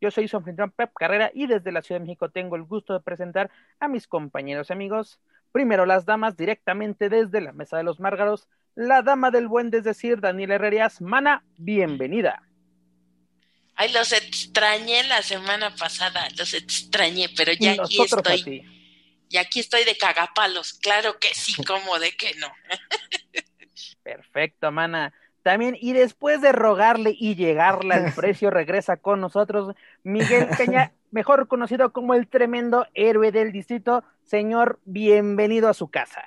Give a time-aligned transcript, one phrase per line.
[0.00, 2.92] Yo soy su anfitrión Pep Carrera y desde la Ciudad de México tengo el gusto
[2.92, 5.20] de presentar a mis compañeros y amigos.
[5.52, 9.84] Primero las damas directamente desde la Mesa de los Márgaros, la dama del buen, es
[9.84, 11.00] decir, Daniela Herrerías.
[11.00, 12.42] Mana, bienvenida.
[13.74, 18.64] Ay, los extrañé la semana pasada, los extrañé, pero ya aquí estoy.
[19.30, 22.52] Y aquí estoy de cagapalos, claro que sí, como de que no.
[24.02, 25.12] Perfecto, mana.
[25.42, 31.48] También, y después de rogarle y llegarle al precio, regresa con nosotros Miguel Peña, mejor
[31.48, 34.04] conocido como el tremendo héroe del distrito.
[34.24, 36.22] Señor, bienvenido a su casa.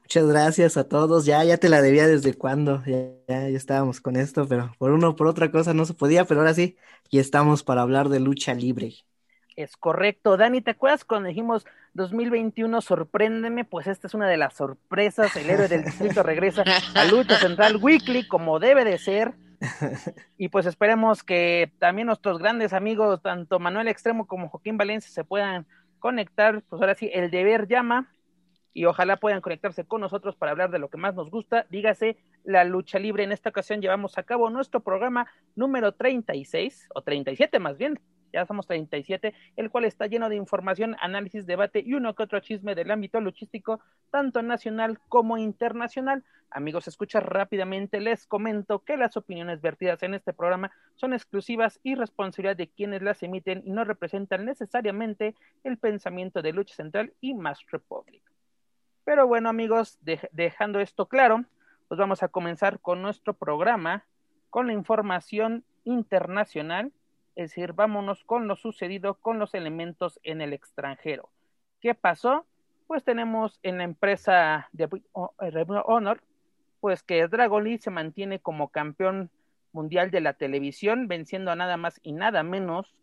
[0.00, 1.26] Muchas gracias a todos.
[1.26, 2.82] Ya, ya te la debía desde cuando.
[2.86, 5.92] Ya, ya, ya, estábamos con esto, pero por uno o por otra cosa no se
[5.92, 6.76] podía, pero ahora sí,
[7.10, 8.94] y estamos para hablar de lucha libre.
[9.54, 10.36] Es correcto.
[10.36, 11.66] Dani, ¿te acuerdas cuando dijimos
[11.98, 13.66] 2021 sorpréndeme?
[13.66, 15.36] Pues esta es una de las sorpresas.
[15.36, 19.34] El héroe del distrito regresa a Lucha Central Weekly como debe de ser.
[20.38, 25.24] Y pues esperemos que también nuestros grandes amigos, tanto Manuel Extremo como Joaquín Valencia, se
[25.24, 25.66] puedan
[25.98, 26.62] conectar.
[26.68, 28.08] Pues ahora sí, el deber llama.
[28.72, 31.66] Y ojalá puedan conectarse con nosotros para hablar de lo que más nos gusta.
[31.70, 33.24] Dígase la lucha libre.
[33.24, 37.98] En esta ocasión llevamos a cabo nuestro programa número 36, o 37 más bien,
[38.32, 42.40] ya somos 37, el cual está lleno de información, análisis, debate y uno que otro
[42.40, 43.80] chisme del ámbito luchístico,
[44.10, 46.24] tanto nacional como internacional.
[46.50, 51.94] Amigos, escucha rápidamente, les comento que las opiniones vertidas en este programa son exclusivas y
[51.94, 55.34] responsabilidad de quienes las emiten y no representan necesariamente
[55.64, 58.22] el pensamiento de Lucha Central y Mass Republic.
[59.04, 61.44] Pero bueno, amigos, de dejando esto claro,
[61.88, 64.04] pues vamos a comenzar con nuestro programa
[64.50, 66.92] con la información internacional
[67.38, 71.30] es decir, vámonos con lo sucedido con los elementos en el extranjero.
[71.80, 72.44] ¿Qué pasó?
[72.88, 74.88] Pues tenemos en la empresa de
[75.84, 76.20] Honor,
[76.80, 79.30] pues que Dragon Lee se mantiene como campeón
[79.70, 82.96] mundial de la televisión, venciendo a nada más y nada menos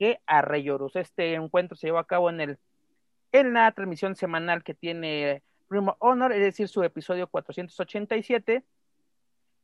[0.00, 0.96] que a Rey Horus.
[0.96, 2.58] Este encuentro se llevó a cabo en el
[3.30, 8.64] en la transmisión semanal que tiene Ring Honor, es decir, su episodio 487,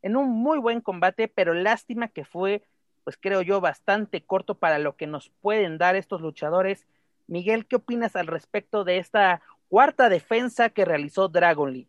[0.02, 2.62] en un muy buen combate, pero lástima que fue
[3.04, 6.86] pues creo yo, bastante corto para lo que nos pueden dar estos luchadores.
[7.26, 11.88] Miguel, ¿qué opinas al respecto de esta cuarta defensa que realizó Dragon Lee?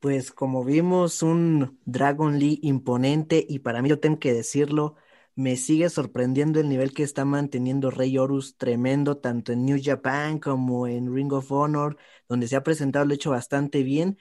[0.00, 4.94] Pues como vimos, un Dragon Lee imponente y para mí yo tengo que decirlo,
[5.34, 10.38] me sigue sorprendiendo el nivel que está manteniendo Rey Horus tremendo, tanto en New Japan
[10.38, 11.96] como en Ring of Honor,
[12.28, 14.18] donde se ha presentado lo hecho bastante bien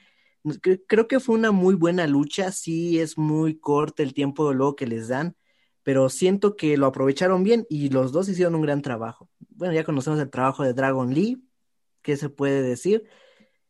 [0.87, 4.87] Creo que fue una muy buena lucha, sí es muy corto el tiempo luego que
[4.87, 5.35] les dan,
[5.83, 9.29] pero siento que lo aprovecharon bien y los dos hicieron un gran trabajo.
[9.49, 11.43] Bueno, ya conocemos el trabajo de Dragon Lee,
[12.01, 13.07] ¿qué se puede decir?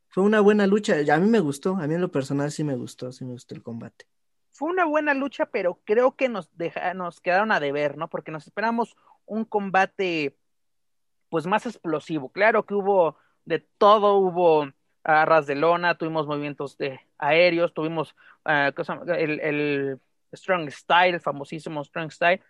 [0.07, 2.75] Fue una buena lucha, a mí me gustó, a mí en lo personal sí me
[2.75, 4.05] gustó, sí me gustó el combate.
[4.51, 8.09] Fue una buena lucha, pero creo que nos, deja, nos quedaron a deber, ¿no?
[8.09, 8.95] Porque nos esperamos
[9.25, 10.37] un combate
[11.29, 12.29] pues más explosivo.
[12.29, 14.71] Claro que hubo de todo, hubo
[15.07, 18.13] a ras de lona, tuvimos movimientos de aéreos, tuvimos
[18.45, 18.71] uh,
[19.13, 19.99] el, el,
[20.33, 22.41] Strong Style, el famosísimo Strong Style,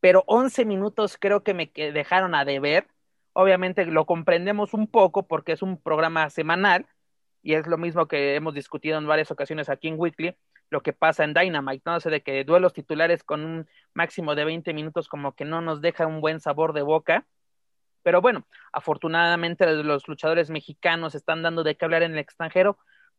[0.00, 2.86] pero 11 minutos creo que me dejaron a deber.
[3.32, 6.86] Obviamente lo comprendemos un poco porque es un programa semanal
[7.42, 10.36] y es lo mismo que hemos discutido en varias ocasiones aquí en Weekly,
[10.68, 11.96] lo que pasa en Dynamite, ¿no?
[11.96, 15.62] O sea, de que duelos titulares con un máximo de 20 minutos como que no
[15.62, 17.26] nos deja un buen sabor de boca
[18.02, 22.78] pero bueno, afortunadamente los luchadores mexicanos están dando de qué hablar en el extranjero.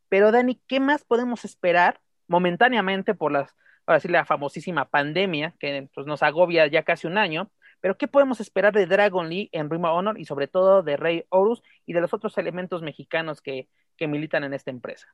[0.09, 5.89] Pero Dani, ¿qué más podemos esperar momentáneamente por las, ahora sí, la famosísima pandemia que
[5.93, 7.49] pues, nos agobia ya casi un año?
[7.79, 10.95] Pero ¿qué podemos esperar de Dragon Lee en Ring of Honor y sobre todo de
[10.97, 15.13] Rey Horus y de los otros elementos mexicanos que, que militan en esta empresa?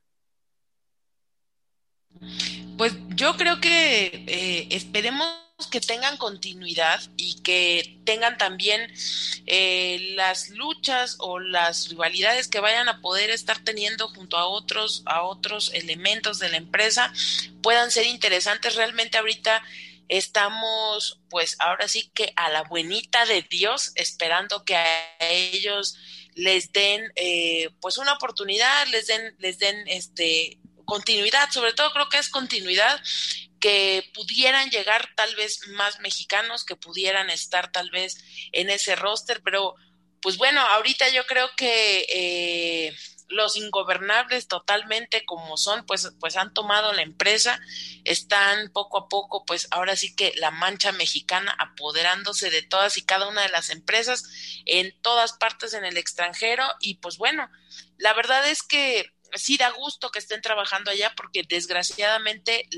[2.76, 8.92] Pues yo creo que eh, esperemos que tengan continuidad y que tengan también
[9.46, 15.02] eh, las luchas o las rivalidades que vayan a poder estar teniendo junto a otros
[15.06, 17.12] a otros elementos de la empresa
[17.62, 18.76] puedan ser interesantes.
[18.76, 19.62] Realmente ahorita
[20.08, 25.96] estamos pues ahora sí que a la buenita de Dios esperando que a ellos
[26.34, 31.50] les den eh, pues una oportunidad les den les den este continuidad.
[31.50, 33.00] Sobre todo creo que es continuidad
[33.60, 39.42] que pudieran llegar tal vez más mexicanos, que pudieran estar tal vez en ese roster,
[39.44, 39.74] pero
[40.22, 42.96] pues bueno, ahorita yo creo que eh,
[43.30, 47.60] los ingobernables totalmente como son, pues, pues han tomado la empresa,
[48.04, 53.02] están poco a poco, pues ahora sí que la mancha mexicana apoderándose de todas y
[53.02, 54.24] cada una de las empresas
[54.66, 57.48] en todas partes en el extranjero y pues bueno,
[57.96, 62.68] la verdad es que sí da gusto que estén trabajando allá porque desgraciadamente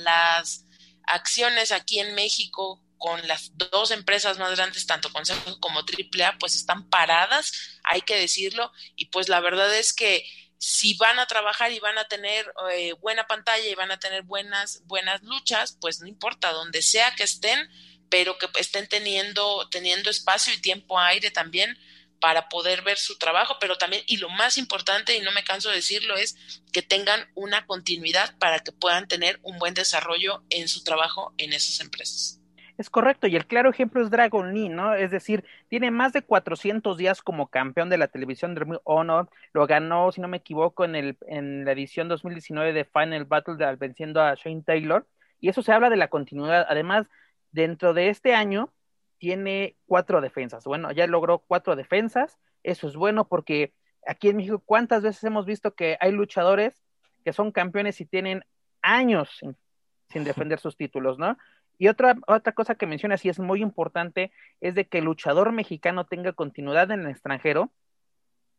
[0.00, 0.66] las
[1.06, 6.54] acciones aquí en México con las dos empresas más grandes, tanto Consejo como AAA, pues
[6.54, 10.26] están paradas, hay que decirlo, y pues la verdad es que
[10.58, 14.22] si van a trabajar y van a tener eh, buena pantalla y van a tener
[14.24, 17.70] buenas, buenas luchas, pues no importa, donde sea que estén,
[18.10, 21.78] pero que estén teniendo, teniendo espacio y tiempo aire también
[22.20, 25.70] para poder ver su trabajo, pero también, y lo más importante, y no me canso
[25.70, 26.36] de decirlo, es
[26.72, 31.52] que tengan una continuidad para que puedan tener un buen desarrollo en su trabajo en
[31.52, 32.40] esas empresas.
[32.80, 34.94] Es correcto, y el claro ejemplo es Dragon Lee, ¿no?
[34.94, 39.66] Es decir, tiene más de 400 días como campeón de la televisión de Honor, lo
[39.66, 44.22] ganó, si no me equivoco, en, el, en la edición 2019 de Final Battle, venciendo
[44.22, 45.06] a Shane Taylor,
[45.40, 46.64] y eso se habla de la continuidad.
[46.70, 47.06] Además,
[47.52, 48.72] dentro de este año,
[49.20, 50.64] tiene cuatro defensas.
[50.64, 52.38] Bueno, ya logró cuatro defensas.
[52.64, 53.74] Eso es bueno porque
[54.06, 56.82] aquí en México, ¿cuántas veces hemos visto que hay luchadores
[57.22, 58.44] que son campeones y tienen
[58.82, 59.56] años sin,
[60.24, 61.36] defender sus títulos, ¿no?
[61.78, 65.52] Y otra, otra cosa que mencionas y es muy importante es de que el luchador
[65.52, 67.70] mexicano tenga continuidad en el extranjero.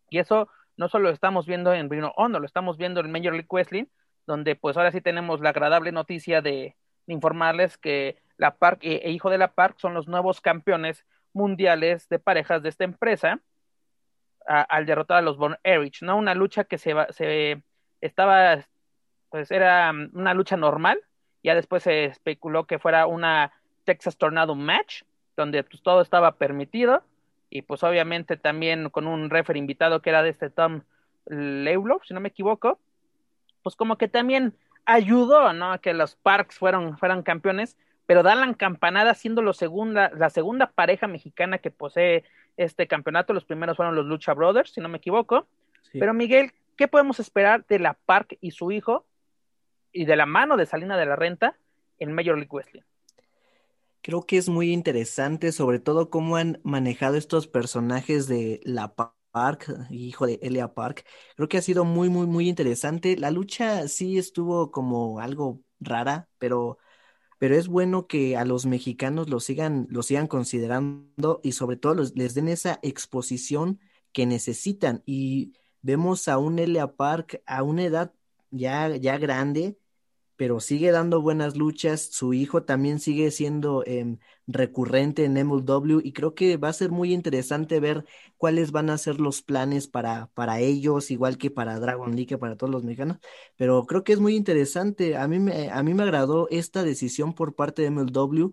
[0.09, 3.33] Y eso no solo lo estamos viendo en Bruno Ono, lo estamos viendo en Major
[3.33, 3.85] League Wrestling,
[4.27, 6.75] donde pues ahora sí tenemos la agradable noticia de
[7.07, 12.09] informarles que la Park e, e, hijo de la Park son los nuevos campeones mundiales
[12.09, 13.39] de parejas de esta empresa
[14.47, 16.17] al derrotar a los Von Erich, ¿no?
[16.17, 17.61] Una lucha que se, se
[18.01, 18.65] estaba,
[19.29, 20.99] pues era mm, una lucha normal,
[21.43, 23.53] ya después se especuló que fuera una
[23.83, 25.03] Texas Tornado Match,
[25.37, 27.03] donde pues, todo estaba permitido,
[27.51, 30.81] y pues obviamente también con un refer invitado que era de este Tom
[31.27, 32.79] Leulow, si no me equivoco,
[33.61, 34.55] pues como que también
[34.85, 35.73] ayudó, ¿no?
[35.73, 37.77] A que los Parks fueron, fueran campeones,
[38.11, 42.25] pero dan la campanada siendo lo segunda, la segunda pareja mexicana que posee
[42.57, 43.31] este campeonato.
[43.31, 45.47] Los primeros fueron los Lucha Brothers, si no me equivoco.
[45.93, 49.05] Pero Miguel, ¿qué podemos esperar de la Park y su hijo
[49.93, 51.55] y de la mano de Salina de la Renta
[51.99, 52.81] en Major League Wrestling?
[54.01, 58.93] Creo que es muy interesante, sobre todo cómo han manejado estos personajes de la
[59.31, 61.05] Park, hijo de Elia Park.
[61.37, 63.15] Creo que ha sido muy, muy, muy interesante.
[63.15, 66.77] La lucha sí estuvo como algo rara, pero
[67.41, 71.95] pero es bueno que a los mexicanos lo sigan, lo sigan considerando y sobre todo
[72.13, 73.79] les den esa exposición
[74.13, 75.01] que necesitan.
[75.07, 78.13] Y vemos a un Elia Park a una edad
[78.51, 79.79] ya, ya grande,
[80.41, 82.01] pero sigue dando buenas luchas.
[82.01, 84.17] Su hijo también sigue siendo em,
[84.47, 88.05] recurrente en MLW y creo que va a ser muy interesante ver
[88.38, 92.57] cuáles van a ser los planes para, para ellos, igual que para Dragon League, para
[92.57, 93.19] todos los mexicanos.
[93.56, 95.16] Pero creo que es muy interesante.
[95.16, 98.51] A mí me, a mí me agradó esta decisión por parte de MLW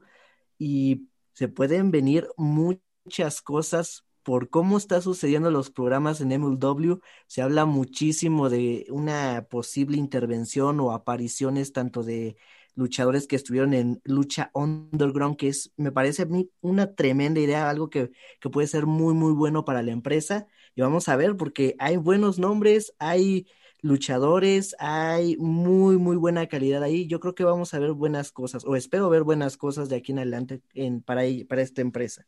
[0.59, 7.41] y se pueden venir muchas cosas por cómo está sucediendo los programas en MLW, se
[7.41, 12.37] habla muchísimo de una posible intervención o apariciones tanto de
[12.75, 17.71] luchadores que estuvieron en lucha underground, que es, me parece a mí una tremenda idea,
[17.71, 20.47] algo que, que puede ser muy, muy bueno para la empresa.
[20.75, 23.47] Y vamos a ver, porque hay buenos nombres, hay
[23.81, 27.07] luchadores, hay muy, muy buena calidad ahí.
[27.07, 30.13] Yo creo que vamos a ver buenas cosas, o espero ver buenas cosas de aquí
[30.13, 32.27] en adelante en, para, para esta empresa.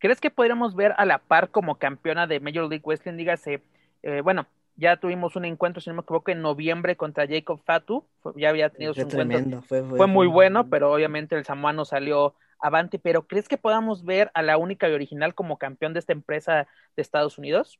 [0.00, 3.16] ¿Crees que podríamos ver a la par como campeona de Major League Wrestling?
[3.16, 3.62] Dígase,
[4.02, 8.06] eh, bueno, ya tuvimos un encuentro, si no me equivoco, en noviembre contra Jacob Fatu.
[8.34, 9.62] ya había tenido su encuentro.
[9.62, 12.98] Fue, muy bueno, pero obviamente el samuano salió avante.
[12.98, 16.66] Pero ¿crees que podamos ver a la única y original como campeón de esta empresa
[16.96, 17.78] de Estados Unidos?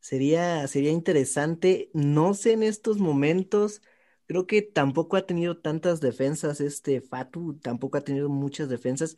[0.00, 1.88] Sería, sería interesante.
[1.94, 3.80] No sé en estos momentos.
[4.26, 9.16] Creo que tampoco ha tenido tantas defensas este Fatu, tampoco ha tenido muchas defensas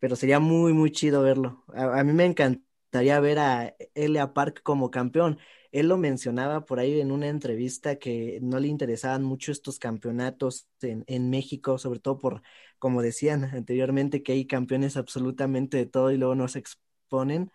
[0.00, 1.64] pero sería muy, muy chido verlo.
[1.74, 5.38] A, mí me encantaría ver a Elia Park como campeón.
[5.72, 10.68] Él lo mencionaba por ahí en una entrevista que no le interesaban mucho estos campeonatos
[10.82, 12.42] en, en México, sobre todo por,
[12.78, 17.52] como decían anteriormente, que hay campeones absolutamente de todo y luego no se exponen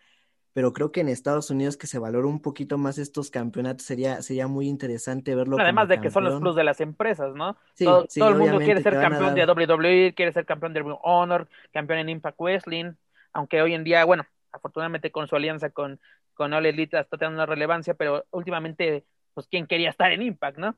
[0.56, 4.22] pero creo que en Estados Unidos que se valora un poquito más estos campeonatos sería,
[4.22, 5.60] sería muy interesante verlo.
[5.60, 7.58] Además de que son los plus de las empresas, ¿no?
[7.74, 11.50] Sí, todo, todo el mundo quiere ser campeón de WWE, quiere ser campeón de Honor,
[11.74, 12.94] campeón en Impact Wrestling,
[13.34, 16.00] aunque hoy en día, bueno, afortunadamente con su alianza con,
[16.34, 20.58] con All Elite está teniendo una relevancia, pero últimamente, pues, ¿quién quería estar en Impact,
[20.58, 20.78] no?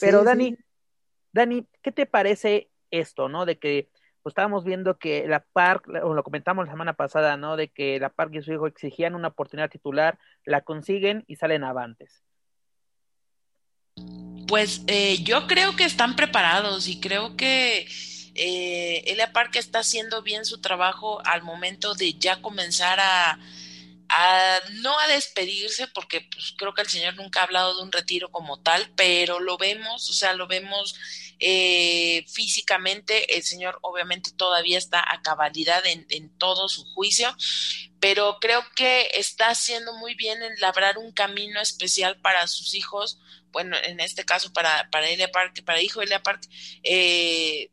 [0.00, 0.56] Pero Dani,
[1.30, 3.46] Dani, ¿qué te parece esto, no?
[3.46, 3.88] De que
[4.22, 7.56] pues estábamos viendo que la Park, o lo comentamos la semana pasada, ¿no?
[7.56, 11.64] De que la Park y su hijo exigían una oportunidad titular, la consiguen y salen
[11.64, 12.22] avantes.
[14.46, 17.86] Pues eh, yo creo que están preparados y creo que
[18.34, 23.38] eh, Elia Park está haciendo bien su trabajo al momento de ya comenzar a,
[24.74, 28.30] no a despedirse, porque pues, creo que el señor nunca ha hablado de un retiro
[28.30, 30.94] como tal, pero lo vemos, o sea, lo vemos
[31.38, 37.34] eh, físicamente, el señor obviamente todavía está a cabalidad en, todo su juicio,
[38.00, 43.18] pero creo que está haciendo muy bien en labrar un camino especial para sus hijos,
[43.50, 46.42] bueno, en este caso para, para Elia Park, para hijo Elia Park,
[46.82, 47.70] eh,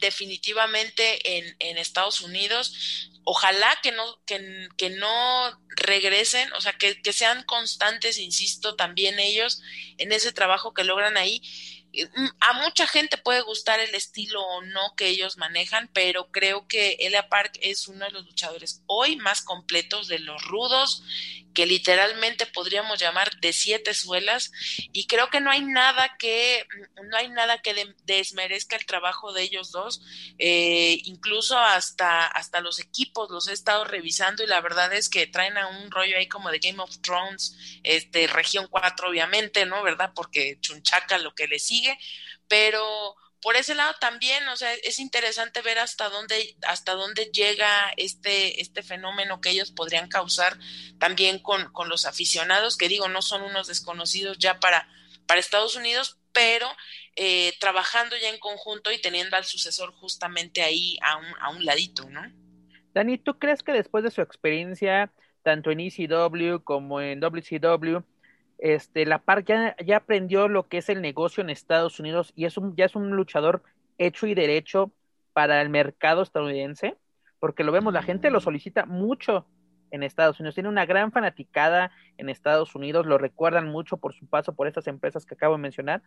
[0.00, 7.12] definitivamente en, en Estados Unidos ojalá que no, que, no regresen, o sea, que, que,
[7.12, 9.62] sean constantes, insisto, también ellos
[9.98, 11.40] en ese trabajo que logran ahí.
[11.92, 16.68] Mm, a mucha gente puede gustar el estilo o no que ellos manejan, pero creo
[16.68, 21.02] que Elia Park es uno de los luchadores hoy más completos de los rudos
[21.54, 24.52] que literalmente podríamos llamar de siete suelas
[24.92, 26.64] y creo que no hay nada que
[27.08, 30.00] no hay nada que desmerezca el trabajo de ellos dos
[30.38, 35.26] eh, incluso hasta hasta los equipos los he estado revisando y la verdad es que
[35.26, 39.82] traen a un rollo ahí como de Game of Thrones este región 4 obviamente no
[39.82, 41.79] verdad porque chunchaca lo que le sigue
[42.48, 47.92] pero por ese lado también, o sea, es interesante ver hasta dónde, hasta dónde llega
[47.96, 50.58] este, este fenómeno que ellos podrían causar
[50.98, 54.88] también con, con los aficionados, que digo, no son unos desconocidos ya para,
[55.26, 56.68] para Estados Unidos, pero
[57.16, 61.64] eh, trabajando ya en conjunto y teniendo al sucesor justamente ahí a un, a un
[61.64, 62.22] ladito, ¿no?
[62.92, 68.04] Dani, ¿tú crees que después de su experiencia, tanto en ECW como en WCW,
[68.60, 72.58] este, la Park ya, aprendió lo que es el negocio en Estados Unidos y es
[72.58, 73.62] un, ya es un luchador
[73.98, 74.92] hecho y derecho
[75.32, 76.96] para el mercado estadounidense,
[77.38, 79.46] porque lo vemos, la gente lo solicita mucho
[79.90, 84.26] en Estados Unidos, tiene una gran fanaticada en Estados Unidos, lo recuerdan mucho por su
[84.26, 86.02] paso por estas empresas que acabo de mencionar,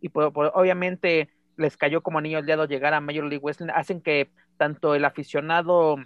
[0.00, 4.30] y obviamente les cayó como anillo al dedo llegar a Major League Wrestling, hacen que
[4.56, 5.96] tanto el aficionado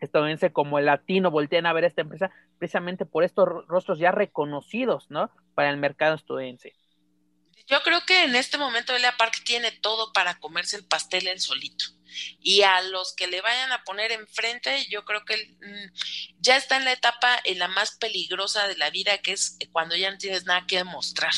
[0.00, 5.06] estadounidense como el latino voltean a ver esta empresa precisamente por estos rostros ya reconocidos,
[5.10, 5.30] ¿no?
[5.54, 6.74] Para el mercado estadounidense.
[7.66, 11.38] Yo creo que en este momento Elia Park tiene todo para comerse el pastel en
[11.38, 11.84] solito.
[12.40, 15.92] Y a los que le vayan a poner enfrente, yo creo que mm,
[16.38, 19.96] ya está en la etapa en la más peligrosa de la vida, que es cuando
[19.96, 21.34] ya no tienes nada que demostrar.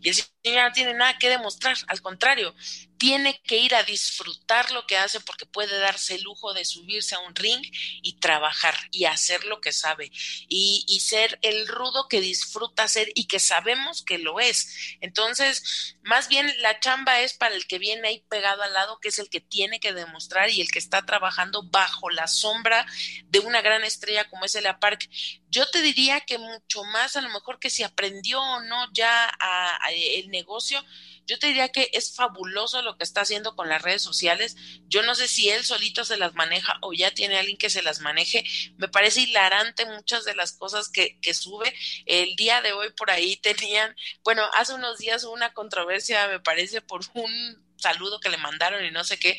[0.00, 2.54] Y el señor ya no tiene nada que demostrar, al contrario,
[2.96, 7.14] tiene que ir a disfrutar lo que hace porque puede darse el lujo de subirse
[7.14, 7.62] a un ring
[8.02, 10.10] y trabajar y hacer lo que sabe
[10.48, 14.96] y, y, ser el rudo que disfruta ser y que sabemos que lo es.
[15.00, 19.08] Entonces, más bien la chamba es para el que viene ahí pegado al lado, que
[19.08, 20.13] es el que tiene que demostrar
[20.50, 22.86] y el que está trabajando bajo la sombra
[23.26, 25.08] de una gran estrella como es el Park.
[25.48, 29.30] Yo te diría que mucho más a lo mejor que si aprendió o no ya
[29.38, 30.82] a el negocio,
[31.26, 34.56] yo te diría que es fabuloso lo que está haciendo con las redes sociales.
[34.88, 37.82] Yo no sé si él solito se las maneja o ya tiene alguien que se
[37.82, 38.44] las maneje.
[38.76, 41.74] Me parece hilarante muchas de las cosas que, que sube.
[42.06, 46.40] El día de hoy por ahí tenían, bueno, hace unos días hubo una controversia, me
[46.40, 49.38] parece, por un saludo que le mandaron y no sé qué,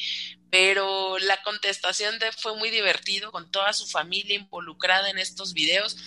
[0.51, 5.97] pero la contestación de fue muy divertido con toda su familia involucrada en estos videos.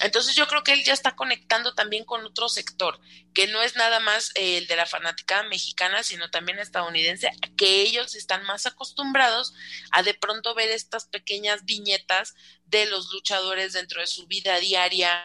[0.00, 3.00] Entonces yo creo que él ya está conectando también con otro sector,
[3.32, 8.14] que no es nada más el de la fanática mexicana, sino también estadounidense, que ellos
[8.14, 9.54] están más acostumbrados
[9.90, 12.34] a de pronto ver estas pequeñas viñetas
[12.66, 15.24] de los luchadores dentro de su vida diaria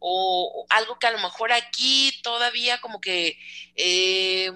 [0.00, 3.38] o algo que a lo mejor aquí todavía como que
[3.74, 4.52] eh,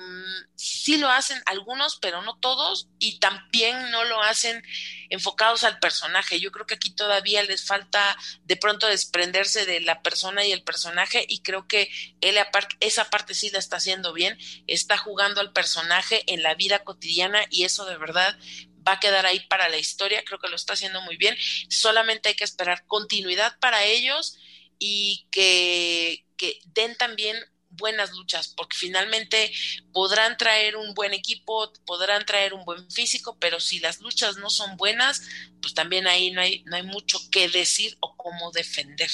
[0.54, 4.62] sí lo hacen algunos, pero no todos, y también no lo hacen
[5.10, 6.38] enfocados al personaje.
[6.38, 10.62] Yo creo que aquí todavía les falta de pronto desprenderse de la persona y el
[10.62, 12.38] personaje, y creo que él
[12.80, 17.44] esa parte sí la está haciendo bien, está jugando al personaje en la vida cotidiana,
[17.50, 18.38] y eso de verdad
[18.86, 21.36] va a quedar ahí para la historia, creo que lo está haciendo muy bien,
[21.68, 24.38] solamente hay que esperar continuidad para ellos
[24.84, 27.36] y que, que den también
[27.70, 29.52] buenas luchas, porque finalmente
[29.92, 34.50] podrán traer un buen equipo, podrán traer un buen físico, pero si las luchas no
[34.50, 35.22] son buenas,
[35.60, 39.08] pues también ahí no hay, no hay mucho que decir o cómo defender.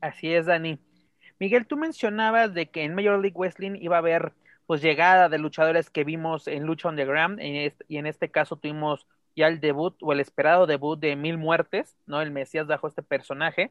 [0.00, 0.78] Así es, Dani.
[1.38, 4.32] Miguel, tú mencionabas de que en Major League Wrestling iba a haber
[4.66, 9.48] pues llegada de luchadores que vimos en Lucha Underground y en este caso tuvimos ya
[9.48, 12.22] el debut o el esperado debut de Mil Muertes, ¿no?
[12.22, 13.70] El Mesías bajo este personaje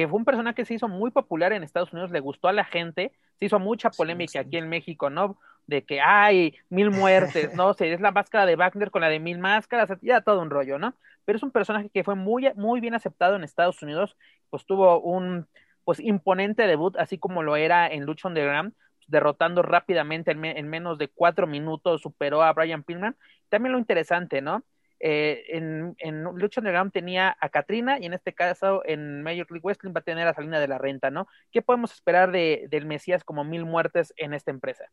[0.00, 2.54] que fue un personaje que se hizo muy popular en Estados Unidos, le gustó a
[2.54, 5.38] la gente, se hizo mucha polémica aquí en México, ¿no?
[5.66, 7.74] De que hay mil muertes, ¿no?
[7.74, 10.78] sé, es la máscara de Wagner con la de mil máscaras, ya todo un rollo,
[10.78, 10.94] ¿no?
[11.26, 14.16] Pero es un personaje que fue muy, muy bien aceptado en Estados Unidos,
[14.48, 15.46] pues tuvo un
[15.84, 18.72] pues imponente debut, así como lo era en Lucha Underground,
[19.06, 23.18] derrotando rápidamente en, en menos de cuatro minutos, superó a Brian Pillman.
[23.50, 24.64] También lo interesante, ¿no?
[25.00, 29.62] Eh, en, en Lucha Underground tenía a Katrina y en este caso en Major League
[29.64, 31.26] Wrestling va a tener a Salina de la Renta, ¿no?
[31.50, 34.84] ¿Qué podemos esperar de, del Mesías como mil muertes en esta empresa?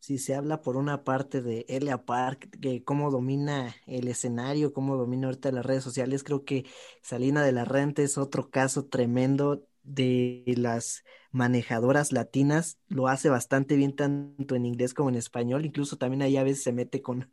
[0.00, 4.96] Si se habla por una parte de Elia Park, que cómo domina el escenario, cómo
[4.96, 6.64] domina ahorita las redes sociales, creo que
[7.02, 13.76] Salina de la Renta es otro caso tremendo de las manejadoras latinas, lo hace bastante
[13.76, 17.30] bien tanto en inglés como en español, incluso también ahí a veces se mete con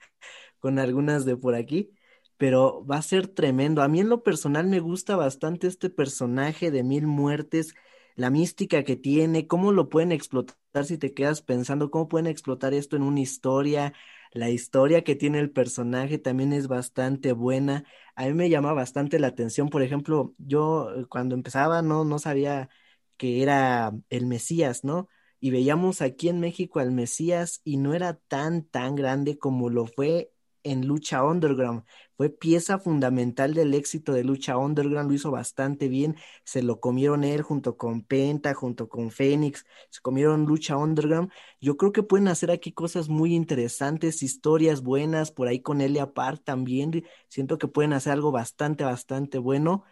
[0.60, 1.92] con algunas de por aquí,
[2.38, 3.82] pero va a ser tremendo.
[3.82, 7.76] A mí en lo personal me gusta bastante este personaje de Mil Muertes,
[8.16, 12.74] la mística que tiene, cómo lo pueden explotar si te quedas pensando, cómo pueden explotar
[12.74, 13.94] esto en una historia.
[14.32, 17.86] La historia que tiene el personaje también es bastante buena.
[18.16, 19.70] A mí me llama bastante la atención.
[19.70, 22.70] Por ejemplo, yo eh, cuando empezaba no, no sabía
[23.18, 25.10] que era el Mesías, ¿no?
[25.40, 29.86] Y veíamos aquí en México al Mesías y no era tan, tan grande como lo
[29.88, 30.32] fue
[30.64, 31.84] en Lucha Underground.
[32.18, 36.18] Fue pieza fundamental del éxito de Lucha Underground, lo hizo bastante bien.
[36.44, 41.32] Se lo comieron él junto con Penta, junto con Fénix, se comieron Lucha Underground.
[41.62, 46.14] Yo creo que pueden hacer aquí cosas muy interesantes, historias buenas, por ahí con Elia
[46.14, 47.06] Park también.
[47.30, 49.84] Siento que pueden hacer algo bastante, bastante bueno.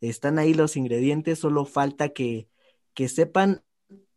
[0.00, 2.48] Están ahí los ingredientes, solo falta que,
[2.94, 3.62] que sepan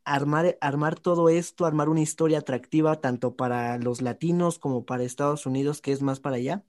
[0.07, 5.45] armar, armar todo esto, armar una historia atractiva tanto para los latinos como para Estados
[5.45, 6.63] Unidos, que es más para allá.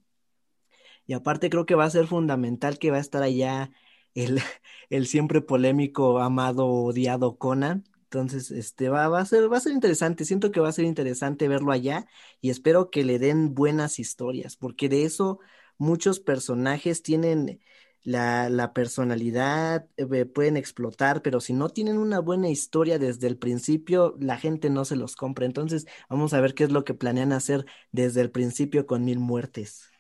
[1.07, 3.71] Y aparte creo que va a ser fundamental que va a estar allá
[4.15, 4.41] el,
[4.91, 7.85] el siempre polémico, amado, odiado Conan.
[8.05, 10.25] Entonces, este va, va, a ser, va a ser interesante.
[10.25, 12.07] Siento que va a ser interesante verlo allá
[12.41, 15.41] y espero que le den buenas historias, porque de eso
[15.79, 17.61] muchos personajes tienen
[18.05, 23.37] la, la personalidad, eh, pueden explotar, pero si no tienen una buena historia desde el
[23.37, 25.47] principio, la gente no se los compra.
[25.47, 29.19] Entonces, vamos a ver qué es lo que planean hacer desde el principio con mil
[29.19, 29.91] muertes.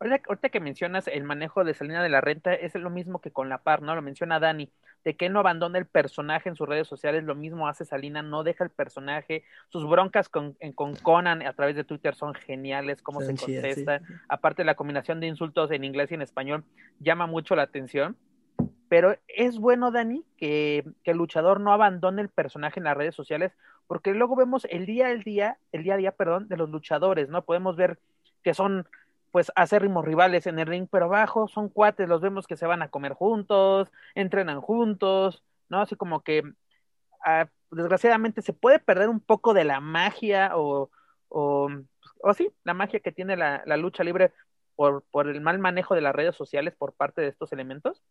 [0.00, 3.48] Ahorita, que mencionas el manejo de Salina de la Renta, es lo mismo que con
[3.48, 3.94] la par, ¿no?
[3.94, 4.70] Lo menciona Dani,
[5.04, 8.42] de que no abandona el personaje en sus redes sociales, lo mismo hace Salina, no
[8.42, 13.20] deja el personaje, sus broncas con, con Conan a través de Twitter son geniales, cómo
[13.20, 16.64] se contesta, aparte la combinación de insultos en inglés y en español
[17.00, 18.16] llama mucho la atención,
[18.88, 23.14] pero es bueno, Dani, que, que el luchador no abandone el personaje en las redes
[23.14, 23.52] sociales,
[23.86, 27.28] porque luego vemos el día al día, el día a día, perdón, de los luchadores,
[27.28, 27.44] ¿no?
[27.44, 27.98] Podemos ver
[28.42, 28.86] que son
[29.34, 32.82] pues acérrimos rivales en el ring, pero abajo son cuates, los vemos que se van
[32.82, 35.80] a comer juntos, entrenan juntos, ¿no?
[35.80, 36.44] Así como que
[37.24, 40.88] ah, desgraciadamente se puede perder un poco de la magia o,
[41.30, 41.68] o,
[42.36, 44.32] sí, la magia que tiene la, la lucha libre
[44.76, 48.04] por, por el mal manejo de las redes sociales por parte de estos elementos.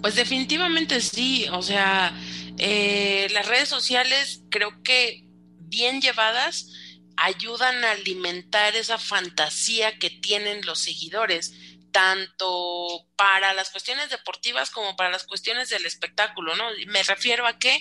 [0.00, 2.12] Pues definitivamente sí, o sea,
[2.58, 5.28] eh, las redes sociales creo que
[5.60, 6.91] bien llevadas
[7.22, 11.54] ayudan a alimentar esa fantasía que tienen los seguidores,
[11.92, 16.64] tanto para las cuestiones deportivas como para las cuestiones del espectáculo, ¿no?
[16.88, 17.80] Me refiero a que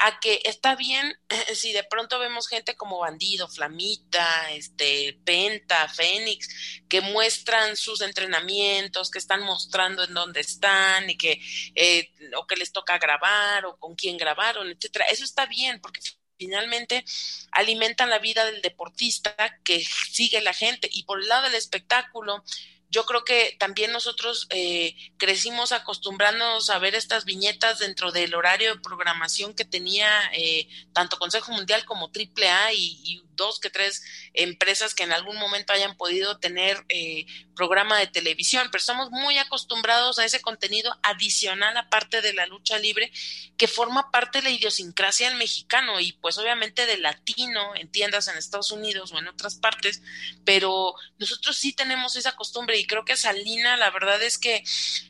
[0.00, 1.18] a que está bien
[1.54, 6.48] si de pronto vemos gente como Bandido, Flamita, este Penta, Fénix,
[6.88, 11.40] que muestran sus entrenamientos, que están mostrando en dónde están y que
[11.74, 15.06] eh, o que les toca grabar o con quién grabaron, etcétera.
[15.06, 16.00] Eso está bien porque
[16.38, 17.04] finalmente
[17.50, 20.88] alimentan la vida del deportista que sigue la gente.
[20.90, 22.44] Y por el lado del espectáculo,
[22.90, 28.74] yo creo que también nosotros eh, crecimos acostumbrándonos a ver estas viñetas dentro del horario
[28.74, 34.02] de programación que tenía eh, tanto Consejo Mundial como AAA y, y dos que tres
[34.34, 37.24] empresas que en algún momento hayan podido tener eh,
[37.56, 42.78] programa de televisión, pero estamos muy acostumbrados a ese contenido adicional aparte de la lucha
[42.78, 43.10] libre
[43.56, 48.28] que forma parte de la idiosincrasia del mexicano y pues obviamente del latino en tiendas
[48.28, 50.02] en Estados Unidos o en otras partes,
[50.44, 54.62] pero nosotros sí tenemos esa costumbre y creo que Salina la verdad es que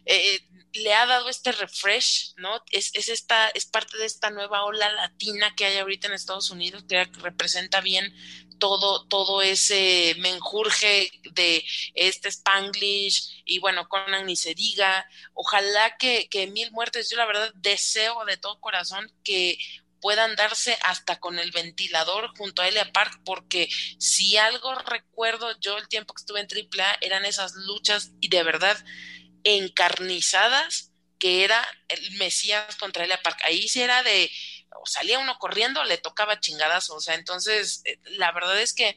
[0.07, 0.41] eh,
[0.73, 2.63] le ha dado este refresh, ¿no?
[2.71, 6.51] Es, es, esta, es parte de esta nueva ola latina que hay ahorita en Estados
[6.51, 8.13] Unidos, que representa bien
[8.59, 15.09] todo, todo ese menjurje de este Spanglish y bueno, Conan ni se diga.
[15.35, 19.59] Ojalá que, que Mil Muertes, yo la verdad deseo de todo corazón que
[20.01, 25.77] puedan darse hasta con el ventilador junto a Elia Park, porque si algo recuerdo yo
[25.79, 28.77] el tiempo que estuve en AAA eran esas luchas y de verdad
[29.45, 33.41] encarnizadas que era el Mesías contra Elia Park.
[33.45, 34.31] Ahí sí era de,
[34.81, 38.97] o salía uno corriendo, le tocaba chingadas, o sea, entonces eh, la verdad es que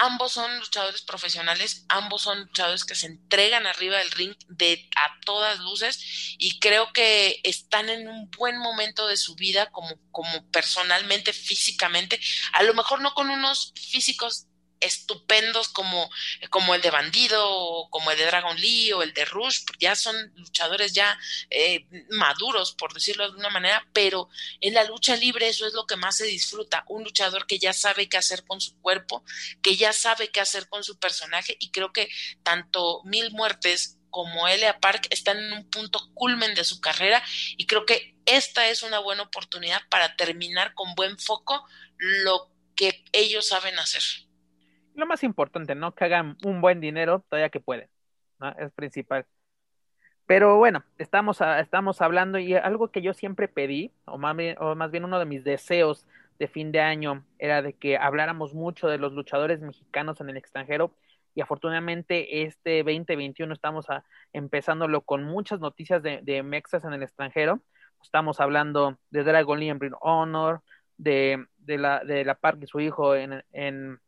[0.00, 5.20] ambos son luchadores profesionales, ambos son luchadores que se entregan arriba del ring de a
[5.26, 10.50] todas luces y creo que están en un buen momento de su vida como, como
[10.50, 12.18] personalmente, físicamente,
[12.52, 14.46] a lo mejor no con unos físicos
[14.80, 16.10] estupendos como,
[16.48, 19.94] como el de Bandido o como el de Dragon Lee o el de Rush, ya
[19.94, 21.18] son luchadores ya
[21.50, 24.28] eh, maduros, por decirlo de una manera, pero
[24.60, 27.72] en la lucha libre eso es lo que más se disfruta, un luchador que ya
[27.72, 29.24] sabe qué hacer con su cuerpo,
[29.62, 32.08] que ya sabe qué hacer con su personaje y creo que
[32.42, 37.22] tanto Mil Muertes como Elia Park están en un punto culmen de su carrera
[37.56, 41.64] y creo que esta es una buena oportunidad para terminar con buen foco
[41.96, 44.02] lo que ellos saben hacer
[44.94, 45.94] lo más importante, ¿no?
[45.94, 47.88] Que hagan un buen dinero todavía que pueden,
[48.38, 48.50] ¿no?
[48.58, 49.26] Es principal.
[50.26, 54.76] Pero bueno, estamos, estamos hablando y algo que yo siempre pedí, o más, bien, o
[54.76, 56.06] más bien uno de mis deseos
[56.38, 60.36] de fin de año, era de que habláramos mucho de los luchadores mexicanos en el
[60.36, 60.94] extranjero
[61.34, 63.86] y afortunadamente este 2021 estamos
[64.32, 67.60] empezándolo con muchas noticias de, de mexas en el extranjero.
[68.02, 70.62] Estamos hablando de Dragon Lee en Honor,
[70.96, 74.00] de, de, la, de la Park y su hijo en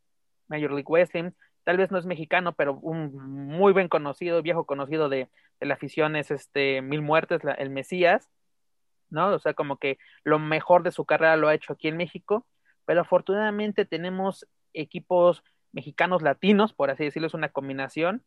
[0.53, 1.31] Major League Wrestling.
[1.65, 5.29] Tal vez no es mexicano, pero un muy buen conocido, viejo conocido de,
[5.61, 8.29] la afición es este Mil Muertes, el Mesías,
[9.11, 9.29] ¿no?
[9.29, 12.47] O sea, como que lo mejor de su carrera lo ha hecho aquí en México,
[12.85, 18.25] pero afortunadamente tenemos equipos mexicanos latinos, por así decirlo, es una combinación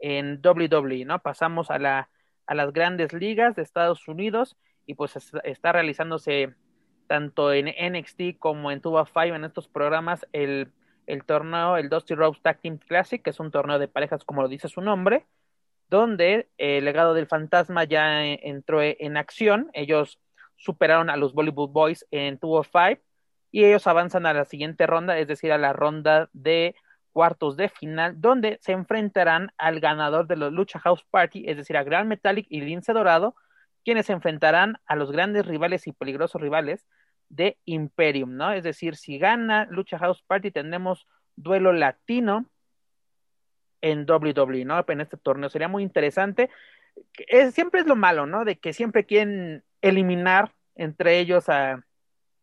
[0.00, 1.20] en WWE, ¿no?
[1.20, 2.10] Pasamos a, la,
[2.46, 4.56] a las grandes ligas de Estados Unidos
[4.86, 6.54] y pues está realizándose
[7.06, 10.72] tanto en NXT como en Tuba Five en estos programas el
[11.06, 14.42] el torneo, el Dusty Rose Tag Team Classic, que es un torneo de parejas, como
[14.42, 15.26] lo dice su nombre,
[15.88, 19.70] donde el legado del fantasma ya entró en acción.
[19.74, 20.18] Ellos
[20.56, 23.02] superaron a los Bollywood Boys en 205
[23.50, 26.74] y ellos avanzan a la siguiente ronda, es decir, a la ronda de
[27.12, 31.76] cuartos de final, donde se enfrentarán al ganador de los Lucha House Party, es decir,
[31.76, 33.36] a Gran Metallic y Lince Dorado,
[33.84, 36.86] quienes se enfrentarán a los grandes rivales y peligrosos rivales
[37.32, 38.52] de Imperium, ¿no?
[38.52, 42.44] Es decir, si gana Lucha House Party, tendremos duelo latino
[43.80, 44.84] en WWE, ¿no?
[44.86, 46.50] En este torneo sería muy interesante.
[47.52, 48.44] siempre es lo malo, ¿no?
[48.44, 51.84] De que siempre quieren eliminar entre ellos a,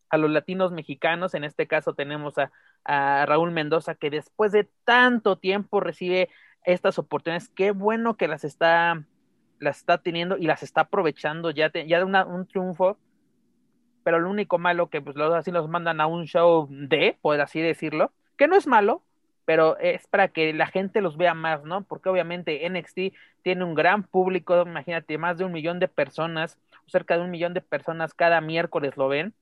[0.10, 1.36] a los latinos mexicanos.
[1.36, 2.52] En este caso tenemos a,
[2.84, 6.30] a, Raúl Mendoza, que después de tanto tiempo recibe
[6.64, 7.50] estas oportunidades.
[7.50, 9.06] Qué bueno que las está,
[9.60, 12.98] las está teniendo y las está aprovechando ya, ya de una, un triunfo
[14.10, 17.40] pero lo único malo que pues los, así los mandan a un show de, por
[17.40, 19.04] así decirlo, que no es malo,
[19.46, 21.84] pero es para que la gente los vea más, ¿no?
[21.84, 27.18] Porque obviamente NXT tiene un gran público, imagínate, más de un millón de personas, cerca
[27.18, 29.36] de un millón de personas cada miércoles lo ven,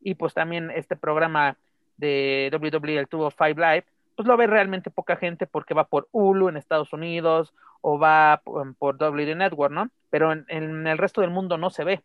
[0.00, 1.56] y pues también este programa
[1.96, 3.84] de WWE, el Tubo Five Live,
[4.16, 8.40] pues lo ve realmente poca gente porque va por Hulu en Estados Unidos o va
[8.42, 9.90] por, por WWE Network, ¿no?
[10.10, 12.02] Pero en el resto del mundo no se ve.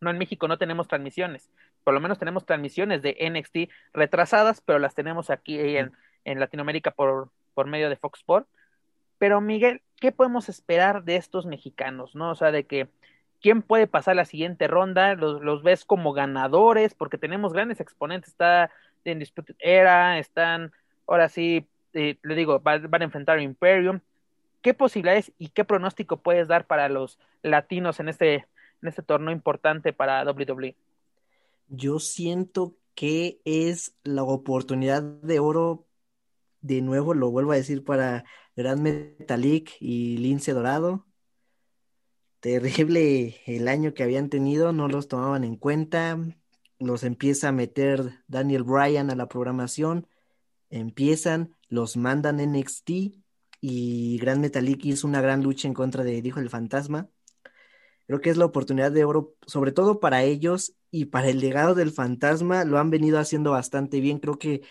[0.00, 1.50] No, en México no tenemos transmisiones.
[1.84, 5.92] Por lo menos tenemos transmisiones de NXT retrasadas, pero las tenemos aquí en,
[6.24, 8.48] en Latinoamérica por, por medio de Fox Sports.
[9.18, 12.14] Pero Miguel, ¿qué podemos esperar de estos mexicanos?
[12.14, 12.30] ¿No?
[12.30, 12.88] O sea, de que
[13.40, 18.30] quién puede pasar la siguiente ronda, los, los ves como ganadores, porque tenemos grandes exponentes,
[18.30, 18.70] está
[19.04, 20.72] en Disputed Era, están,
[21.06, 24.00] ahora sí, eh, le digo, van, van a enfrentar a Imperium.
[24.62, 28.46] ¿Qué posibilidades y qué pronóstico puedes dar para los latinos en este
[28.84, 30.76] en este torneo importante para WWE?
[31.68, 35.86] Yo siento que es la oportunidad de oro,
[36.60, 41.06] de nuevo lo vuelvo a decir, para Gran Metalik y Lince Dorado.
[42.40, 46.18] Terrible el año que habían tenido, no los tomaban en cuenta.
[46.78, 50.06] Los empieza a meter Daniel Bryan a la programación.
[50.68, 52.90] Empiezan, los mandan NXT
[53.60, 57.08] y Gran Metalik hizo una gran lucha en contra de Dijo el Fantasma.
[58.06, 61.74] Creo que es la oportunidad de oro, sobre todo para ellos y para el legado
[61.74, 64.18] del fantasma, lo han venido haciendo bastante bien.
[64.18, 64.62] Creo que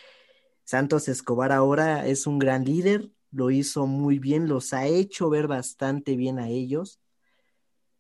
[0.64, 5.48] Santos Escobar ahora es un gran líder, lo hizo muy bien, los ha hecho ver
[5.48, 7.00] bastante bien a ellos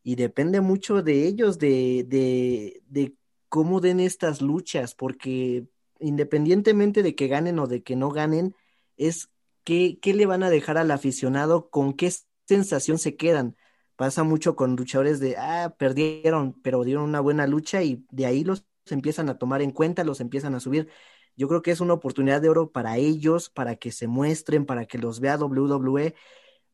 [0.04, 3.15] y depende mucho de ellos, de, de, de
[3.50, 5.65] cómo den estas luchas, porque
[6.00, 8.56] independientemente de que ganen o de que no ganen,
[8.98, 9.30] es
[9.63, 12.12] qué, qué le van a dejar al aficionado, con qué
[12.46, 13.56] sensación se quedan
[14.04, 18.44] Pasa mucho con luchadores de, ah, perdieron, pero dieron una buena lucha y de ahí
[18.44, 20.89] los empiezan a tomar en cuenta, los empiezan a subir.
[21.38, 24.88] Yo creo que es una oportunidad de oro para ellos, para que se muestren, para
[24.88, 26.16] que los vea WWE,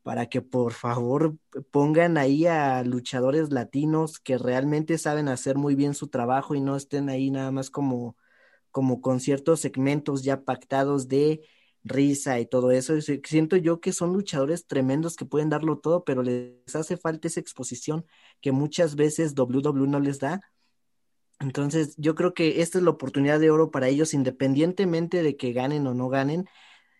[0.02, 1.36] para que por favor
[1.70, 6.74] pongan ahí a luchadores latinos que realmente saben hacer muy bien su trabajo y no
[6.74, 8.16] estén ahí nada más como,
[8.72, 11.42] como con ciertos segmentos ya pactados de
[11.84, 12.94] risa y todo eso.
[13.00, 17.40] siento yo que son luchadores tremendos que pueden darlo todo, pero les hace falta esa
[17.40, 18.06] exposición
[18.40, 20.40] que muchas veces WWE no les da.
[21.40, 25.52] Entonces, yo creo que esta es la oportunidad de oro para ellos, independientemente de que
[25.52, 26.46] ganen o no ganen.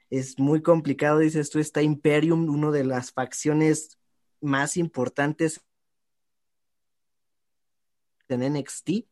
[0.09, 3.99] Es muy complicado, dices tú, está Imperium, una de las facciones
[4.41, 5.61] más importantes
[8.29, 9.10] en NXT,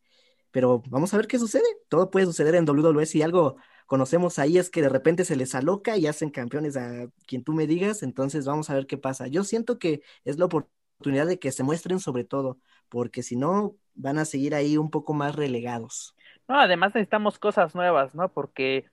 [0.50, 1.64] pero vamos a ver qué sucede.
[1.88, 3.56] Todo puede suceder en WWE si algo
[3.87, 7.54] conocemos ahí es que de repente se les aloca y hacen campeones a quien tú
[7.54, 9.28] me digas, entonces vamos a ver qué pasa.
[9.28, 12.58] Yo siento que es la oportunidad de que se muestren sobre todo,
[12.90, 16.14] porque si no, van a seguir ahí un poco más relegados.
[16.48, 18.28] No, además necesitamos cosas nuevas, ¿no?
[18.28, 18.84] Porque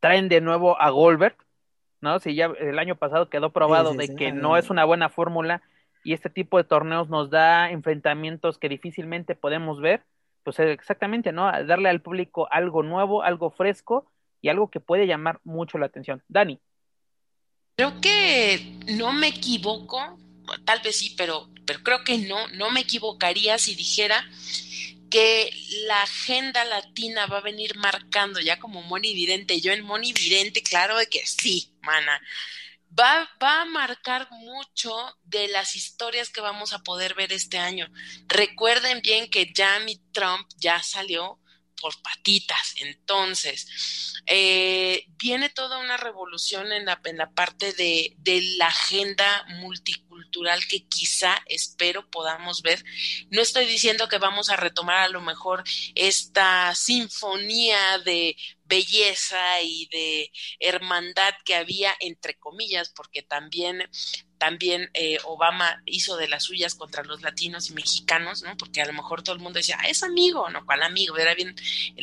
[0.00, 1.36] traen de nuevo a Goldberg,
[2.02, 2.18] ¿no?
[2.18, 5.62] Si ya el año pasado quedó probado de que no es una buena fórmula
[6.04, 10.04] y este tipo de torneos nos da enfrentamientos que difícilmente podemos ver,
[10.42, 11.50] pues exactamente, ¿no?
[11.64, 16.22] Darle al público algo nuevo, algo fresco y algo que puede llamar mucho la atención.
[16.28, 16.58] Dani.
[17.76, 20.18] Creo que no me equivoco,
[20.64, 24.22] tal vez sí, pero, pero creo que no, no me equivocaría si dijera
[25.10, 25.50] que
[25.86, 30.62] la agenda latina va a venir marcando ya como Moni Vidente, yo en Moni Vidente,
[30.62, 32.20] claro de que sí, mana,
[32.98, 37.88] va, va a marcar mucho de las historias que vamos a poder ver este año.
[38.26, 41.38] Recuerden bien que Jamie Trump ya salió
[41.82, 42.74] por patitas.
[42.76, 49.44] Entonces, eh, viene toda una revolución en la, en la parte de, de, la agenda
[49.48, 52.84] multicultural que quizá, espero, podamos ver.
[53.30, 55.64] No estoy diciendo que vamos a retomar a lo mejor
[55.96, 58.36] esta sinfonía de
[58.72, 63.82] belleza y de hermandad que había, entre comillas, porque también
[64.42, 68.56] también eh, Obama hizo de las suyas contra los latinos y mexicanos, ¿no?
[68.56, 70.66] Porque a lo mejor todo el mundo decía, ah, es amigo, ¿no?
[70.66, 71.16] ¿Cuál amigo?
[71.16, 71.54] Era bien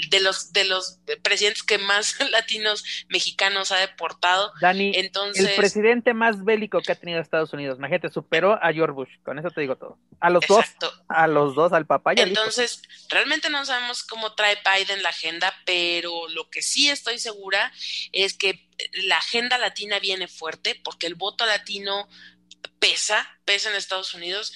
[0.10, 4.54] de los de los presidentes que más latinos mexicanos ha deportado.
[4.62, 8.94] Dani, Entonces, el presidente más bélico que ha tenido Estados Unidos, imagínate, superó a George
[8.94, 9.98] Bush, con eso te digo todo.
[10.22, 10.64] A los dos,
[11.10, 15.54] a los dos, al papá y Entonces, realmente no sabemos cómo trae Biden la agenda,
[15.66, 17.74] pero lo que sí estoy segura
[18.14, 22.08] es que la agenda latina viene fuerte porque el voto latino
[22.80, 24.54] pesa, pesa en Estados Unidos.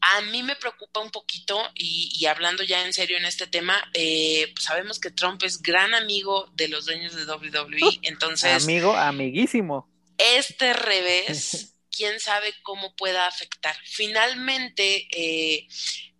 [0.00, 4.52] A mí me preocupa un poquito, y, hablando ya en serio en este tema, eh,
[4.54, 8.62] pues sabemos que Trump es gran amigo de los dueños de WWE, entonces...
[8.62, 9.88] Amigo, amiguísimo.
[10.18, 13.74] Este revés, quién sabe cómo pueda afectar.
[13.84, 15.66] Finalmente, eh,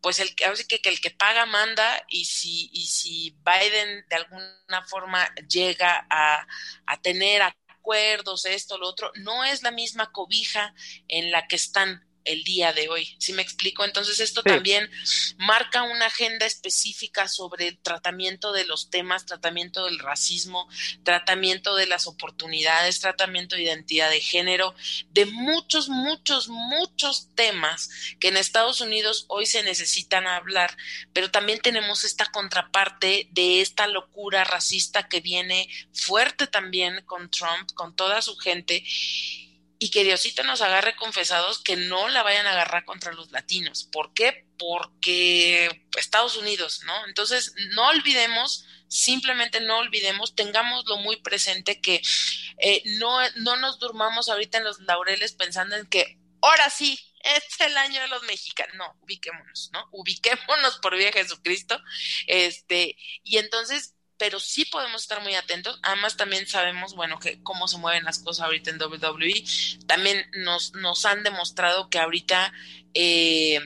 [0.06, 4.14] pues el que que, que el que paga manda y si y si Biden de
[4.14, 6.46] alguna forma llega a,
[6.86, 10.72] a tener acuerdos esto lo otro no es la misma cobija
[11.08, 13.16] en la que están el día de hoy.
[13.18, 13.84] ¿Sí me explico?
[13.84, 14.90] Entonces esto también
[15.38, 20.68] marca una agenda específica sobre el tratamiento de los temas, tratamiento del racismo,
[21.02, 24.74] tratamiento de las oportunidades, tratamiento de identidad de género,
[25.10, 30.76] de muchos, muchos, muchos temas que en Estados Unidos hoy se necesitan hablar,
[31.12, 37.72] pero también tenemos esta contraparte de esta locura racista que viene fuerte también con Trump,
[37.74, 38.84] con toda su gente
[39.78, 43.88] y que Diosito nos agarre confesados que no la vayan a agarrar contra los latinos.
[43.92, 44.46] ¿Por qué?
[44.58, 47.06] Porque Estados Unidos, ¿no?
[47.06, 52.00] Entonces, no olvidemos, simplemente no olvidemos, tengámoslo muy presente que
[52.58, 57.60] eh, no, no nos durmamos ahorita en los laureles pensando en que ahora sí, es
[57.60, 58.76] el año de los mexicanos.
[58.76, 59.88] No, ubiquémonos, ¿no?
[59.90, 61.80] Ubiquémonos por vía Jesucristo.
[62.26, 65.78] Este, y entonces pero sí podemos estar muy atentos.
[65.82, 69.44] Además, también sabemos, bueno, que cómo se mueven las cosas ahorita en WWE.
[69.86, 72.52] También nos, nos han demostrado que ahorita
[72.94, 73.60] eh,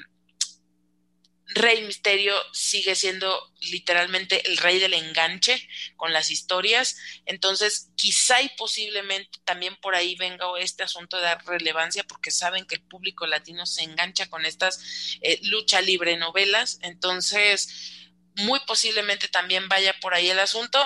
[1.53, 6.97] Rey Misterio sigue siendo literalmente el rey del enganche con las historias.
[7.27, 12.67] Entonces, quizá y posiblemente también por ahí venga este asunto de dar relevancia porque saben
[12.67, 16.79] que el público latino se engancha con estas eh, lucha libre novelas.
[16.83, 18.00] Entonces,
[18.37, 20.79] muy posiblemente también vaya por ahí el asunto.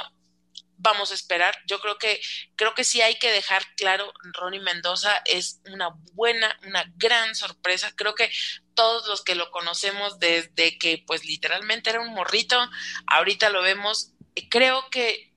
[0.77, 1.57] Vamos a esperar.
[1.67, 2.21] Yo creo que
[2.57, 7.93] creo que sí hay que dejar claro, Ronnie Mendoza es una buena, una gran sorpresa.
[7.97, 8.31] Creo que
[8.75, 12.59] todos los que lo conocemos desde que pues literalmente era un morrito,
[13.07, 14.13] ahorita lo vemos,
[14.51, 15.33] creo que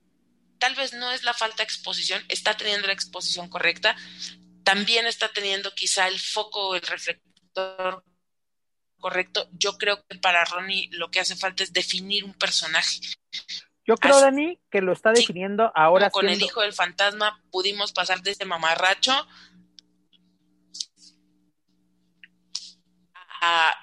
[0.58, 3.96] tal vez no es la falta de exposición, está teniendo la exposición correcta,
[4.64, 8.04] también está teniendo quizá el foco, el reflector
[8.98, 9.48] correcto.
[9.52, 13.00] Yo creo que para Ronnie lo que hace falta es definir un personaje.
[13.86, 16.10] Yo creo, Dani, que lo está definiendo ahora.
[16.10, 19.26] Con el hijo del fantasma pudimos pasar de ese mamarracho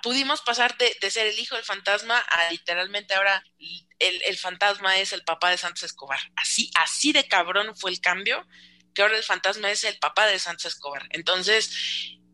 [0.02, 3.44] pudimos pasar de, ser el hijo del fantasma a literalmente ahora
[4.00, 6.20] el, el, fantasma es el papá de Santos Escobar.
[6.36, 8.46] Así, así de cabrón fue el cambio,
[8.94, 11.08] que ahora el fantasma es el papá de Santos Escobar.
[11.12, 11.72] Entonces,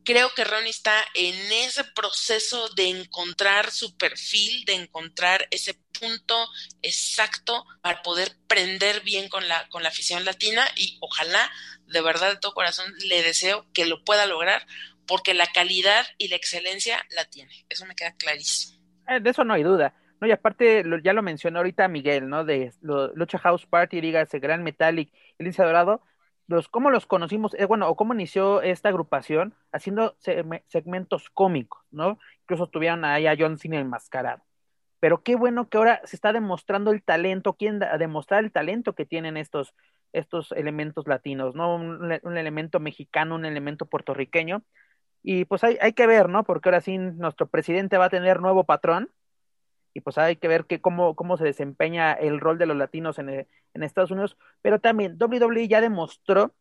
[0.03, 6.47] creo que Ronnie está en ese proceso de encontrar su perfil, de encontrar ese punto
[6.81, 11.49] exacto para poder prender bien con la, con la afición latina y ojalá,
[11.87, 14.65] de verdad, de todo corazón, le deseo que lo pueda lograr
[15.07, 17.65] porque la calidad y la excelencia la tiene.
[17.69, 18.79] Eso me queda clarísimo.
[19.07, 19.93] Eh, de eso no hay duda.
[20.21, 22.45] No, y aparte, ya lo mencionó ahorita Miguel, ¿no?
[22.45, 26.03] De Lucha House Party, dígase Gran Metallic, El Dorado,
[26.51, 30.15] los, cómo los conocimos, eh, bueno, o cómo inició esta agrupación haciendo
[30.67, 32.19] segmentos cómicos, ¿no?
[32.41, 34.43] Incluso tuvieron ahí a John Cena enmascarado.
[34.99, 39.05] Pero qué bueno que ahora se está demostrando el talento, quién demostrar el talento que
[39.05, 39.73] tienen estos,
[40.13, 41.75] estos elementos latinos, ¿no?
[41.75, 44.63] un, elemento mexicano, un elemento puertorriqueño,
[45.23, 46.43] y pues hay, hay que ver, ¿no?
[46.43, 49.09] Porque ahora sí nuestro presidente va a tener nuevo patrón
[49.93, 53.29] y pues hay que ver cómo, cómo se desempeña el rol de los latinos en,
[53.29, 54.37] en Estados Unidos.
[54.61, 56.53] Pero también WWE ya demostró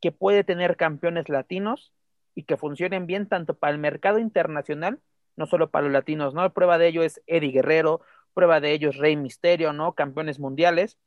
[0.00, 1.92] que puede tener campeones latinos
[2.34, 5.00] y que funcionen bien tanto para el mercado internacional,
[5.36, 6.52] no solo para los latinos, ¿no?
[6.52, 8.00] Prueba de ello es Eddie Guerrero,
[8.34, 9.94] prueba de ello es Rey Misterio, ¿no?
[9.94, 10.98] Campeones mundiales.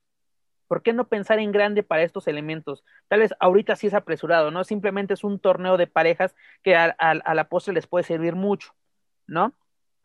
[0.67, 2.83] ¿Por qué no pensar en grande para estos elementos?
[3.07, 4.63] Tal vez ahorita sí es apresurado, ¿no?
[4.63, 8.73] Simplemente es un torneo de parejas que a, la postre les puede servir mucho,
[9.27, 9.53] ¿no?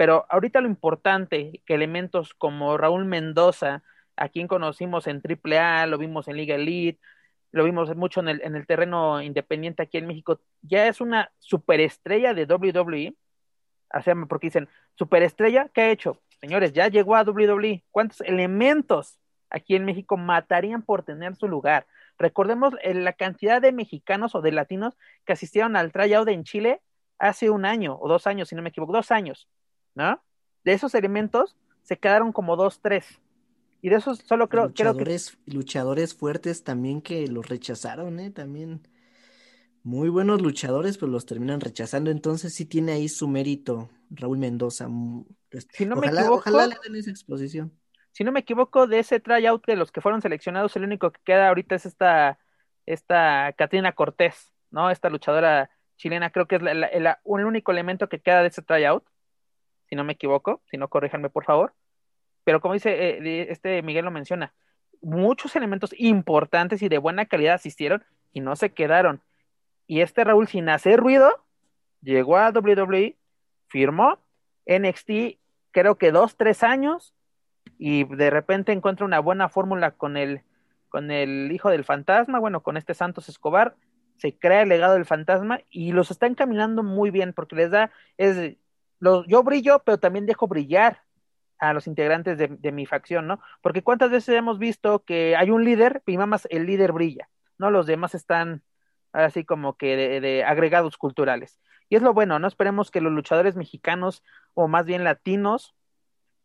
[0.00, 3.82] Pero ahorita lo importante, que elementos como Raúl Mendoza,
[4.16, 6.98] a quien conocimos en AAA, lo vimos en Liga Elite,
[7.52, 11.30] lo vimos mucho en el, en el terreno independiente aquí en México, ya es una
[11.38, 13.14] superestrella de WWE,
[14.02, 16.22] sea, porque dicen, superestrella, ¿qué ha hecho?
[16.40, 19.18] Señores, ya llegó a WWE, ¿cuántos elementos
[19.50, 21.86] aquí en México matarían por tener su lugar.
[22.16, 26.80] Recordemos eh, la cantidad de mexicanos o de latinos que asistieron al tryout en Chile
[27.18, 29.46] hace un año o dos años, si no me equivoco, dos años,
[29.94, 30.22] ¿no?
[30.64, 33.20] De esos elementos se quedaron como dos, tres.
[33.82, 35.52] Y de esos solo creo, luchadores, que...
[35.52, 38.30] Luchadores fuertes también que los rechazaron, ¿eh?
[38.30, 38.86] También
[39.82, 42.10] muy buenos luchadores, pero los terminan rechazando.
[42.10, 44.88] Entonces sí tiene ahí su mérito Raúl Mendoza.
[45.70, 47.72] Si no me equivoco, ojalá le den esa exposición
[48.12, 51.20] si no me equivoco, de ese tryout de los que fueron seleccionados, el único que
[51.24, 52.38] queda ahorita es esta,
[52.86, 54.90] esta Katrina Cortés, ¿no?
[54.90, 59.04] Esta luchadora chilena, creo que es el único elemento que queda de ese tryout,
[59.90, 61.74] si no me equivoco, si no, corríjanme por favor.
[62.44, 64.54] Pero como dice, eh, este Miguel lo menciona,
[65.02, 69.20] muchos elementos importantes y de buena calidad asistieron y no se quedaron.
[69.86, 71.44] Y este Raúl, sin hacer ruido,
[72.00, 73.16] llegó a WWE,
[73.66, 74.18] firmó
[74.66, 75.38] NXT,
[75.72, 77.12] creo que dos, tres años,
[77.76, 80.42] y de repente encuentra una buena fórmula con el,
[80.88, 83.74] con el hijo del fantasma, bueno, con este Santos Escobar,
[84.18, 87.90] se crea el legado del fantasma y los está encaminando muy bien porque les da,
[88.18, 88.56] es,
[89.00, 91.02] los, yo brillo, pero también dejo brillar
[91.58, 93.40] a los integrantes de, de, mi facción, ¿no?
[93.60, 97.70] Porque cuántas veces hemos visto que hay un líder y más el líder brilla, ¿no?
[97.70, 98.62] Los demás están
[99.12, 101.60] así como que de, agregados culturales.
[101.88, 102.46] Y es lo bueno, ¿no?
[102.46, 104.22] Esperemos que los luchadores mexicanos
[104.54, 105.74] o más bien latinos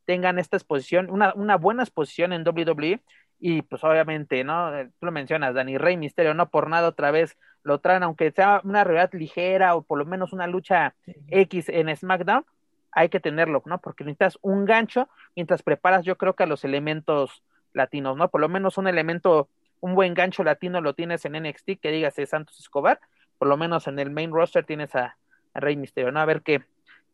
[0.05, 3.03] tengan esta exposición, una, una buena exposición en WWE
[3.39, 4.71] y pues obviamente, ¿no?
[4.99, 8.61] Tú lo mencionas, Dani Rey Misterio, no por nada otra vez lo traen, aunque sea
[8.63, 10.95] una realidad ligera o por lo menos una lucha
[11.27, 12.45] X en SmackDown,
[12.91, 13.79] hay que tenerlo, ¿no?
[13.79, 18.29] Porque necesitas un gancho mientras preparas, yo creo que a los elementos latinos, ¿no?
[18.29, 19.49] Por lo menos un elemento,
[19.81, 22.99] un buen gancho latino lo tienes en NXT, que digas es Santos Escobar,
[23.37, 25.17] por lo menos en el main roster tienes a,
[25.53, 26.19] a Rey Misterio, ¿no?
[26.19, 26.63] A ver qué,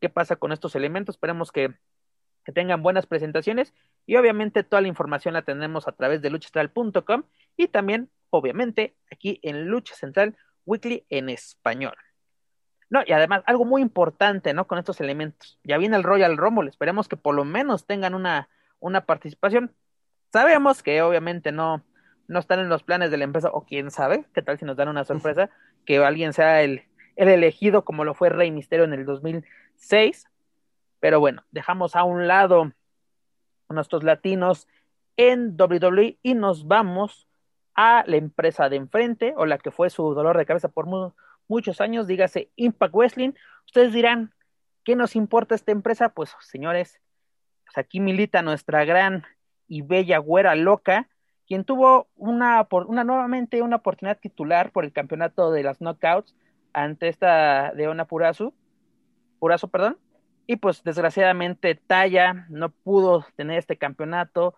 [0.00, 1.74] qué pasa con estos elementos, esperemos que
[2.44, 3.72] que tengan buenas presentaciones
[4.06, 7.22] y obviamente toda la información la tenemos a través de luchastral.com
[7.56, 11.94] y también obviamente aquí en Lucha Central Weekly en español.
[12.90, 14.66] No, y además algo muy importante, ¿no?
[14.66, 15.58] Con estos elementos.
[15.64, 18.48] Ya viene el Royal Rumble, esperemos que por lo menos tengan una,
[18.80, 19.74] una participación.
[20.32, 21.84] Sabemos que obviamente no,
[22.28, 24.76] no están en los planes de la empresa, o quién sabe, qué tal si nos
[24.76, 25.50] dan una sorpresa,
[25.86, 26.82] que alguien sea el,
[27.16, 30.26] el elegido como lo fue Rey Misterio en el 2006.
[31.00, 32.72] Pero bueno, dejamos a un lado
[33.68, 34.68] a nuestros latinos
[35.16, 37.26] en WWE y nos vamos
[37.74, 40.86] a la empresa de enfrente o la que fue su dolor de cabeza por
[41.48, 43.32] muchos años, dígase Impact Wrestling.
[43.66, 44.34] Ustedes dirán,
[44.84, 46.10] ¿qué nos importa esta empresa?
[46.10, 47.00] Pues señores,
[47.64, 49.24] pues aquí milita nuestra gran
[49.68, 51.08] y bella güera loca,
[51.46, 56.34] quien tuvo una, una nuevamente una oportunidad titular por el campeonato de las knockouts
[56.72, 58.54] ante esta de Ona Purazu,
[59.38, 59.98] Purazo, perdón,
[60.46, 64.54] y pues desgraciadamente Taya no pudo tener este campeonato,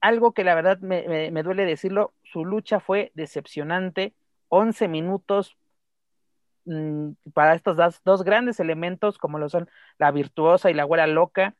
[0.00, 4.14] algo que la verdad me, me, duele decirlo, su lucha fue decepcionante,
[4.48, 5.56] 11 minutos
[6.64, 9.68] mmm, para estos dos, grandes elementos como lo son
[9.98, 11.54] la virtuosa y la güera loca.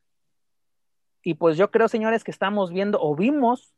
[1.21, 3.73] Y pues yo creo, señores, que estamos viendo o vimos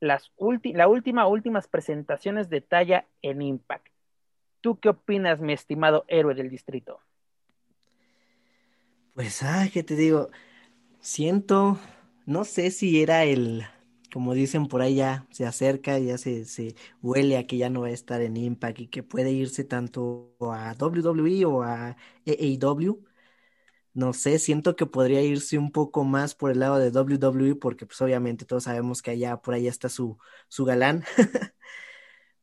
[0.00, 0.30] las
[0.62, 3.88] la última, últimas presentaciones de talla en Impact.
[4.60, 7.00] ¿Tú qué opinas, mi estimado héroe del distrito?
[9.14, 10.30] Pues, ay, ¿qué te digo?
[11.00, 11.78] Siento,
[12.26, 13.66] no sé si era el,
[14.12, 17.82] como dicen por ahí ya se acerca, ya se, se huele a que ya no
[17.82, 21.96] va a estar en Impact y que puede irse tanto a WWE o a
[22.26, 23.04] AEW.
[23.94, 27.86] No sé, siento que podría irse un poco más por el lado de WWE porque
[27.86, 31.04] pues obviamente todos sabemos que allá por allá está su, su galán.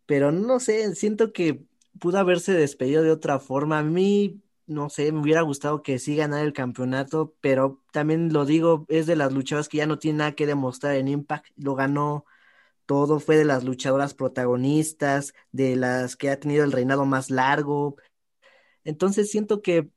[0.05, 1.65] Pero no sé, siento que
[1.99, 3.79] pudo haberse despedido de otra forma.
[3.79, 8.45] A mí no sé, me hubiera gustado que sí ganara el campeonato, pero también lo
[8.45, 11.75] digo, es de las luchadoras que ya no tiene nada que demostrar en Impact, lo
[11.75, 12.25] ganó
[12.85, 17.97] todo, fue de las luchadoras protagonistas, de las que ha tenido el reinado más largo.
[18.83, 19.89] Entonces siento que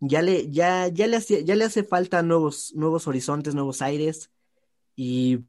[0.00, 4.30] ya le, ya, ya le hace, ya le hace falta nuevos, nuevos horizontes, nuevos aires.
[4.96, 5.44] Y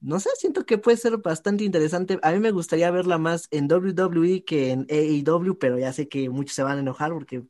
[0.00, 2.18] no sé, siento que puede ser bastante interesante.
[2.22, 6.28] A mí me gustaría verla más en WWE que en AEW, pero ya sé que
[6.30, 7.44] muchos se van a enojar porque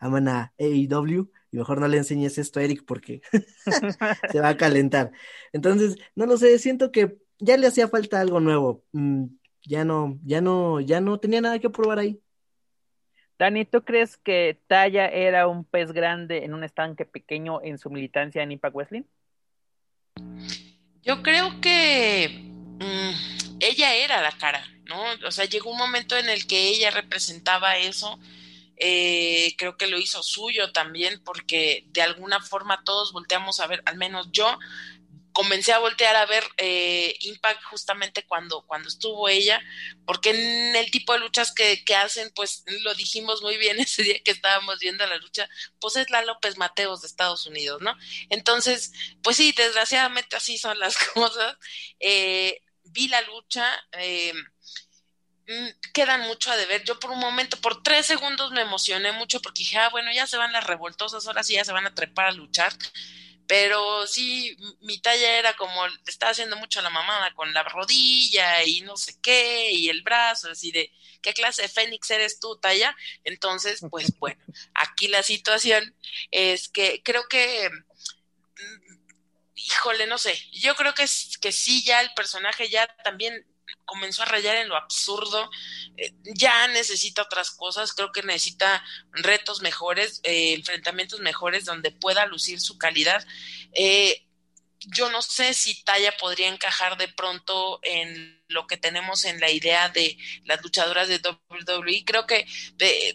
[0.00, 3.20] aman a AEW y mejor no le enseñes esto a Eric porque
[4.32, 5.12] se va a calentar.
[5.52, 8.82] Entonces, no lo sé, siento que ya le hacía falta algo nuevo.
[8.92, 9.26] Mm,
[9.62, 12.20] ya no, ya no, ya no tenía nada que probar ahí.
[13.38, 17.88] Dani, ¿tú crees que Taya era un pez grande en un estanque pequeño en su
[17.88, 19.04] militancia en Impact Wrestling?
[21.02, 25.02] Yo creo que mm, ella era la cara, ¿no?
[25.26, 28.18] O sea, llegó un momento en el que ella representaba eso
[28.80, 33.82] eh, creo que lo hizo suyo también porque de alguna forma todos volteamos a ver,
[33.84, 34.58] al menos yo
[35.32, 39.60] comencé a voltear a ver eh, Impact justamente cuando, cuando estuvo ella,
[40.04, 44.02] porque en el tipo de luchas que, que, hacen, pues lo dijimos muy bien ese
[44.02, 45.48] día que estábamos viendo la lucha,
[45.80, 47.96] pues es la López Mateos de Estados Unidos, ¿no?
[48.28, 51.56] Entonces, pues sí, desgraciadamente así son las cosas.
[52.00, 53.66] Eh, vi la lucha.
[53.92, 54.32] Eh,
[55.92, 56.84] quedan mucho a deber.
[56.84, 60.26] Yo por un momento, por tres segundos me emocioné mucho porque dije, ah, bueno, ya
[60.26, 62.72] se van las revoltosas, ahora sí ya se van a trepar a luchar.
[63.46, 68.82] Pero sí, mi talla era como, estaba haciendo mucho la mamada con la rodilla y
[68.82, 72.96] no sé qué, y el brazo, así de, ¿qué clase de Fénix eres tú, talla?
[73.24, 74.40] Entonces, pues bueno,
[74.74, 75.96] aquí la situación
[76.30, 78.90] es que creo que mm,
[79.56, 83.44] híjole, no sé, yo creo que, es, que sí, ya el personaje ya también
[83.84, 85.50] comenzó a rayar en lo absurdo,
[85.96, 92.26] eh, ya necesita otras cosas, creo que necesita retos mejores, eh, enfrentamientos mejores donde pueda
[92.26, 93.24] lucir su calidad.
[93.72, 94.26] Eh,
[94.86, 99.50] yo no sé si Taya podría encajar de pronto en lo que tenemos en la
[99.50, 102.04] idea de las luchadoras de WWE.
[102.04, 102.46] Creo que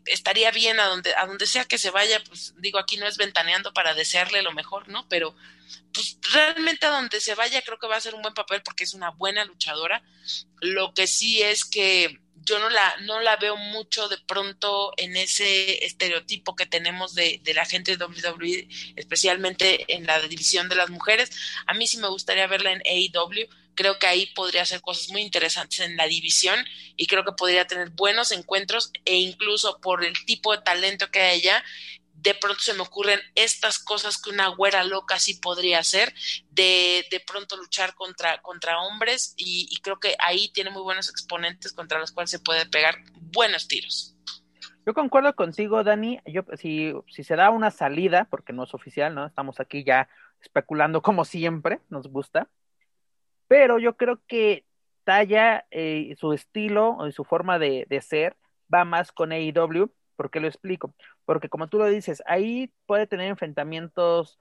[0.05, 3.18] estaría bien a donde, a donde sea que se vaya, pues digo, aquí no es
[3.18, 5.07] ventaneando para desearle lo mejor, ¿no?
[5.09, 5.36] Pero
[5.91, 8.84] pues realmente a donde se vaya creo que va a ser un buen papel porque
[8.84, 10.03] es una buena luchadora.
[10.61, 15.18] Lo que sí es que yo no la, no la veo mucho de pronto en
[15.18, 20.76] ese estereotipo que tenemos de, de la gente de WWE, especialmente en la división de
[20.76, 21.32] las mujeres.
[21.66, 23.48] A mí sí me gustaría verla en AEW.
[23.74, 26.64] Creo que ahí podría hacer cosas muy interesantes en la división
[26.96, 31.20] y creo que podría tener buenos encuentros e incluso por el tipo de talento que
[31.20, 31.64] hay allá,
[32.26, 36.11] de pronto se me ocurren estas cosas que una güera loca sí podría hacer,
[36.49, 41.71] de, de pronto luchar contra, contra hombres y, creo que ahí tiene muy buenos exponentes
[41.71, 44.17] contra los cuales se puede pegar buenos tiros.
[44.88, 46.19] Yo concuerdo contigo, Dani.
[46.26, 49.28] Yo, si, si se da una salida, porque no es oficial, ¿no?
[49.28, 50.09] Estamos aquí ya
[50.41, 52.49] especulando como siempre, nos gusta.
[53.47, 54.65] Pero yo creo que
[55.03, 58.36] Talla, eh, su estilo y su forma de, de, ser
[58.73, 59.91] va más con AEW.
[60.15, 60.95] ¿Por qué lo explico?
[61.26, 64.39] Porque como tú lo dices, ahí puede tener enfrentamientos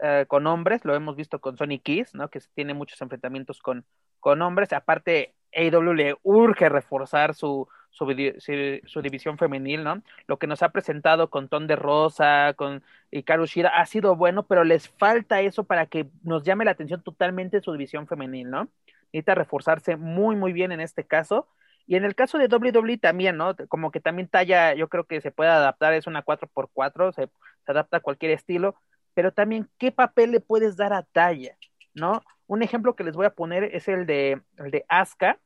[0.00, 2.28] eh, con hombres, lo hemos visto con Sonic Kiss, ¿no?
[2.28, 3.84] Que tiene muchos enfrentamientos con,
[4.20, 4.72] con hombres.
[4.72, 10.02] Aparte, AEW le urge reforzar su, su, división femenil, ¿no?
[10.26, 14.46] Lo que nos ha presentado con Ton de Rosa, con Hikaru Shida, ha sido bueno,
[14.46, 18.68] pero les falta eso para que nos llame la atención totalmente su división femenil, ¿no?
[19.12, 21.48] Necesita reforzarse muy, muy bien en este caso.
[21.86, 23.54] Y en el caso de WWE también, ¿no?
[23.68, 27.28] Como que también talla, yo creo que se puede adaptar, es una 4x4, se,
[27.64, 28.74] se adapta a cualquier estilo,
[29.14, 31.56] pero también, ¿qué papel le puedes dar a talla?
[31.94, 32.22] ¿No?
[32.46, 35.38] Un ejemplo que les voy a poner es el de, el de Asuka,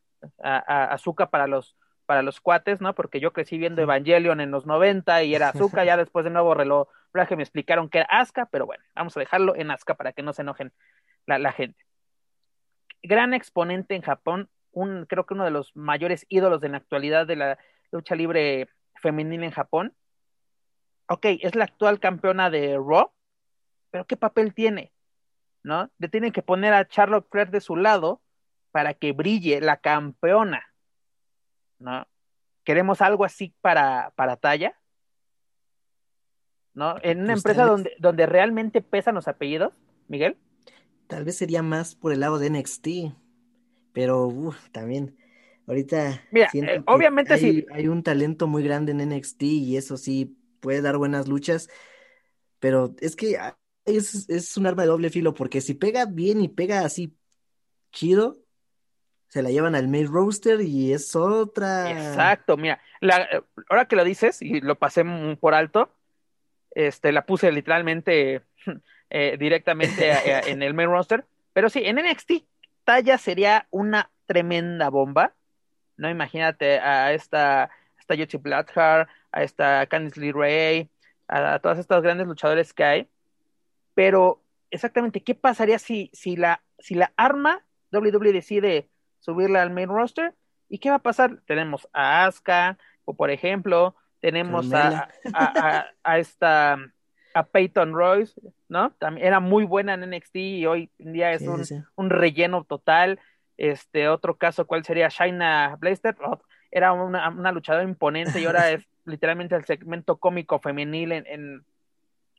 [0.43, 1.76] a, Azuka para los,
[2.07, 2.95] para los cuates, ¿no?
[2.95, 6.55] Porque yo crecí viendo Evangelion en los 90 y era Azuka, ya después de nuevo
[6.55, 6.88] reloj
[7.28, 10.22] que me explicaron que era Asuka, pero bueno, vamos a dejarlo en Asuka para que
[10.22, 10.72] no se enojen
[11.26, 11.84] la, la gente.
[13.03, 17.27] Gran exponente en Japón, un, creo que uno de los mayores ídolos de la actualidad
[17.27, 17.59] de la
[17.91, 19.95] lucha libre femenina en Japón.
[21.09, 23.11] Ok, es la actual campeona de Raw,
[23.91, 24.93] pero ¿qué papel tiene?
[25.62, 25.91] ¿No?
[25.99, 28.23] Le tienen que poner a Charlotte Flair de su lado
[28.71, 30.73] para que brille la campeona,
[31.79, 32.07] ¿no?
[32.64, 34.79] ¿Queremos algo así para, para talla?
[36.73, 36.97] ¿No?
[37.03, 39.73] En una pues empresa donde, donde realmente pesan los apellidos,
[40.07, 40.39] Miguel.
[41.09, 42.87] Tal vez sería más por el lado de NXT,
[43.93, 44.32] pero
[44.72, 45.16] también
[45.66, 47.66] ahorita Mira, eh, obviamente hay, sí.
[47.72, 51.68] Hay un talento muy grande en NXT y eso sí puede dar buenas luchas,
[52.59, 53.38] pero es que
[53.84, 57.16] es, es un arma de doble filo porque si pega bien y pega así
[57.93, 58.38] chido,
[59.28, 61.91] se la llevan al main roaster y es otra.
[61.91, 65.05] Exacto, mira, la, ahora que lo dices y lo pasé
[65.38, 65.95] por alto,
[66.72, 68.43] este, la puse literalmente
[69.11, 72.45] eh, directamente en el main roster, pero sí, en NXT,
[73.18, 75.34] Sería una tremenda bomba,
[75.97, 76.09] ¿no?
[76.11, 80.91] Imagínate a esta, esta Yossi Blackheart, a esta Candice Lee Ray,
[81.28, 83.09] a, a todas estas grandes luchadores que hay,
[83.95, 88.88] pero exactamente, ¿qué pasaría si, si, la, si la arma WWE decide
[89.20, 90.34] subirla al main roster.
[90.68, 91.41] ¿Y qué va a pasar?
[91.47, 95.09] Tenemos a Asuka, o por ejemplo, tenemos a,
[96.05, 96.78] a, esta
[97.35, 98.93] a Peyton Royce, ¿no?
[98.99, 101.64] También era muy buena en NXT y hoy en día es un,
[101.97, 103.20] un, relleno total.
[103.57, 105.09] Este otro caso, ¿cuál sería?
[105.09, 110.59] Shaina Blaster, oh, era una, una, luchadora imponente y ahora es literalmente el segmento cómico
[110.59, 111.64] femenil en, en,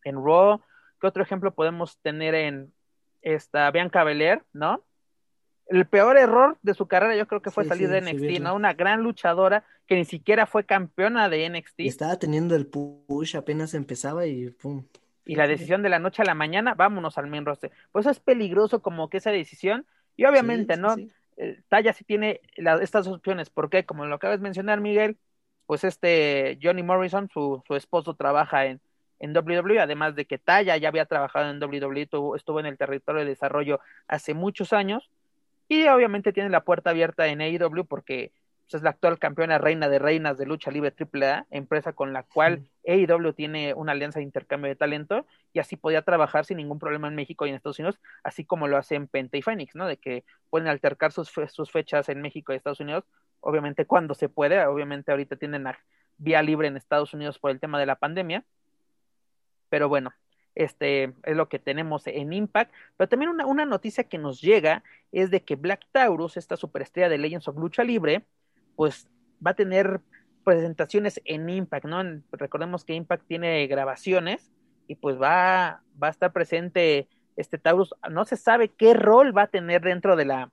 [0.04, 0.62] en Raw.
[1.00, 2.74] ¿Qué otro ejemplo podemos tener en
[3.22, 4.84] esta Bianca Belair, ¿no?
[5.68, 8.56] El peor error de su carrera yo creo que fue salir de NXT, ¿no?
[8.56, 11.82] Una gran luchadora que ni siquiera fue campeona de NXT.
[11.82, 14.86] Estaba teniendo el push, apenas empezaba y pum.
[15.26, 17.72] Y la decisión de la noche a la mañana, vámonos al main roster.
[17.92, 19.86] Pues es peligroso como que esa decisión.
[20.18, 20.96] Y obviamente, ¿no?
[21.38, 25.18] Eh, Talla sí tiene estas opciones, porque como lo acabas de mencionar, Miguel,
[25.68, 28.82] pues este Johnny Morrison, su, su esposo, trabaja en,
[29.20, 33.22] en WWE, además de que Talla ya había trabajado en WWE, estuvo en el territorio
[33.22, 35.10] de desarrollo hace muchos años
[35.72, 38.34] y obviamente tiene la puerta abierta en AEW porque
[38.66, 42.24] pues, es la actual campeona reina de reinas de lucha libre AAA, empresa con la
[42.24, 46.78] cual AEW tiene una alianza de intercambio de talento y así podía trabajar sin ningún
[46.78, 49.88] problema en México y en Estados Unidos, así como lo hacen Penta y Phoenix, ¿no?
[49.88, 53.06] De que pueden altercar sus, sus fechas en México y Estados Unidos,
[53.40, 55.80] obviamente cuando se puede, obviamente ahorita tienen la
[56.18, 58.44] vía libre en Estados Unidos por el tema de la pandemia,
[59.70, 60.12] pero bueno,
[60.56, 65.32] este es lo que tenemos en Impact, pero también una, noticia que nos llega es
[65.32, 68.26] de que Black Taurus, esta superestrella de Legends of Lucha Libre,
[68.76, 69.08] pues
[69.46, 70.02] va a tener
[70.44, 72.04] presentaciones en Impact, ¿no?
[72.32, 74.52] recordemos que Impact tiene grabaciones
[74.88, 79.44] y pues va, va a estar presente este Taurus, no se sabe qué rol va
[79.44, 80.52] a tener dentro de la,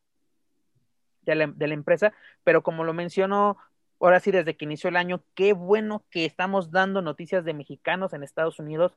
[1.22, 2.12] de la, de la empresa,
[2.44, 3.57] pero como lo mencionó
[4.01, 8.12] ahora sí desde que inició el año, qué bueno que estamos dando noticias de mexicanos
[8.12, 8.96] en Estados Unidos,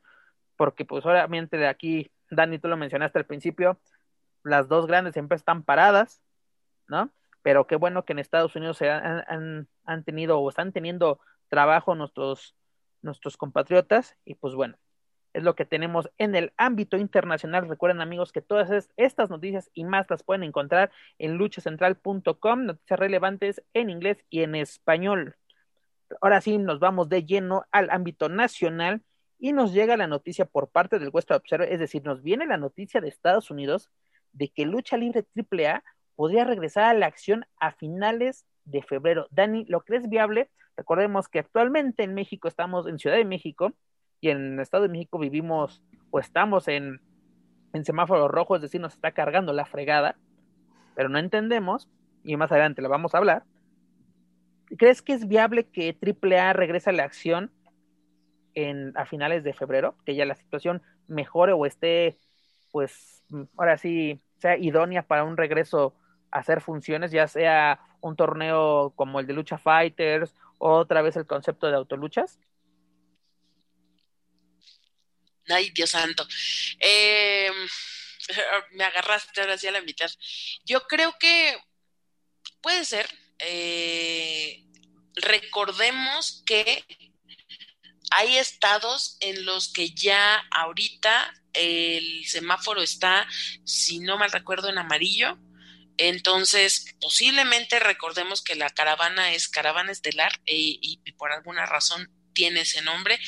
[0.61, 3.79] porque pues obviamente de aquí, Dani, tú lo mencionaste al principio,
[4.43, 6.21] las dos grandes empresas están paradas,
[6.87, 7.09] ¿no?
[7.41, 11.95] Pero qué bueno que en Estados Unidos se han, han, tenido o están teniendo trabajo
[11.95, 12.55] nuestros,
[13.01, 14.77] nuestros compatriotas y pues bueno,
[15.33, 17.67] es lo que tenemos en el ámbito internacional.
[17.67, 23.63] Recuerden amigos que todas estas noticias y más las pueden encontrar en luchacentral.com, noticias relevantes
[23.73, 25.37] en inglés y en español.
[26.21, 29.01] Ahora sí, nos vamos de lleno al ámbito nacional
[29.41, 32.57] y nos llega la noticia por parte del West Observer, es decir, nos viene la
[32.57, 33.89] noticia de Estados Unidos
[34.33, 35.83] de que Lucha Libre AAA
[36.15, 39.25] podría regresar a la acción a finales de febrero.
[39.31, 40.51] Dani, ¿lo crees viable?
[40.77, 43.73] Recordemos que actualmente en México estamos en Ciudad de México
[44.21, 45.81] y en Estado de México vivimos
[46.11, 47.01] o estamos en,
[47.73, 50.17] en semáforo rojo, es decir, nos está cargando la fregada,
[50.95, 51.89] pero no entendemos,
[52.23, 53.43] y más adelante lo vamos a hablar.
[54.77, 57.51] ¿Crees que es viable que AAA regrese a la acción
[58.55, 59.95] en, a finales de febrero?
[60.05, 62.17] Que ya la situación mejore o esté,
[62.71, 63.23] pues,
[63.57, 65.95] ahora sí, sea idónea para un regreso
[66.31, 71.15] a hacer funciones, ya sea un torneo como el de Lucha Fighters o otra vez
[71.15, 72.39] el concepto de autoluchas?
[75.47, 76.25] Ay, Dios santo.
[76.79, 77.51] Eh,
[78.71, 80.09] me agarraste ahora sí a la mitad.
[80.65, 81.57] Yo creo que
[82.61, 83.07] puede ser.
[83.39, 84.63] Eh,
[85.15, 86.85] recordemos que
[88.11, 93.27] hay estados en los que ya ahorita el semáforo está,
[93.65, 95.37] si no mal recuerdo, en amarillo.
[95.97, 102.61] Entonces, posiblemente recordemos que la caravana es caravana estelar eh, y por alguna razón tiene
[102.61, 103.19] ese nombre.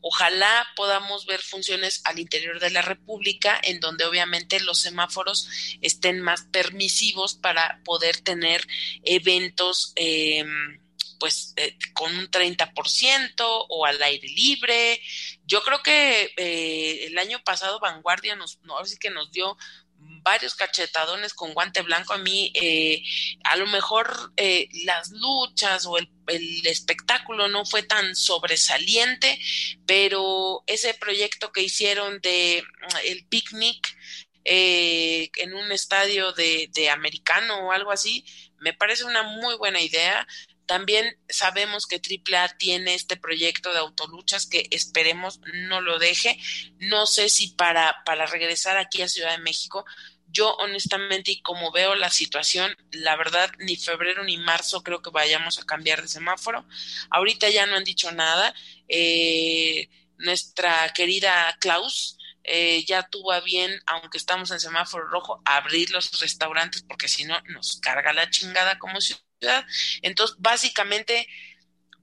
[0.00, 5.48] Ojalá podamos ver funciones al interior de la República en donde obviamente los semáforos
[5.80, 8.66] estén más permisivos para poder tener
[9.04, 9.92] eventos.
[9.96, 10.81] em,
[11.22, 13.32] pues eh, con un 30%
[13.68, 15.00] o al aire libre.
[15.46, 19.56] Yo creo que eh, el año pasado Vanguardia nos, no, así que nos dio
[20.24, 22.12] varios cachetadones con guante blanco.
[22.12, 23.04] A mí, eh,
[23.44, 29.38] a lo mejor eh, las luchas o el, el, espectáculo no fue tan sobresaliente,
[29.86, 33.96] pero ese proyecto que hicieron de mm, el picnic
[34.44, 38.24] eh, en un estadio de, de americano o algo así,
[38.58, 40.26] me parece una muy buena idea.
[40.66, 46.38] También sabemos que AAA tiene este proyecto de autoluchas que esperemos no lo deje.
[46.78, 49.84] No sé si para, para regresar aquí a Ciudad de México,
[50.32, 55.10] yo honestamente y como veo la situación, la verdad ni febrero ni marzo creo que
[55.10, 56.66] vayamos a cambiar de semáforo.
[57.10, 58.54] Ahorita ya no han dicho nada.
[58.88, 59.88] Eh,
[60.18, 66.18] nuestra querida Klaus eh, ya tuvo a bien, aunque estamos en semáforo rojo, abrir los
[66.20, 69.20] restaurantes porque si no nos carga la chingada como ciudad.
[70.02, 71.26] Entonces, básicamente,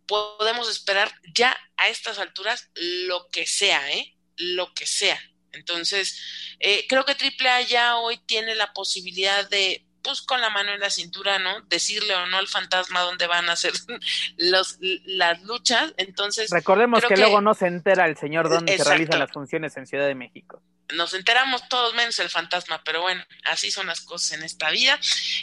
[0.10, 4.16] podemos esperar ya a estas alturas lo que sea, ¿eh?
[4.38, 5.20] Lo que sea.
[5.52, 6.20] Entonces,
[6.60, 10.80] eh, creo que AAA ya hoy tiene la posibilidad de, pues con la mano en
[10.80, 11.62] la cintura, ¿no?
[11.62, 13.74] Decirle o no al fantasma dónde van a ser
[14.38, 15.94] los, las luchas.
[15.98, 16.50] Entonces.
[16.50, 18.84] Recordemos que, que, luego no se entera el señor dónde exacto.
[18.84, 20.62] se realizan las funciones en Ciudad de México.
[20.96, 25.00] Nos enteramos todos menos el fantasma, pero bueno, así son las cosas en esta vida.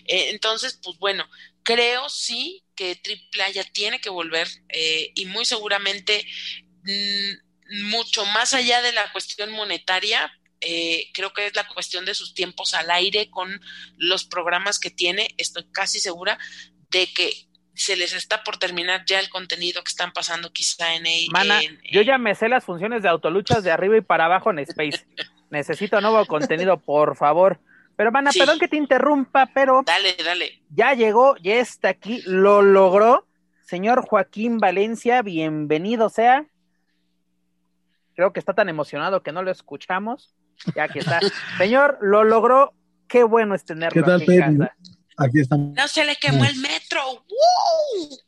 [0.07, 1.25] Eh, entonces, pues bueno,
[1.67, 6.25] creo sí que AAA ya tiene que volver eh, y muy seguramente
[6.85, 12.14] mmm, mucho más allá de la cuestión monetaria, eh, creo que es la cuestión de
[12.14, 13.61] sus tiempos al aire con
[13.97, 15.29] los programas que tiene.
[15.39, 16.39] Estoy casi segura
[16.91, 17.33] de que
[17.75, 21.03] se les está por terminar ya el contenido que están pasando quizá en...
[21.33, 24.51] Mana, en, yo ya me sé las funciones de autoluchas de arriba y para abajo
[24.51, 25.05] en Space.
[25.51, 27.61] Necesito nuevo contenido, por favor.
[27.97, 28.39] Pero, mana, sí.
[28.39, 29.83] perdón que te interrumpa, pero...
[29.85, 30.63] Dale, dale.
[30.71, 33.27] Ya llegó, ya está aquí, lo logró.
[33.63, 36.47] Señor Joaquín Valencia, bienvenido sea.
[38.15, 40.35] Creo que está tan emocionado que no lo escuchamos.
[40.75, 41.21] Ya que está.
[41.59, 42.75] Señor, lo logró.
[43.09, 44.77] Qué bueno es tenerlo ¿Qué tal, aquí en casa.
[45.17, 45.75] Aquí estamos.
[45.75, 47.01] No se le quemó el metro.
[47.03, 48.19] ¡Woo!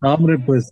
[0.00, 0.70] No, hombre, pues.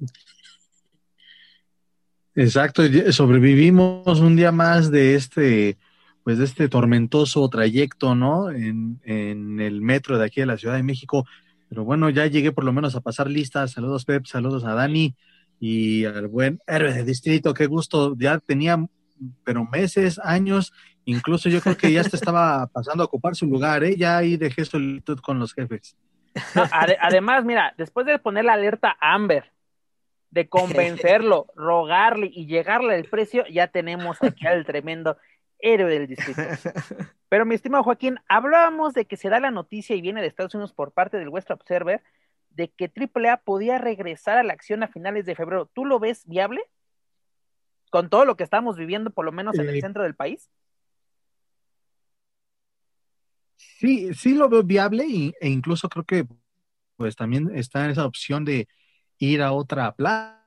[2.34, 2.82] Exacto,
[3.12, 5.76] sobrevivimos un día más de este,
[6.24, 8.50] pues de este tormentoso trayecto, ¿no?
[8.50, 11.26] En, en el metro de aquí de la Ciudad de México.
[11.68, 13.72] Pero bueno, ya llegué por lo menos a pasar listas.
[13.72, 15.14] Saludos, Pep, saludos a Dani
[15.60, 17.54] y al buen héroe de distrito.
[17.54, 18.16] Qué gusto.
[18.18, 18.84] Ya tenía,
[19.44, 20.72] pero meses, años,
[21.04, 23.96] incluso yo creo que ya te estaba pasando a ocupar su lugar, ¿eh?
[23.96, 25.96] Ya ahí dejé solitud con los jefes.
[26.54, 29.52] No, ad además, mira, después de poner la alerta a Amber,
[30.30, 35.16] de convencerlo, rogarle y llegarle el precio, ya tenemos aquí al tremendo
[35.62, 36.42] héroe del distrito.
[37.28, 40.54] Pero mi estimado Joaquín, hablábamos de que se da la noticia y viene de Estados
[40.54, 42.02] Unidos por parte del West Observer
[42.50, 45.66] de que AAA podía regresar a la acción a finales de febrero.
[45.72, 46.62] ¿Tú lo ves viable?
[47.90, 50.50] Con todo lo que estamos viviendo, por lo menos en eh, el centro del país.
[53.56, 56.26] Sí, sí lo veo viable y, e incluso creo que
[56.96, 58.68] pues también está esa opción de
[59.18, 60.39] ir a otra plaza,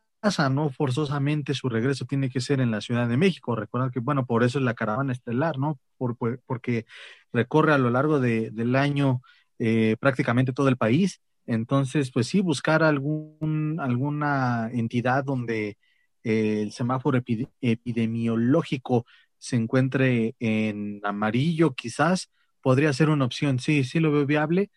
[0.50, 3.56] no forzosamente su regreso tiene que ser en la Ciudad de México.
[3.56, 5.80] Recordar que, bueno, por eso es la caravana estelar, ¿no?
[5.98, 6.86] Por, por, porque
[7.34, 9.22] recorre a lo largo de, del año
[9.60, 11.22] eh, prácticamente todo el país.
[11.46, 15.78] Entonces, pues sí, buscar algún, alguna entidad donde
[16.24, 19.06] eh, el semáforo epid epidemiológico
[19.38, 22.30] se encuentre en amarillo, quizás
[22.62, 23.60] podría ser una opción.
[23.60, 24.72] Sí, sí lo veo viable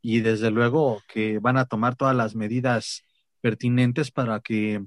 [0.00, 3.04] y desde luego que van a tomar todas las medidas
[3.40, 4.84] pertinentes para que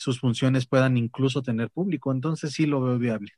[0.00, 2.10] sus funciones puedan incluso tener público.
[2.10, 3.32] Entonces sí lo veo viable.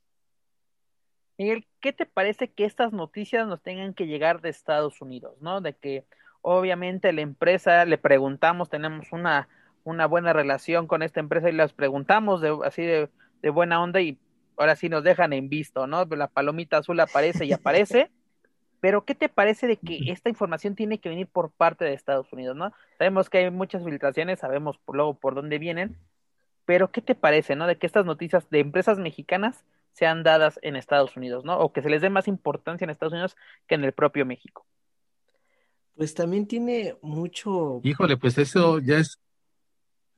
[1.36, 5.60] Miguel, ¿qué te parece que estas noticias nos tengan que llegar de Estados Unidos, ¿no?
[5.60, 6.04] De que
[6.40, 9.48] obviamente la empresa le preguntamos, tenemos una,
[9.82, 13.10] una buena relación con esta empresa y les preguntamos de, así de,
[13.42, 14.16] de buena onda y
[14.56, 16.04] ahora sí nos dejan en visto, ¿no?
[16.04, 18.08] La palomita azul aparece y aparece.
[18.80, 22.32] Pero, ¿qué te parece de que esta información tiene que venir por parte de Estados
[22.32, 22.72] Unidos, no?
[22.98, 25.96] Sabemos que hay muchas filtraciones, sabemos luego por dónde vienen,
[26.64, 27.66] pero ¿qué te parece, no?
[27.66, 31.58] De que estas noticias de empresas mexicanas sean dadas en Estados Unidos, ¿no?
[31.58, 33.36] O que se les dé más importancia en Estados Unidos
[33.66, 34.66] que en el propio México.
[35.94, 37.80] Pues también tiene mucho.
[37.84, 39.18] Híjole, pues eso ya es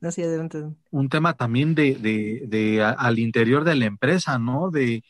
[0.01, 0.63] Así adelante.
[0.91, 4.69] un tema también de, de, de a- al interior de la empresa, ¿no?
[4.71, 5.03] De,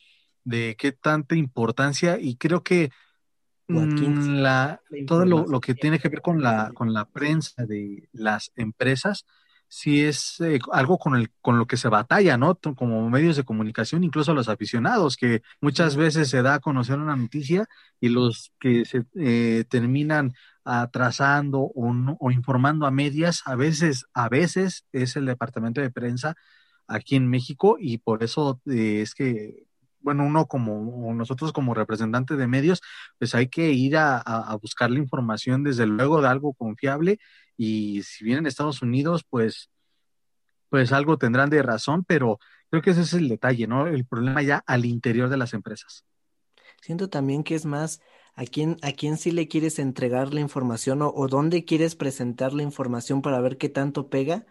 [0.44, 2.92] de qué tanta importancia y creo que
[3.68, 6.72] O a quién mm, la, la todo lo, lo que tiene que ver con la,
[6.74, 9.26] con la prensa de las empresas,
[9.68, 12.56] sí es eh, algo con el, con lo que se batalla, ¿no?
[12.76, 17.16] Como medios de comunicación, incluso los aficionados, que muchas veces se da a conocer una
[17.16, 17.68] noticia
[18.00, 24.06] y los que se eh, terminan atrasando o, no- o informando a medias, a veces,
[24.14, 26.36] a veces es el departamento de prensa
[26.88, 29.66] aquí en México y por eso eh, es que,
[30.06, 32.82] bueno, uno como, nosotros como representantes de medios,
[33.20, 37.20] pues hay que ir a buscar la información desde luego de algo confiable
[37.58, 39.70] y si vienen a Estados Unidos, pues,
[40.70, 42.40] pues algo tendrán de razón, pero
[42.70, 43.88] creo que ese es el detalle, ¿no?
[43.88, 46.06] El problema ya al interior de las empresas.
[46.82, 48.02] Siento también que es más
[48.36, 52.54] a quién, a quién sí le quieres entregar la información o, o dónde quieres presentar
[52.54, 54.46] la información para ver qué tanto pega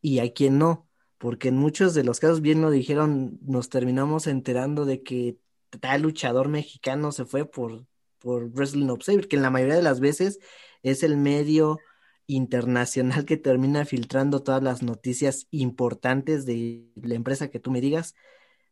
[0.00, 0.87] y a quién no.
[1.18, 5.38] Porque en muchos de los casos, bien lo dijeron, nos terminamos enterando de que
[5.80, 7.86] tal luchador mexicano se fue por,
[8.18, 10.38] por Wrestling Observer, que en la mayoría de las veces
[10.82, 11.78] es el medio
[12.26, 18.14] internacional que termina filtrando todas las noticias importantes de la empresa que tú me digas.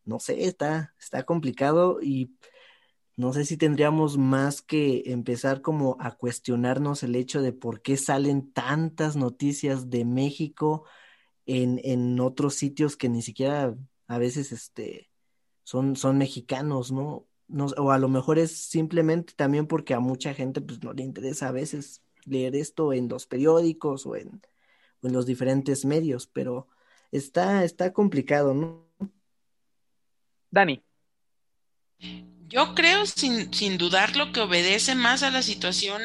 [0.04, 2.36] No sé, está, está complicado y
[3.16, 7.96] no sé si tendríamos más que empezar como a cuestionarnos el hecho de por qué
[7.96, 10.84] salen tantas noticias de México
[11.46, 13.74] en, en otros sitios que ni siquiera
[14.08, 15.10] a veces este,
[15.62, 17.26] son, son mexicanos, ¿no?
[17.48, 21.04] No, o a lo mejor es simplemente también porque a mucha gente pues no le
[21.04, 24.42] interesa a veces leer esto en los periódicos o en,
[25.00, 26.68] o en los diferentes medios, pero
[27.12, 28.86] está, está complicado, ¿no?
[30.50, 30.82] Dani.
[32.48, 36.02] Yo creo, sin, sin dudarlo, que obedece más a la situación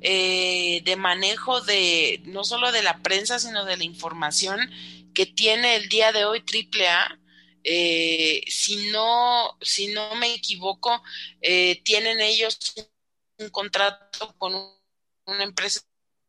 [0.00, 4.70] eh, de manejo de no solo de la prensa, sino de la información
[5.14, 7.18] que tiene el día de hoy AAA.
[7.62, 11.02] Eh, si no, si no me equivoco,
[11.42, 12.58] eh, tienen ellos
[13.38, 14.70] un contrato con un,
[15.26, 15.80] una empresa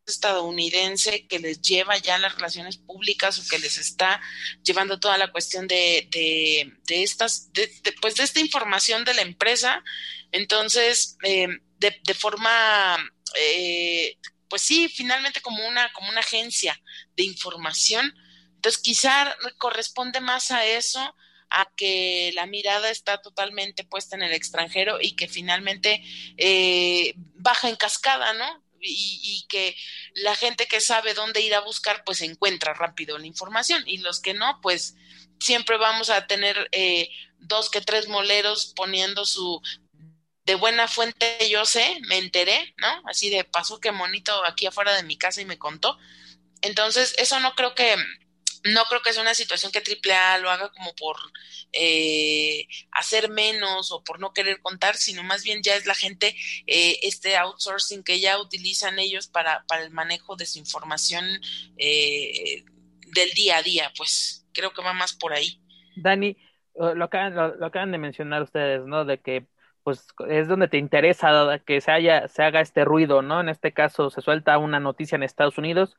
[0.05, 4.22] estadounidense que les lleva ya las relaciones públicas o que les está
[4.63, 9.22] llevando toda la cuestión de, de, estas, de, de, pues de esta información de la
[9.22, 9.84] empresa.
[10.32, 11.47] Entonces, eh,
[11.82, 12.97] de, de, forma,
[13.38, 14.17] eh,
[14.47, 16.79] pues sí, finalmente como una, como una agencia
[17.15, 18.13] de información.
[18.55, 21.15] Entonces, quizá corresponde más a eso,
[21.49, 26.03] a que la mirada está totalmente puesta en el extranjero y que finalmente
[26.38, 28.63] eh, baja en cascada, ¿no?
[28.79, 29.75] Y, y, que
[30.15, 34.19] la gente que sabe dónde ir a buscar, pues encuentra rápido la información y los
[34.19, 34.95] que no, pues
[35.39, 39.61] siempre vamos a tener eh, dos que tres moleros poniendo su
[40.46, 42.88] de buena fuente, yo sé, me enteré, ¿no?
[43.06, 45.98] Así de pasó que monito aquí afuera de mi casa y me contó.
[46.62, 47.96] Entonces, eso no creo que,
[48.64, 51.18] no creo que sea una situación que AAA lo haga como por
[51.74, 56.36] eh, hacer menos o por no querer contar, sino más bien ya es la gente,
[56.68, 61.26] eh, este outsourcing que ya utilizan ellos para, para el manejo de su información
[61.78, 62.64] eh,
[63.08, 65.60] del día a día, pues creo que va más por ahí.
[65.96, 66.36] Dani,
[66.76, 69.06] lo acaban, lo, lo acaban de mencionar ustedes, ¿no?
[69.06, 69.46] De que
[69.84, 73.41] pues es donde te interesa que se haya, se haga este ruido, ¿no?
[73.41, 75.97] En este caso se suelta una noticia en Estados Unidos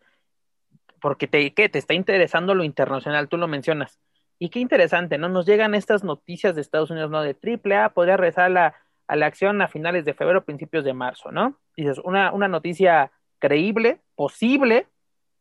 [1.00, 1.68] porque te, ¿qué?
[1.68, 3.98] te está interesando lo internacional, tú lo mencionas.
[4.38, 5.28] Y qué interesante, ¿no?
[5.28, 7.22] Nos llegan estas noticias de Estados Unidos, ¿no?
[7.22, 8.74] De AAA podría regresar a la,
[9.08, 11.58] a la acción a finales de febrero, principios de marzo, ¿no?
[11.76, 14.86] Dices, una, una noticia creíble, posible,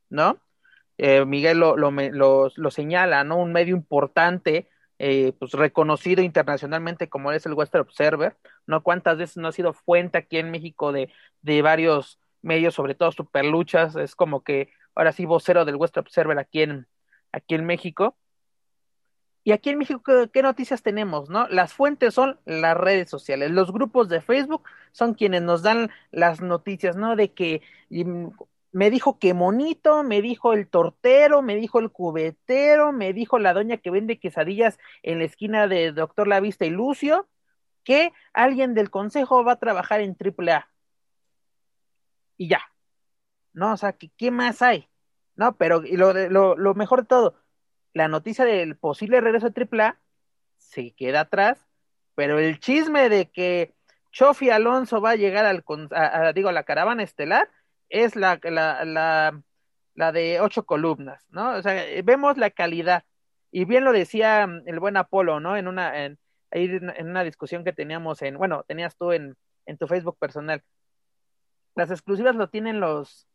[0.10, 0.40] ¿no?
[0.98, 1.92] Eh, Miguel lo, lo,
[2.56, 3.38] lo, señala, ¿no?
[3.38, 4.68] Un medio importante,
[5.04, 8.38] eh, pues reconocido internacionalmente como es el Western Observer,
[8.68, 8.84] ¿no?
[8.84, 13.12] ¿Cuántas veces no ha sido fuente aquí en México de, de varios medios, sobre todo
[13.12, 13.96] superluchas?
[13.96, 16.88] Es como que ahora sí vocero del Western Observer aquí en,
[17.32, 18.16] aquí en México.
[19.44, 21.32] Y aquí en México, ¿qué, ¿qué, noticias tenemos?
[21.32, 21.48] ¿no?
[21.48, 23.50] Las fuentes son las redes sociales.
[23.50, 27.16] Los grupos de Facebook son quienes nos dan las noticias, ¿no?
[27.16, 27.64] De que
[28.72, 33.54] me dijo que monito, me dijo el tortero, me dijo el cubetero, me dijo la
[33.54, 37.28] doña que vende quesadillas en la esquina de Doctor La Vista y Lucio.
[37.84, 40.70] que alguien del consejo va a trabajar en AAA.
[42.38, 42.62] Y ya.
[43.54, 43.74] ¿No?
[43.74, 44.88] O sea, ¿qué, más hay?
[45.36, 47.36] No, pero lo, lo, lo mejor de todo,
[47.94, 50.00] la noticia del posible regreso de AAA
[50.58, 51.66] se queda atrás,
[52.16, 53.74] pero el chisme de que
[54.12, 57.50] Chofi Alonso va a llegar al, a, digo, a la caravana estelar
[57.92, 59.42] es la, la,
[59.96, 61.52] la, de ocho columnas, ¿no?
[61.58, 63.04] O sea, vemos la calidad.
[63.52, 65.58] Y bien lo decía mm, el buen Apolo, ¿no?
[65.58, 66.18] En una, en,
[66.52, 69.36] en una discusión que teníamos en, bueno, tenías tú en,
[69.66, 70.64] en tu Facebook personal.
[71.76, 73.28] Las exclusivas lo tienen los,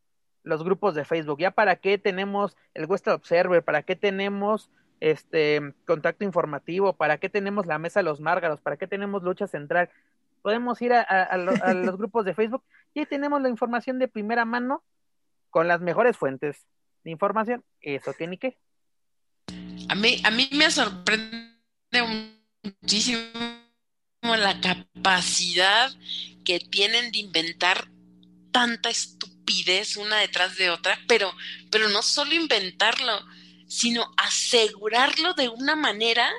[0.42, 1.38] los grupos de Facebook.
[1.38, 3.62] ¿Ya para qué tenemos el West Observer?
[3.62, 6.94] ¿Para qué tenemos este contacto informativo?
[6.94, 8.60] ¿Para qué tenemos la mesa de los márgaros?
[8.60, 9.90] ¿Para qué tenemos lucha central?
[10.46, 11.36] Podemos ir a,
[11.74, 12.62] los grupos de Facebook
[12.94, 14.84] y ahí tenemos la información de primera mano
[15.50, 16.68] con las mejores fuentes
[17.02, 17.64] de información.
[17.80, 18.56] Eso tiene que.
[19.88, 21.50] A mí, a mí me sorprende
[22.62, 23.26] muchísimo
[24.22, 25.90] la capacidad
[26.44, 27.88] que tienen de inventar
[28.52, 31.32] tanta estupidez una detrás de otra, pero,
[31.72, 33.18] pero no solo inventarlo,
[33.66, 36.30] sino asegurarlo de una manera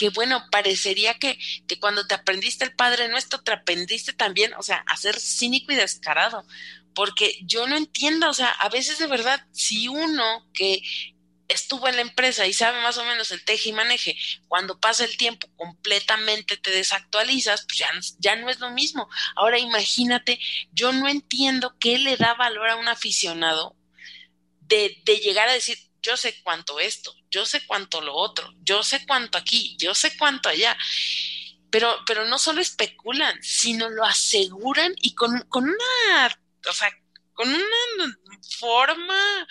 [0.00, 1.38] que, bueno, parecería que,
[1.68, 5.72] que cuando te aprendiste el Padre Nuestro, te aprendiste también, o sea, a ser cínico
[5.72, 6.46] y descarado.
[6.94, 10.80] Porque yo no entiendo, o sea, a veces de verdad, si uno que,
[11.48, 14.16] estuvo en la empresa y sabe más o menos el teje y maneje,
[14.48, 17.90] cuando pasa el tiempo completamente te desactualizas, pues ya,
[18.20, 19.06] ya no es lo mismo.
[19.36, 20.40] Ahora imagínate,
[20.72, 23.76] yo no entiendo qué le da valor a un aficionado
[24.60, 28.82] de, de llegar a decir, yo sé cuánto esto, yo sé cuánto lo otro, yo
[28.82, 30.76] sé cuánto aquí, yo sé cuánto allá.
[31.70, 36.90] Pero, pero no solo especulan, sino lo aseguran y con, con una, o sea,
[37.32, 38.18] con una
[38.58, 39.48] forma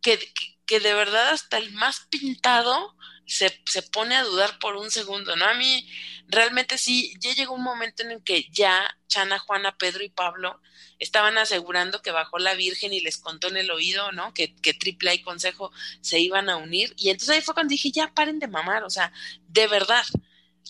[0.00, 0.32] que,
[0.66, 2.96] que de verdad hasta el más pintado
[3.28, 5.44] se, se, pone a dudar por un segundo, ¿no?
[5.44, 5.88] A mí
[6.26, 10.60] realmente sí, ya llegó un momento en el que ya Chana, Juana, Pedro y Pablo
[10.98, 14.34] estaban asegurando que bajó la Virgen y les contó en el oído, ¿no?
[14.34, 15.70] Que, que Triple y Consejo
[16.00, 16.94] se iban a unir.
[16.96, 19.12] Y entonces ahí fue cuando dije, ya paren de mamar, o sea,
[19.46, 20.04] de verdad,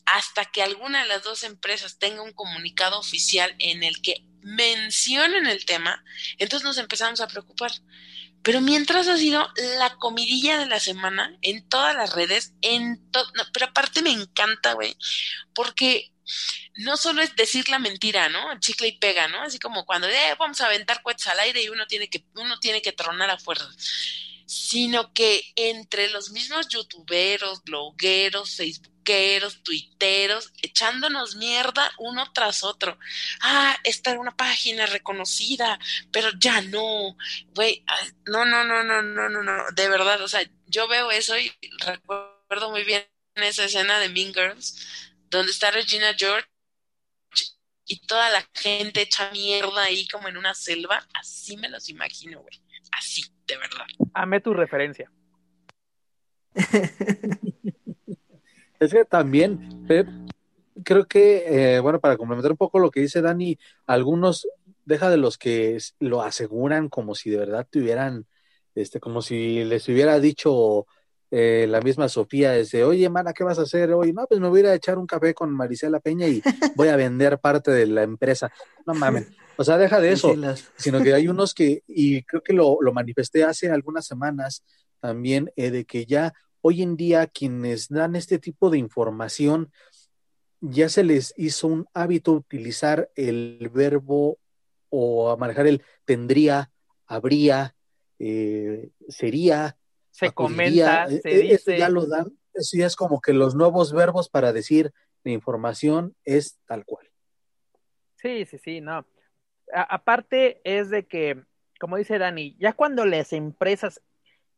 [0.05, 5.47] hasta que alguna de las dos empresas tenga un comunicado oficial en el que mencionen
[5.47, 6.05] el tema,
[6.39, 7.73] entonces nos empezamos a preocupar.
[8.43, 9.47] Pero mientras ha sido
[9.79, 13.03] la comidilla de la semana en todas las redes, en
[13.53, 14.97] pero aparte me encanta, güey,
[15.55, 16.13] porque
[16.77, 18.59] no solo es decir la mentira, ¿no?
[18.61, 19.43] Chicle y pega, ¿no?
[19.43, 22.59] Así como cuando eh, vamos a aventar cohetes al aire y uno tiene que uno
[22.61, 23.69] tiene que tronar a fuerza
[24.49, 28.51] sino que entre los mismos youtuberos, blogueros,
[29.63, 32.99] tuiteros, echándonos mierda uno tras otro.
[33.41, 35.79] Ah, esta era una página reconocida,
[36.13, 37.17] pero ya no,
[37.55, 37.85] güey,
[38.27, 41.53] no, no, no, no, no, no, no, de verdad, o sea, yo veo eso y
[41.79, 43.07] recuerdo muy bien
[43.37, 46.49] esa escena de Mean Girls, donde está Regina George
[47.87, 52.41] y toda la gente echa mierda ahí como en una selva, así me los imagino,
[52.41, 52.61] güey
[52.93, 53.87] así, de verdad.
[54.15, 55.11] Amé tu referencia.
[58.81, 60.09] es que también, Pep,
[60.85, 64.49] creo que, eh, bueno, para complementar un poco lo que dice Dani, algunos,
[64.85, 68.27] deja de los que lo aseguran como si de verdad tuvieran,
[68.75, 70.87] este, como si les hubiera dicho
[71.31, 74.13] eh, la misma Sofía, desde, oye, mana, ¿qué vas a hacer hoy?
[74.13, 76.43] No, pues me voy a echar un café con Marisela Peña y
[76.75, 78.51] voy a vender parte de la empresa.
[78.87, 79.29] No mames.
[79.57, 80.35] O sea, deja de eso,
[80.77, 84.63] sino que hay unos que, y creo que lo, lo manifesté hace algunas semanas
[85.01, 89.73] también, eh, de que ya hoy en día quienes dan este tipo de información,
[90.61, 94.39] ya se les hizo un hábito utilizar el verbo
[94.91, 96.71] o a manejar el tendría,
[97.07, 97.75] habría,
[98.19, 99.77] eh, sería.
[100.11, 101.79] Se comenta, eh, se dice.
[101.79, 104.93] ya lo dan, eso ya es como que los nuevos verbos para decir
[105.23, 107.07] la información es tal cual.
[108.17, 109.07] Sí, sí, sí, no
[109.73, 111.45] aparte es de que,
[111.81, 114.03] como dice Dani, ya cuando las empresas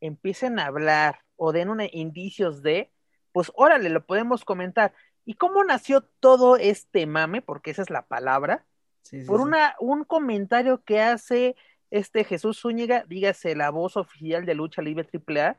[0.01, 2.91] empiecen a hablar o den indicios de,
[3.33, 4.93] pues órale, lo podemos comentar.
[5.25, 7.41] ¿Y cómo nació todo este mame?
[7.41, 8.67] Porque esa es la palabra.
[9.27, 11.57] por una, un comentario que hace
[11.91, 15.57] este Jesús Zúñiga, dígase la voz oficial de Lucha Libre AAA,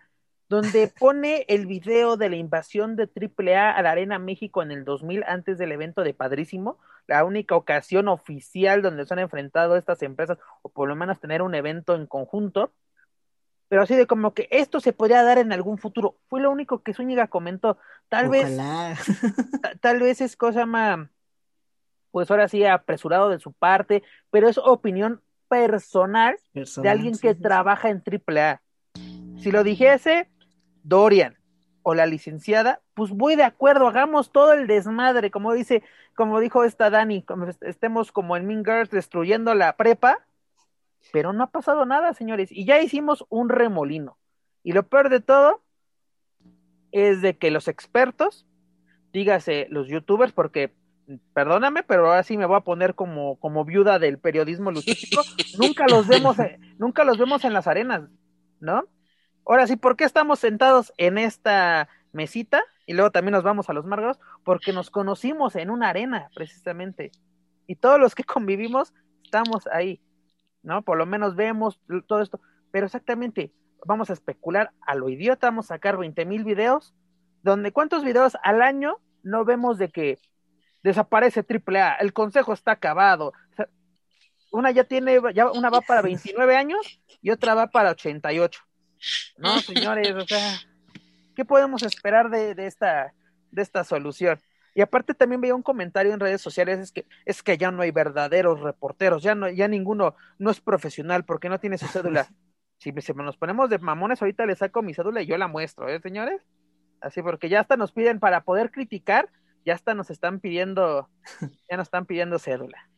[0.49, 4.85] donde pone el video de la invasión de AAA a la Arena México en el
[4.85, 6.77] 2000 antes del evento de Padrísimo,
[7.07, 11.41] la única ocasión oficial donde se han enfrentado estas empresas, o por lo menos tener
[11.41, 12.71] un evento en conjunto,
[13.71, 16.17] pero así de como que esto se podría dar en algún futuro.
[16.27, 17.77] Fue lo único que Zúñiga comentó.
[18.09, 18.59] Tal vez,
[19.79, 21.07] tal vez es cosa más,
[22.11, 27.87] pues ahora sí, apresurado de su parte, pero es opinión personal, de alguien que trabaja
[27.87, 28.61] en AAA.
[29.37, 30.29] Si lo dijese,
[30.83, 31.37] Dorian
[31.81, 35.81] o la licenciada, pues voy de acuerdo, hagamos todo el desmadre, como dice,
[36.13, 40.19] como dijo esta Dani, como estemos como en Mean Girls destruyendo la prepa,
[41.11, 44.17] pero no ha pasado nada, señores, y ya hicimos un remolino.
[44.63, 45.63] Y lo peor de todo
[46.91, 48.45] es de que los expertos,
[49.11, 50.73] dígase los youtubers, porque
[51.33, 55.21] perdóname, pero ahora sí me voy a poner como, como viuda del periodismo luchístico,
[55.57, 56.37] nunca los vemos,
[56.77, 58.03] nunca los vemos en las arenas,
[58.59, 58.87] ¿no?
[59.45, 62.63] Ahora sí, ¿por qué estamos sentados en esta mesita?
[62.85, 67.11] Y luego también nos vamos a los Márgaros, porque nos conocimos en una arena, precisamente.
[67.67, 68.93] Y todos los que convivimos
[69.23, 70.01] estamos ahí,
[70.63, 70.81] ¿no?
[70.83, 72.39] Por lo menos vemos todo esto.
[72.71, 73.51] Pero exactamente,
[73.85, 76.93] vamos a especular a lo idiota, vamos a sacar 20 mil videos,
[77.43, 80.19] donde cuántos videos al año no vemos de que
[80.83, 83.33] desaparece AAA, el consejo está acabado.
[84.51, 88.61] una ya tiene, ya una va para 29 años y otra va para 88.
[89.37, 90.59] No, señores, o sea,
[91.35, 93.13] ¿qué podemos esperar de, de, esta,
[93.51, 94.39] de esta solución?
[94.73, 97.81] Y aparte también veía un comentario en redes sociales, es que, es que ya no
[97.81, 102.27] hay verdaderos reporteros, ya no, ya ninguno no es profesional porque no tiene su cédula.
[102.81, 105.87] Si, si nos ponemos de mamones, ahorita le saco mi cédula y yo la muestro,
[105.87, 106.41] ¿eh, señores?
[106.99, 109.29] Así porque ya hasta nos piden para poder criticar,
[109.63, 111.07] ya hasta nos están pidiendo,
[111.69, 112.89] ya nos están pidiendo cédula.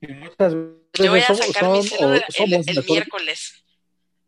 [0.00, 3.64] Yo voy a sacar mi cédula el, miércoles.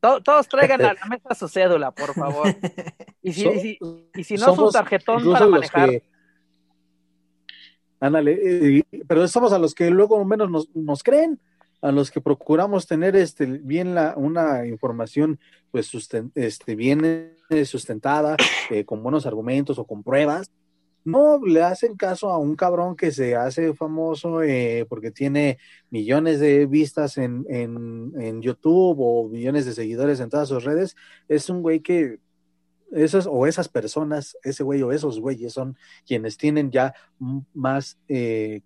[0.00, 2.48] todos traigan a la mesa su cédula, por favor.
[3.22, 3.78] Y si,
[4.16, 6.02] y si, no, su tarjetón para manejar.
[8.03, 11.38] Ándale, eh, pero somos a los que luego menos nos, nos creen
[11.80, 15.38] a los que procuramos tener este bien la una información
[15.70, 15.90] pues
[16.34, 18.36] este bien eh, sustentada
[18.70, 20.50] eh, con buenos argumentos o con pruebas
[21.05, 25.59] no le hacen caso a un cabrón que se hace famoso eh, porque tiene
[25.90, 30.94] millones de vistas en, en, en, YouTube o millones de seguidores en todas sus redes.
[31.28, 32.18] Es un güey que
[32.93, 35.76] esas o esas personas, ese güey o esos güeyes son
[36.07, 36.95] quienes tienen ya
[37.55, 37.99] más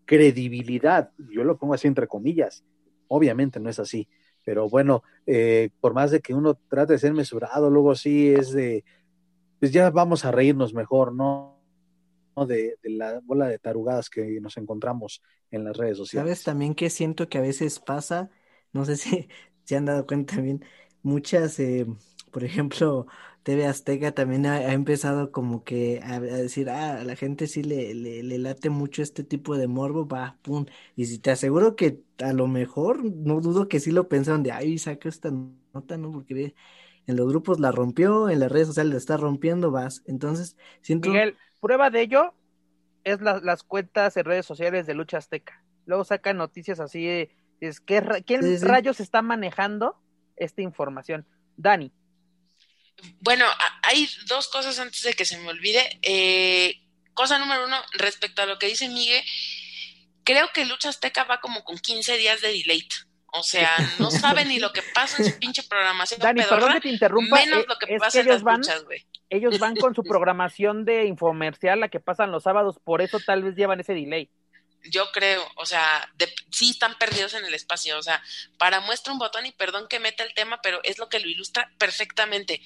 [0.04, 1.10] credibilidad.
[1.30, 2.64] Yo lo pongo así entre comillas
[3.08, 4.08] Obviamente no es así,
[4.44, 8.52] pero bueno, eh, por más de que uno trate de ser mesurado, luego sí es
[8.52, 8.84] de,
[9.60, 11.54] pues ya vamos a reírnos mejor, ¿no?
[12.46, 16.26] De, de, la bola de tarugadas que nos encontramos en las redes sociales.
[16.28, 18.30] ¿Sabes también que siento que a veces pasa?
[18.72, 19.28] No sé si
[19.64, 20.64] se han dado cuenta también,
[21.02, 21.86] muchas, eh,
[22.36, 23.06] por ejemplo,
[23.44, 27.94] TV Azteca también ha, empezado como que a, decir, ah, a la gente sí le,
[27.94, 30.66] le, late mucho este tipo de morbo, va, pum.
[30.96, 34.52] Y si te aseguro que a lo mejor, no dudo que sí lo pensaron de,
[34.52, 35.30] ay, saca esta
[35.72, 36.12] nota, ¿no?
[36.12, 36.54] Porque
[37.06, 40.02] en los grupos la rompió, en las redes sociales la está rompiendo, vas.
[40.04, 41.08] Entonces, siento...
[41.08, 42.34] Miguel, prueba de ello
[43.02, 45.64] es las cuentas en redes sociales de Lucha Azteca.
[45.86, 47.30] Luego sacan noticias así,
[47.60, 49.96] es que, ¿quién rayos está manejando
[50.36, 51.24] esta información?
[51.56, 51.94] Dani.
[53.20, 53.44] Bueno,
[53.82, 55.98] hay dos cosas antes de que se me olvide.
[56.02, 56.80] Eh,
[57.14, 59.22] cosa número uno, respecto a lo que dice Miguel,
[60.24, 62.86] creo que Lucha Azteca va como con 15 días de delay.
[63.32, 66.20] O sea, no sabe ni lo que pasa en su pinche programación.
[66.20, 67.36] Dani, perdón que te interrumpa.
[67.36, 69.06] Menos eh, lo que pasa en las van, luchas, güey.
[69.28, 73.42] Ellos van con su programación de infomercial, la que pasan los sábados, por eso tal
[73.42, 74.30] vez llevan ese delay
[74.84, 76.10] yo creo, o sea,
[76.50, 78.22] sí están perdidos en el espacio, o sea,
[78.58, 81.28] para muestra un botón y perdón que meta el tema, pero es lo que lo
[81.28, 82.62] ilustra perfectamente.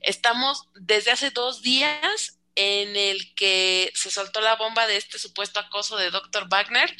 [0.00, 5.60] Estamos desde hace dos días en el que se soltó la bomba de este supuesto
[5.60, 6.48] acoso de Dr.
[6.48, 6.94] Wagner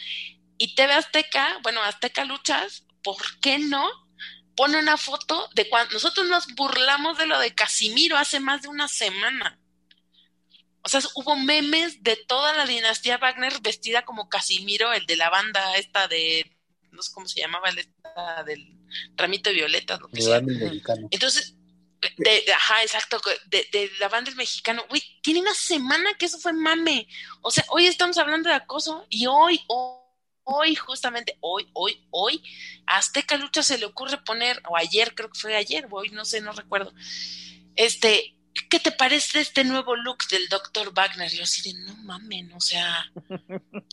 [0.58, 3.90] y TV Azteca, bueno, Azteca Luchas, ¿por qué no?
[4.56, 8.68] Pone una foto de cuando nosotros nos burlamos de lo de Casimiro hace más de
[8.68, 9.58] una semana
[10.84, 15.30] o sea, hubo memes de toda la dinastía Wagner vestida como Casimiro, el de la
[15.30, 16.50] banda esta de,
[16.90, 18.78] no sé cómo se llamaba, el esta del
[19.16, 20.42] ramito de violetas, lo que sea.
[21.10, 21.54] Entonces,
[22.18, 26.38] de, ajá, exacto, de, de, la banda del mexicano, güey, tiene una semana que eso
[26.38, 27.06] fue mame.
[27.42, 29.98] O sea, hoy estamos hablando de acoso y hoy, hoy,
[30.42, 32.42] hoy justamente, hoy, hoy, hoy,
[32.86, 36.24] a Azteca Lucha se le ocurre poner, o ayer, creo que fue ayer, hoy no
[36.24, 36.92] sé, no recuerdo,
[37.76, 38.34] este,
[38.72, 40.94] ¿qué te parece este nuevo look del Dr.
[40.94, 41.30] Wagner?
[41.30, 43.06] yo así de, no mamen, o sea,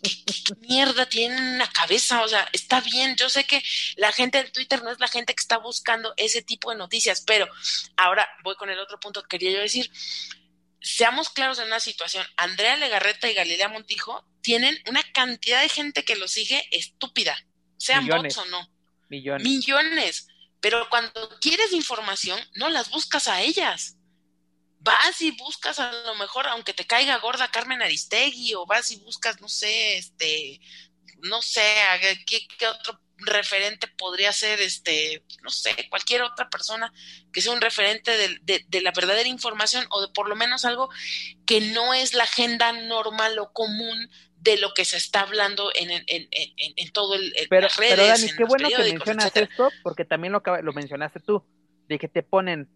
[0.02, 2.24] ¿qué, mierda tiene en la cabeza?
[2.24, 3.62] O sea, está bien, yo sé que
[3.98, 7.22] la gente del Twitter no es la gente que está buscando ese tipo de noticias,
[7.28, 7.46] pero
[7.98, 9.92] ahora voy con el otro punto que quería yo decir.
[10.80, 12.26] Seamos claros en una situación.
[12.38, 17.38] Andrea Legarreta y Galilea Montijo tienen una cantidad de gente que los sigue estúpida,
[17.76, 18.66] sean bots o no.
[19.10, 19.46] Millones.
[19.46, 20.28] Millones.
[20.62, 23.99] Pero cuando quieres información, no las buscas a ellas
[24.80, 28.98] vas y buscas a lo mejor, aunque te caiga gorda Carmen Aristegui, o vas y
[28.98, 30.60] buscas, no sé, este,
[31.22, 31.64] no sé,
[32.26, 36.94] qué, qué otro referente podría ser, este, no sé, cualquier otra persona
[37.32, 40.90] que sea un referente de, de, la verdadera información o de por lo menos algo
[41.46, 45.92] que no es la agenda normal o común de lo que se está hablando en,
[45.92, 47.96] en, en, en todo el pero, las redes.
[47.96, 51.46] Pero Dani, qué bueno que mencionas esto, porque también lo, lo mencionaste tú,
[51.88, 52.70] de que te ponen,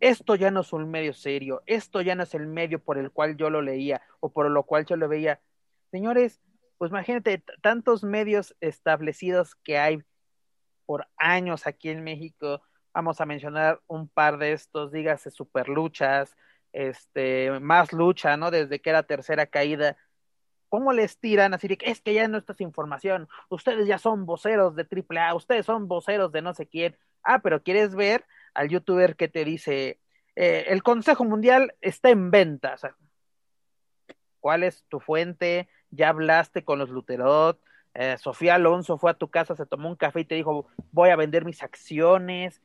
[0.00, 3.10] esto ya no es un medio serio, esto ya no es el medio por el
[3.10, 5.40] cual yo lo leía o por lo cual yo lo veía.
[5.90, 6.40] Señores,
[6.78, 10.02] pues imagínate tantos medios establecidos que hay
[10.86, 12.62] por años aquí en México.
[12.94, 16.36] Vamos a mencionar un par de estos, dígase superluchas,
[16.72, 18.50] este, más lucha, ¿no?
[18.50, 19.96] Desde que era tercera caída.
[20.68, 23.28] ¿Cómo les tiran así que es que ya no estás información?
[23.48, 26.96] Ustedes ya son voceros de AAA, ustedes son voceros de no sé quién.
[27.22, 28.24] Ah, pero quieres ver
[28.58, 30.00] al youtuber que te dice,
[30.34, 32.76] eh, el Consejo Mundial está en venta.
[34.40, 35.68] ¿Cuál es tu fuente?
[35.90, 37.58] ya hablaste con los Luterot,
[37.94, 41.10] eh, Sofía Alonso fue a tu casa, se tomó un café y te dijo, voy
[41.10, 42.60] a vender mis acciones.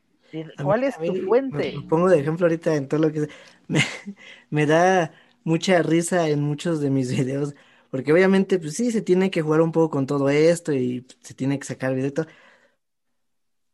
[0.61, 1.75] ¿Cuál es tu fuente?
[1.87, 3.27] pongo de ejemplo ahorita en todo lo que...
[3.67, 3.79] Me,
[4.49, 5.13] me da
[5.43, 7.55] mucha risa en muchos de mis videos,
[7.89, 11.33] porque obviamente, pues sí, se tiene que jugar un poco con todo esto y se
[11.33, 12.25] tiene que sacar el video.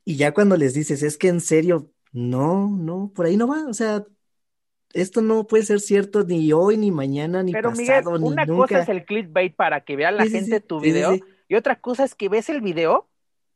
[0.03, 3.65] Y ya cuando les dices, es que en serio, no, no, por ahí no va,
[3.67, 4.05] o sea,
[4.93, 8.79] esto no puede ser cierto ni hoy, ni mañana, ni Pero pasado, Miguel, una cosa
[8.79, 12.29] es el clickbait para que vea la gente tu video, y otra cosa es que
[12.29, 13.09] ves el video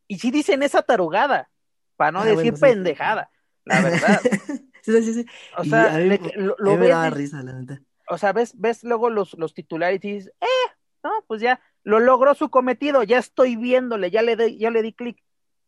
[0.08, 1.50] y si dicen esa tarugada,
[1.96, 3.32] para no ah, decir pendejada,
[3.66, 4.20] la verdad.
[4.82, 5.26] sí, sí, sí.
[5.58, 7.14] O sea, lo, ves.
[7.14, 7.80] risa, la verdad.
[8.10, 10.72] O sea, ves, ves luego los, los titulares y dices, eh,
[11.04, 14.94] no, pues ya, lo logró su cometido, ya estoy viéndole, ya le, ya le di
[14.94, 15.24] clic.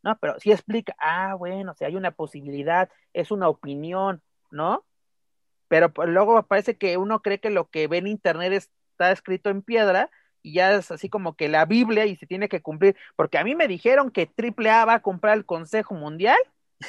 [0.06, 4.86] No, pero sí explica, ah, bueno, si hay una posibilidad, es una opinión, ¿no?
[5.68, 9.50] pero pues, luego parece que uno cree que lo que ve en internet está escrito
[9.50, 10.10] en piedra
[10.42, 13.44] y ya es así como que la Biblia y se tiene que cumplir, porque a
[13.44, 16.38] mí me dijeron que AAA va a comprar el Consejo Mundial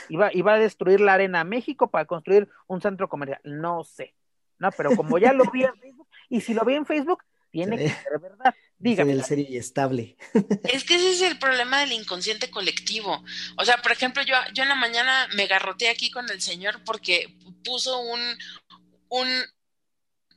[0.08, 3.82] y va, y va a destruir la Arena México para construir un centro comercial, no
[3.84, 4.14] sé,
[4.58, 7.22] no, pero como ya lo vi en Facebook, y si lo vi en Facebook,
[7.56, 8.54] tiene que ser verdad.
[8.78, 9.12] Dígame.
[9.12, 10.16] El ser estable.
[10.72, 13.24] Es que ese es el problema del inconsciente colectivo.
[13.56, 16.82] O sea, por ejemplo, yo, yo en la mañana me garroteé aquí con el señor
[16.84, 17.34] porque
[17.64, 18.20] puso un,
[19.08, 19.28] un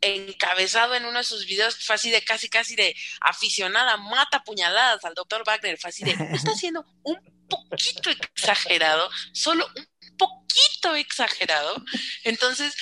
[0.01, 5.03] encabezado en uno de sus videos fue así de casi casi de aficionada mata puñaladas
[5.03, 7.17] al doctor Wagner fue así de está siendo un
[7.49, 11.83] poquito exagerado solo un poquito exagerado
[12.23, 12.73] entonces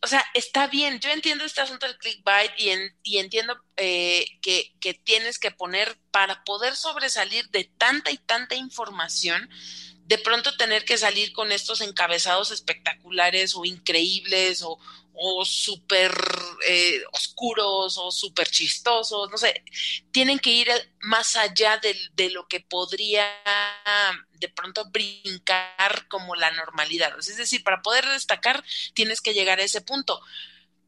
[0.00, 2.70] o sea, está bien, yo entiendo este asunto del clickbait y,
[3.02, 8.54] y entiendo eh, que, que, tienes que poner para poder sobresalir de tanta y tanta
[8.54, 9.50] información,
[10.06, 14.78] de pronto tener que salir con estos encabezados espectaculares o increíbles o,
[15.20, 16.12] o súper
[16.68, 19.64] eh, oscuros o súper chistosos, no sé,
[20.12, 20.68] tienen que ir
[21.00, 23.26] más allá de, de, lo que podría
[24.34, 27.18] de pronto brincar como la normalidad.
[27.18, 28.64] Es decir, para poder destacar
[28.94, 30.20] tienes que llegar a ese punto.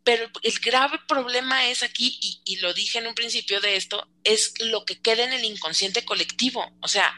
[0.04, 4.08] Pero el grave problema es aquí, y, y, lo dije en un principio de esto,
[4.24, 6.64] es lo que queda en el inconsciente colectivo.
[6.80, 7.12] O sea,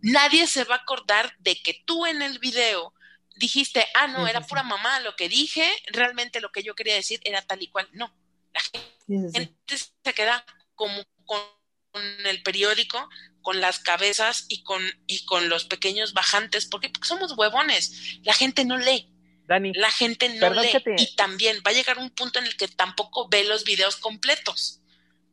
[0.00, 2.92] nadie se va a acordar de que tú en el video
[3.36, 7.20] dijiste, ah, no, era pura mamá lo que dije, realmente lo que yo quería decir
[7.24, 7.88] era tal y cual.
[7.92, 8.14] No,
[8.52, 8.60] la
[9.32, 11.42] gente se queda como con
[12.26, 13.08] el periódico,
[13.42, 18.18] con las cabezas y con, y con los pequeños bajantes, porque, porque somos huevones.
[18.22, 19.14] La gente no lee
[19.46, 22.68] Dani, la gente no lee y también va a llegar un punto en el que
[22.68, 24.80] tampoco ve los videos completos.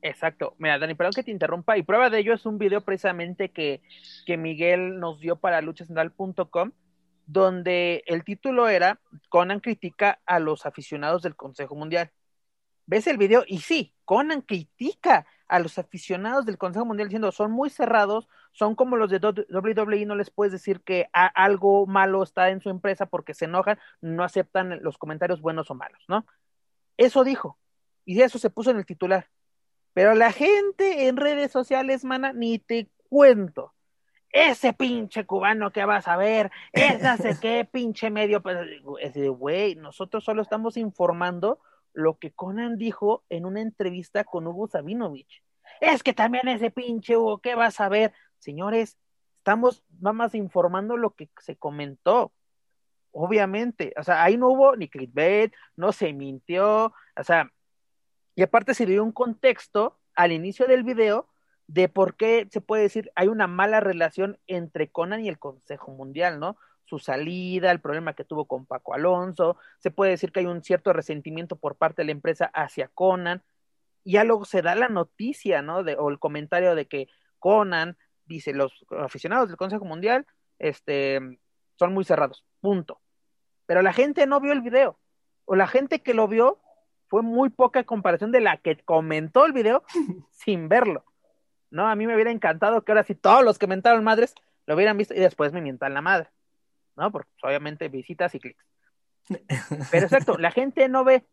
[0.02, 0.56] Exacto.
[0.58, 1.78] Mira, Dani, perdón que te interrumpa.
[1.78, 3.82] Y prueba de ello es un video precisamente que,
[4.26, 6.72] que Miguel nos dio para luchacentral.com,
[7.32, 12.12] donde el título era Conan critica a los aficionados del Consejo Mundial.
[12.86, 13.46] ¿Ves el video?
[13.48, 18.76] Y sí, Conan critica a los aficionados del Consejo Mundial diciendo son muy cerrados, son
[18.76, 23.06] como los de WWE, no les puedes decir que algo malo está en su empresa
[23.06, 26.26] porque se enojan, no aceptan los comentarios buenos o malos, ¿no?
[26.98, 27.58] Eso dijo,
[28.04, 29.30] y eso se puso en el titular.
[29.94, 33.74] Pero la gente en redes sociales, mana, ni te cuento.
[34.32, 38.42] Ese pinche cubano que vas a ver, ese sé qué pinche medio.
[38.42, 38.58] Pues,
[39.38, 41.60] güey, nosotros solo estamos informando
[41.94, 45.44] lo que Conan dijo en una entrevista con Hugo Sabinovich.
[45.82, 48.14] Es que también ese pinche Hugo, ¿qué vas a ver?
[48.40, 48.98] Señores,
[49.38, 52.32] estamos más informando lo que se comentó.
[53.12, 57.52] Obviamente, o sea, ahí no hubo ni clickbait, no se mintió, o sea,
[58.36, 61.31] y aparte se dio un contexto al inicio del video
[61.72, 65.92] de por qué se puede decir hay una mala relación entre Conan y el Consejo
[65.92, 66.58] Mundial, ¿no?
[66.84, 70.62] su salida, el problema que tuvo con Paco Alonso, se puede decir que hay un
[70.62, 73.42] cierto resentimiento por parte de la empresa hacia Conan,
[74.04, 75.84] y ya luego se da la noticia, ¿no?
[75.84, 77.08] De, o el comentario de que
[77.40, 80.26] Conan dice, los aficionados del Consejo Mundial
[80.60, 81.40] este,
[81.80, 83.00] son muy cerrados, punto.
[83.66, 85.00] Pero la gente no vio el video,
[85.46, 86.60] o la gente que lo vio
[87.08, 89.84] fue muy poca comparación de la que comentó el video
[90.32, 91.06] sin verlo.
[91.72, 94.36] No, a mí me hubiera encantado que ahora sí todos los que mentaron madres
[94.68, 96.30] lo hubieran visto y después me mientan la madre.
[96.98, 97.12] ¿No?
[97.12, 98.66] Porque pues, obviamente visitas y clics.
[99.92, 101.26] Pero exacto, la gente no ve.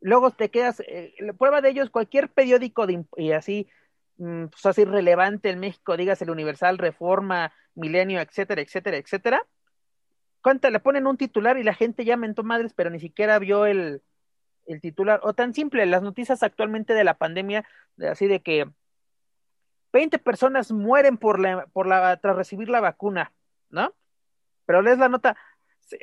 [0.00, 3.68] Luego te quedas, eh, la prueba de ello es cualquier periódico de, y así,
[4.18, 9.42] mm, pues así relevante en México, digas el Universal, Reforma, Milenio, etcétera, etcétera, etcétera.
[10.42, 13.66] Cuánta, le ponen un titular y la gente ya mentó madres, pero ni siquiera vio
[13.66, 14.02] el,
[14.66, 15.20] el titular.
[15.24, 17.66] O tan simple, las noticias actualmente de la pandemia,
[17.98, 18.70] así de que
[19.92, 23.32] 20 personas mueren por la, por la, tras recibir la vacuna,
[23.70, 23.94] ¿no?
[24.66, 25.36] Pero lees la nota,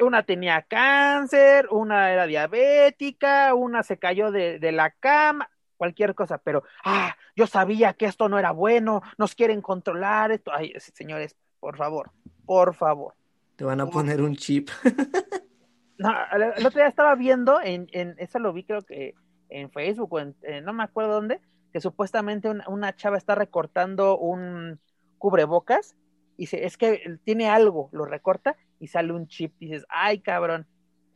[0.01, 6.37] una tenía cáncer, una era diabética, una se cayó de, de la cama, cualquier cosa,
[6.37, 10.51] pero, ah, yo sabía que esto no era bueno, nos quieren controlar esto.
[10.53, 12.11] Ay, señores, por favor,
[12.45, 13.13] por favor.
[13.55, 14.69] Te van a poner un chip.
[15.97, 19.15] no, el otro día estaba viendo, en, en, eso lo vi creo que
[19.49, 21.39] en Facebook o en, no me acuerdo dónde,
[21.75, 24.79] que supuestamente una, chava está recortando un
[25.17, 25.93] cubrebocas
[26.37, 29.53] y dice, es que tiene algo, lo recorta y sale un chip.
[29.59, 30.65] Y dices, ay, cabrón,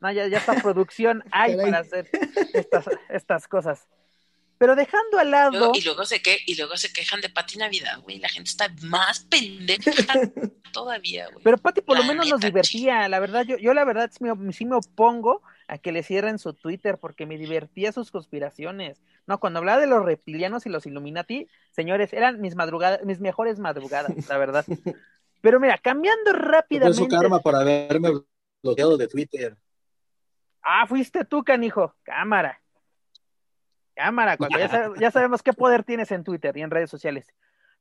[0.02, 2.10] no, ya, ya está producción hay para hacer
[2.54, 3.88] estas, estas cosas.
[4.58, 5.72] Pero dejando al lado.
[5.74, 8.20] Y luego, se, que, y luego se quejan de Pati Navidad, güey.
[8.20, 9.92] La gente está más pendeja
[10.74, 11.42] todavía, güey.
[11.42, 13.08] Pero Pati por lo menos nos divertía.
[13.08, 16.40] La verdad, yo, yo la verdad sí me, sí me opongo a que le cierren
[16.40, 19.02] su Twitter porque me divertía sus conspiraciones.
[19.28, 23.60] No, cuando hablaba de los reptilianos y los Illuminati, señores, eran mis madrugadas, mis mejores
[23.60, 24.66] madrugadas, la verdad.
[25.42, 26.98] Pero mira, cambiando rápidamente.
[26.98, 28.10] Fue su karma por haberme
[28.64, 29.58] bloqueado de Twitter.
[30.64, 31.96] Ah, fuiste tú, canijo.
[32.02, 32.60] Cámara.
[33.96, 37.28] Cámara, cuando ya, ya sabemos qué poder tienes en Twitter y en redes sociales.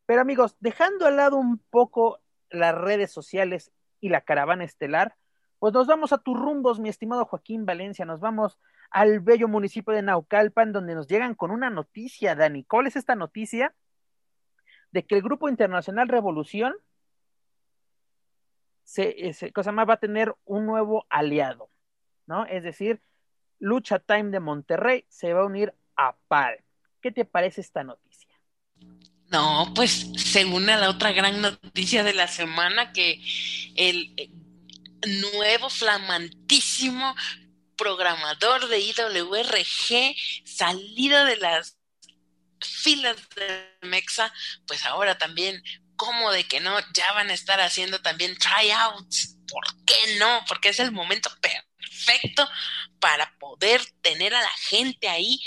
[0.04, 2.20] Pero amigos, dejando al lado un poco
[2.50, 5.16] las redes sociales y la caravana estelar,
[5.58, 8.58] pues nos vamos a tus rumbos, mi estimado Joaquín Valencia, nos vamos
[8.90, 12.64] al bello municipio de Naucalpan, donde nos llegan con una noticia, Dani.
[12.64, 13.74] ¿Cuál es esta noticia?
[14.92, 16.74] De que el Grupo Internacional Revolución
[18.84, 21.68] se, se cosa más, va a tener un nuevo aliado,
[22.26, 22.46] ¿no?
[22.46, 23.02] Es decir,
[23.58, 26.64] Lucha Time de Monterrey se va a unir a PAL.
[27.02, 28.34] ¿Qué te parece esta noticia?
[29.30, 33.20] No, pues según la otra gran noticia de la semana, que
[33.76, 34.14] el
[35.06, 37.14] nuevo flamantísimo
[37.76, 41.78] programador de IWRG, salido de las
[42.60, 44.32] filas de Mexa,
[44.66, 45.62] pues ahora también,
[45.96, 46.76] ¿cómo de que no?
[46.94, 49.36] Ya van a estar haciendo también tryouts.
[49.46, 50.44] ¿Por qué no?
[50.46, 52.48] Porque es el momento perfecto
[53.00, 55.40] para poder tener a la gente ahí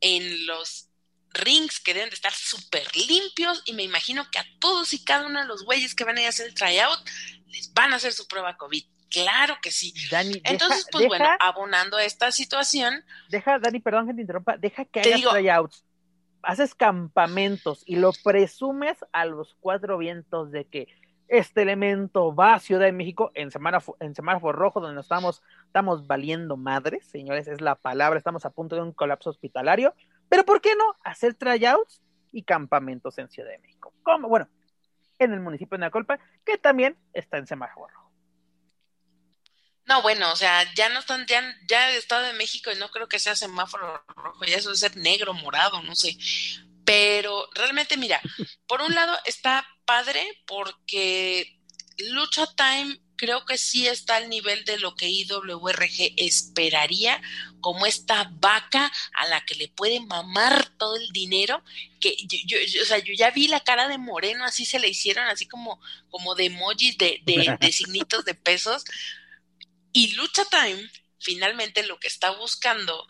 [0.00, 0.88] en los
[1.34, 5.26] rings que deben de estar súper limpios y me imagino que a todos y cada
[5.26, 7.00] uno de los güeyes que van a ir a hacer el tryout
[7.52, 8.84] les van a hacer su prueba COVID.
[9.10, 9.92] Claro que sí.
[10.10, 13.04] Dani, Entonces, pues bueno, abonando a esta situación.
[13.28, 15.84] Deja, Dani, perdón que te interrumpa, deja que hagas tryouts.
[16.42, 20.88] Haces campamentos y lo presumes a los cuatro vientos de que
[21.28, 25.42] este elemento va a Ciudad de México en semáforo, en semáforo rojo, donde nos estamos,
[25.66, 29.94] estamos valiendo madres, señores, es la palabra, estamos a punto de un colapso hospitalario.
[30.28, 32.02] Pero ¿por qué no hacer tryouts
[32.32, 33.92] y campamentos en Ciudad de México?
[34.02, 34.28] ¿Cómo?
[34.28, 34.48] Bueno,
[35.24, 38.02] en el municipio de Nacolpa, que también está en semáforo rojo.
[39.84, 42.88] No, bueno, o sea, ya no están, ya, ya el Estado de México y no
[42.90, 46.16] creo que sea semáforo rojo, ya eso debe ser negro, morado, no sé.
[46.84, 48.20] Pero realmente, mira,
[48.66, 51.58] por un lado está padre porque
[52.10, 57.22] Lucha Time creo que sí está al nivel de lo que IWRG esperaría,
[57.60, 61.62] como esta vaca a la que le puede mamar todo el dinero,
[62.00, 65.24] que yo, o sea, yo ya vi la cara de Moreno, así se le hicieron,
[65.28, 65.80] así como,
[66.10, 68.82] como de emojis de, de, de signitos de pesos,
[69.92, 70.90] y Lucha Time
[71.20, 73.06] finalmente lo que está buscando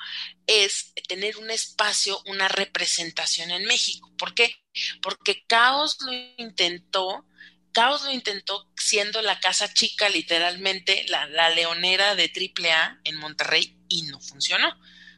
[0.47, 4.13] es tener un espacio, una representación en México.
[4.19, 4.63] ¿Por qué?
[5.01, 7.25] Porque Caos lo intentó,
[7.73, 13.77] Caos lo intentó siendo la casa chica, literalmente, la, la leonera de AAA en Monterrey
[13.89, 14.77] y no funcionó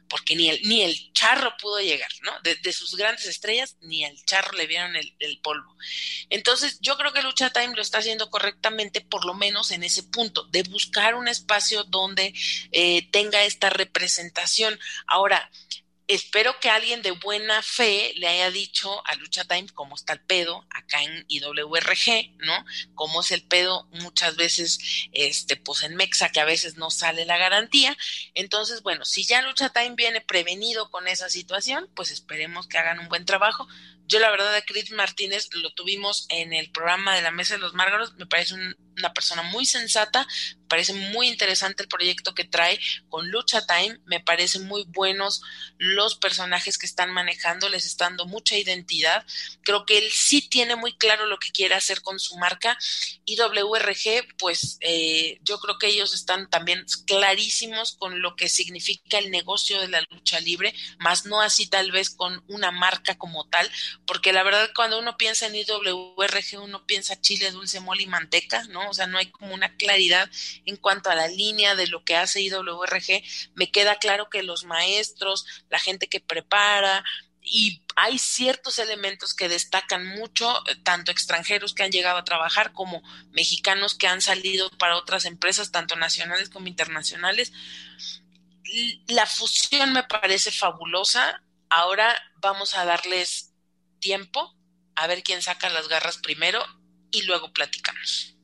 [0.09, 2.31] porque ni el, ni el charro pudo llegar, ¿no?
[2.43, 5.75] De, sus grandes estrellas, ni al charro le vieron el, polvo.
[6.29, 10.03] Entonces, yo creo que Lucha Time lo está haciendo correctamente, por lo menos en ese
[10.03, 12.33] punto, de buscar un espacio donde
[12.71, 14.79] eh, tenga esta representación.
[15.07, 15.49] Ahora,
[16.07, 20.21] espero que alguien de buena fe le haya dicho a Lucha Time cómo está el
[20.21, 22.65] pedo acá en IWRG, ¿no?
[22.93, 24.79] Cómo es el pedo muchas veces,
[25.11, 27.97] este, pues en Mexa, que a veces no sale la garantía.
[28.33, 32.99] Entonces, bueno, si ya Lucha Time viene prevenido con esa situación, pues esperemos que hagan
[32.99, 33.67] un buen trabajo.
[34.07, 37.59] Yo la verdad a Chris Martínez lo tuvimos en el programa de la Mesa de
[37.59, 38.55] los Márgaros, me parece
[38.97, 42.79] una persona muy sensata, me parece muy interesante el proyecto que trae
[43.09, 45.41] con Lucha Time, me parecen muy buenos
[45.77, 49.25] los personajes que están manejando, les está dando mucha identidad,
[49.63, 52.77] creo que él sí tiene muy claro lo que quiere hacer con su marca.
[53.25, 59.17] Y WRG, pues eh, yo creo que ellos están también clarísimos con lo que significa
[59.17, 63.47] el negocio de la lucha libre, más no así tal vez con una marca como
[63.49, 63.69] tal,
[64.05, 68.63] porque la verdad cuando uno piensa en IWRG, uno piensa chile, dulce, mole y manteca,
[68.69, 68.89] ¿no?
[68.89, 70.29] O sea, no hay como una claridad
[70.65, 73.23] en cuanto a la línea de lo que hace IWRG.
[73.55, 77.03] Me queda claro que los maestros, la gente que prepara,
[77.45, 83.03] y hay ciertos elementos que destacan mucho, tanto extranjeros que han llegado a trabajar como
[83.31, 87.53] mexicanos que han salido para otras empresas, tanto nacionales como internacionales.
[89.07, 91.43] La fusión me parece fabulosa.
[91.69, 93.53] Ahora vamos a darles
[94.05, 94.53] tiempo
[94.95, 96.59] a ver quién saca las garras primero
[97.09, 98.37] y luego platicamos.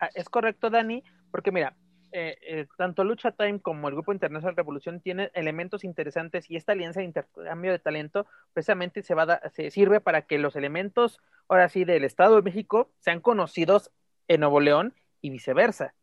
[0.00, 1.76] Ah, es correcto, Dani, porque mira,
[2.10, 6.72] eh, eh, tanto Lucha Time como el Grupo Internacional Revolución tienen elementos interesantes y esta
[6.72, 11.68] alianza de intercambio de talento precisamente se, va se sirve para que los elementos, ahora
[11.68, 13.92] sí, del Estado de México sean conocidos
[14.26, 15.94] en Nuevo León y viceversa,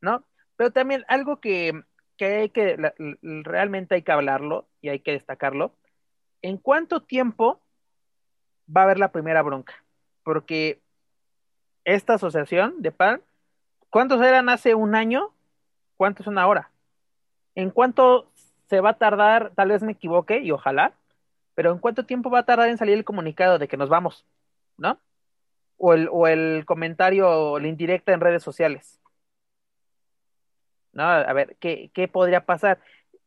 [0.00, 0.24] ¿no?
[0.56, 1.84] Pero también algo que,
[2.16, 2.76] que hay que,
[3.44, 5.76] realmente hay que hablarlo y hay que destacarlo,
[6.42, 7.62] ¿en cuánto tiempo
[8.74, 9.74] va a haber la primera bronca,
[10.22, 10.80] porque
[11.84, 13.22] esta asociación de PAN,
[13.88, 15.32] ¿cuántos eran hace un año?
[15.96, 16.70] ¿Cuántos son ahora?
[17.54, 18.30] ¿En cuánto
[18.68, 19.52] se va a tardar?
[19.54, 20.94] Tal vez me equivoque y ojalá,
[21.54, 24.24] pero ¿en cuánto tiempo va a tardar en salir el comunicado de que nos vamos?
[24.76, 24.98] ¿No?
[25.76, 29.00] O el, o el comentario o la indirecta en redes sociales.
[30.92, 31.04] ¿No?
[31.04, 32.80] A ver, ¿qué, ¿qué podría pasar?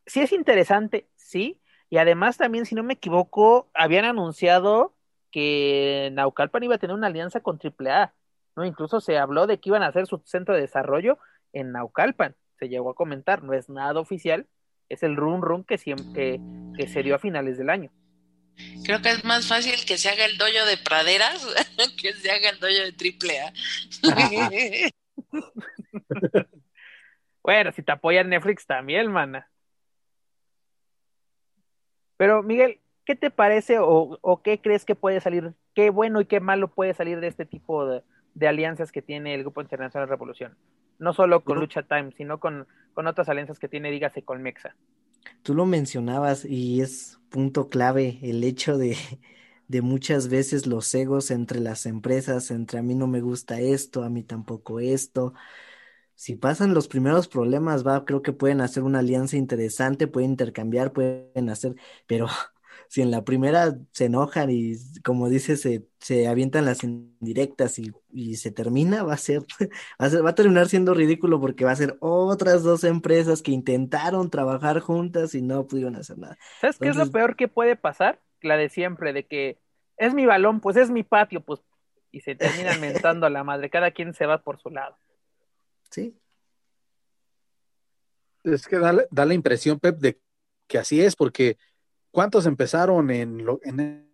[0.06, 1.60] Si es interesante, sí,
[1.90, 4.93] y además también, si no me equivoco, habían anunciado
[5.34, 8.14] que Naucalpan iba a tener una alianza con AAA,
[8.55, 8.65] ¿no?
[8.65, 11.18] Incluso se habló de que iban a hacer su centro de desarrollo
[11.53, 14.45] en Naucalpan, se llegó a comentar, no es nada oficial,
[14.89, 16.39] es el run run que, siempre,
[16.77, 17.91] que, se dio a finales del año.
[18.85, 21.43] Creo que es más fácil que se haga el doyo de praderas
[22.01, 23.53] que se haga el doyo de AAA.
[27.43, 29.49] bueno, si te apoya Netflix también, mana.
[32.18, 36.40] Pero Miguel, ¿qué te parece o, qué crees que puede salir, qué bueno y qué
[36.40, 38.04] malo puede salir de este tipo de,
[38.48, 40.56] alianzas que tiene el Grupo Internacional Revolución?
[41.00, 44.76] No solo con Lucha Time, sino con, con otras alianzas que tiene, dígase, con Mexa.
[45.42, 48.96] Tú lo mencionabas y es punto clave el hecho de,
[49.68, 54.04] de muchas veces los egos entre las empresas, entre a mí no me gusta esto,
[54.04, 55.34] a mí tampoco esto.
[56.16, 60.94] Si pasan los primeros problemas, va, creo que pueden hacer una alianza interesante, pueden intercambiar,
[60.94, 61.76] pueden hacer,
[62.08, 62.28] pero
[62.94, 67.91] si en la primera se enojan y como dices, se, se avientan las indirectas y,
[68.11, 69.40] y, se termina, va a ser,
[69.99, 73.41] va a ser, va a terminar siendo ridículo porque va a ser otras dos empresas
[73.41, 76.38] que intentaron trabajar juntas y no pudieron hacer nada.
[76.61, 78.22] ¿Sabes qué es lo peor que puede pasar?
[78.44, 79.57] La de siempre, de que
[79.98, 81.61] es mi balón, pues es mi patio, pues,
[82.11, 84.95] y se terminan mentando a la madre, cada quien se va por su lado.
[85.90, 86.15] Sí.
[88.44, 90.20] Es que da, da la impresión, Pep, de
[90.68, 91.57] que así es, porque
[92.14, 94.07] ¿Cuántos empezaron en, lo, en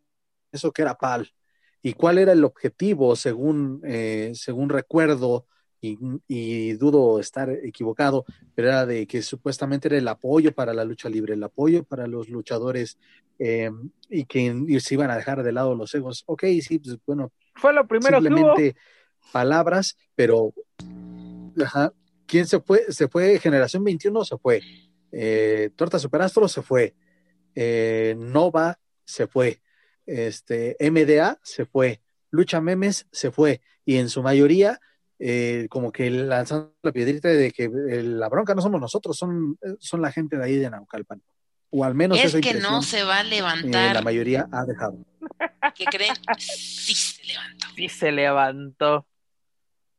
[0.53, 1.33] eso que era PAL?
[1.81, 5.45] ¿Y cuál era el objetivo, según, eh, según recuerdo,
[5.81, 8.23] y, dudo estar equivocado,
[8.55, 12.07] pero era de que supuestamente era el apoyo para la lucha libre, el apoyo para
[12.07, 12.97] los luchadores
[13.37, 13.69] eh,
[14.09, 16.23] y que se iban a dejar de lado los egos.
[16.25, 17.33] Ok, sí, pues bueno.
[17.55, 18.77] Fue lo primero simplemente
[19.33, 20.53] palabras, pero
[21.61, 21.91] ajá,
[22.25, 22.85] ¿quién se fue?
[22.93, 24.61] Se fue Generación 21, se fue.
[25.11, 26.95] Eh, Torta Superastro se fue
[27.55, 29.61] eh, Nova se fue,
[30.05, 32.01] este, MDA se fue,
[32.31, 34.79] Lucha Memes se fue, y en su mayoría,
[35.19, 39.57] eh, como que lanzando la piedrita de que eh, la bronca no somos nosotros, son,
[39.79, 41.21] son la gente de ahí de Naucalpan.
[41.71, 43.93] O al menos es que no se va a levantar.
[43.93, 44.97] la mayoría ha dejado.
[45.75, 46.15] ¿Qué creen?
[46.39, 47.67] Sí se levantó.
[47.75, 49.07] Sí se levantó.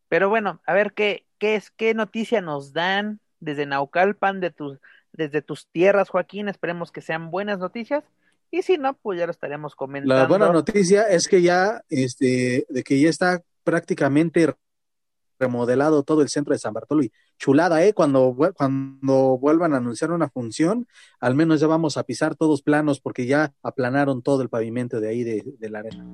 [0.09, 4.79] Pero bueno, a ver qué, qué es, qué noticia nos dan desde Naucalpan de tus
[5.13, 6.49] desde tus tierras, Joaquín.
[6.49, 8.05] Esperemos que sean buenas noticias.
[8.51, 10.15] Y si no, pues ya lo estaremos comentando.
[10.15, 14.55] La buena noticia es que ya, este, de que ya está prácticamente
[15.41, 17.95] remodelado todo el centro de San Bartolo y chulada, ¿eh?
[17.95, 20.87] Cuando, cuando vuelvan a anunciar una función,
[21.19, 25.09] al menos ya vamos a pisar todos planos porque ya aplanaron todo el pavimento de
[25.09, 26.05] ahí de, la arena.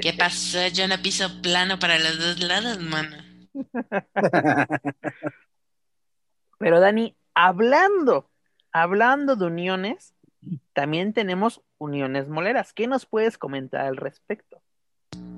[0.00, 0.16] ¿Qué eh, eh.
[0.18, 0.66] pasó?
[0.72, 3.16] Yo no piso plano para los dos lados, mano.
[6.58, 8.30] Pero Dani, hablando
[8.72, 10.14] hablando de uniones,
[10.72, 12.72] también tenemos uniones moleras.
[12.72, 14.62] ¿Qué nos puedes comentar al respecto?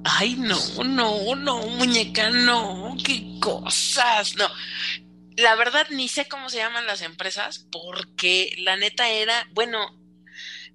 [0.04, 4.46] Ay, no, no, no, muñeca, no, qué cosas, no.
[5.36, 9.98] La verdad ni sé cómo se llaman las empresas porque la neta era, bueno,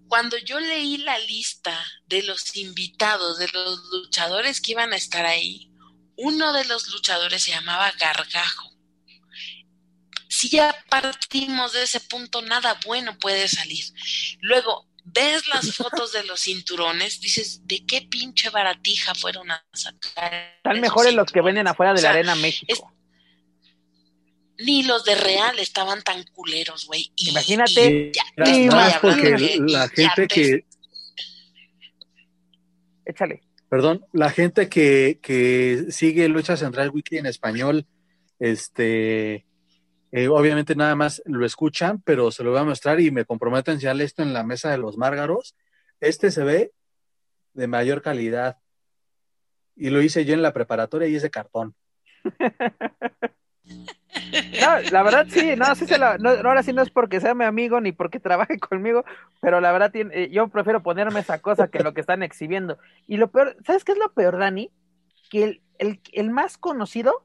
[0.08, 1.78] cuando yo leí la lista
[2.08, 5.72] de los invitados, de los luchadores que iban a estar ahí,
[6.18, 8.69] uno de los luchadores se llamaba Gargajo.
[10.40, 13.84] Si ya partimos de ese punto, nada bueno puede salir.
[14.40, 20.54] Luego, ves las fotos de los cinturones, dices, ¿de qué pinche baratija fueron a sacar?
[20.56, 22.90] Están mejores los que venden afuera de la Arena México.
[24.60, 27.12] ni los de Real estaban tan culeros, güey.
[27.18, 28.14] Imagínate.
[28.38, 30.66] Y, más porque la gente que...
[33.04, 33.42] Échale.
[33.68, 37.86] Perdón, la gente que, que sigue Lucha Central Weekly en español,
[38.40, 39.46] este,
[40.12, 43.72] eh, obviamente nada más lo escuchan, pero se lo voy a mostrar y me comprometo
[43.72, 45.56] a enseñarle esto en la mesa de los márgaros.
[46.00, 46.72] Este se ve
[47.54, 48.58] de mayor calidad.
[49.76, 51.76] Y lo hice yo en la preparatoria y es de cartón.
[54.62, 57.46] No, la verdad sí, no, sí se no, ahora sí no es porque sea mi
[57.46, 59.06] amigo ni porque trabaje conmigo,
[59.42, 62.78] pero la verdad tiene, eh, yo prefiero ponerme esa cosa que lo que están exhibiendo.
[63.08, 64.72] Y lo peor, ¿sabes qué es lo peor, Dani?
[65.30, 67.24] Que el, el, el más conocido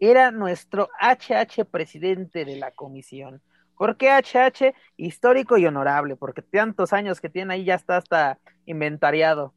[0.00, 3.42] era nuestro HH presidente de la comisión.
[3.76, 4.74] ¿Por qué HH?
[4.96, 9.54] Histórico y honorable, porque tantos años que tiene ahí ya está hasta inventariado,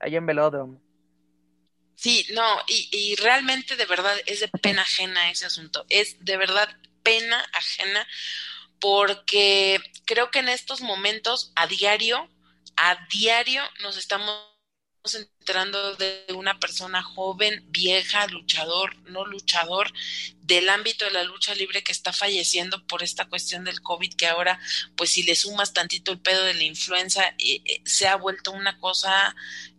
[0.00, 0.80] ahí en Velódromo.
[1.96, 6.36] Sí, no, y, y realmente de verdad es de pena ajena ese asunto, es de
[6.36, 6.68] verdad
[7.02, 8.06] pena ajena
[8.80, 12.28] porque creo que en estos momentos a diario,
[12.76, 14.51] a diario nos estamos
[15.04, 19.92] enterando de una persona joven, vieja, luchador, no luchador,
[20.42, 24.28] del ámbito de la lucha libre que está falleciendo por esta cuestión del COVID, que
[24.28, 24.60] ahora,
[24.96, 28.52] pues si le sumas tantito el pedo de la influenza, eh, eh, se ha vuelto
[28.52, 29.34] una cosa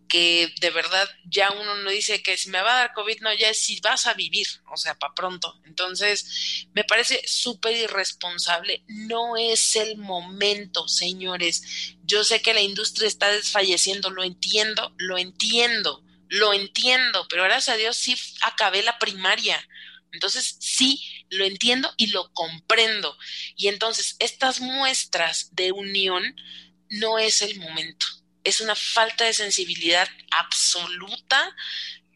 [0.07, 3.33] que de verdad ya uno no dice que si me va a dar COVID, no,
[3.33, 5.59] ya es si vas a vivir, o sea, para pronto.
[5.65, 8.83] Entonces, me parece súper irresponsable.
[8.87, 11.63] No es el momento, señores.
[12.03, 17.75] Yo sé que la industria está desfalleciendo, lo entiendo, lo entiendo, lo entiendo, pero gracias
[17.75, 19.67] a Dios sí acabé la primaria.
[20.11, 23.17] Entonces, sí, lo entiendo y lo comprendo.
[23.55, 26.35] Y entonces, estas muestras de unión
[26.89, 28.05] no es el momento
[28.43, 31.55] es una falta de sensibilidad absoluta.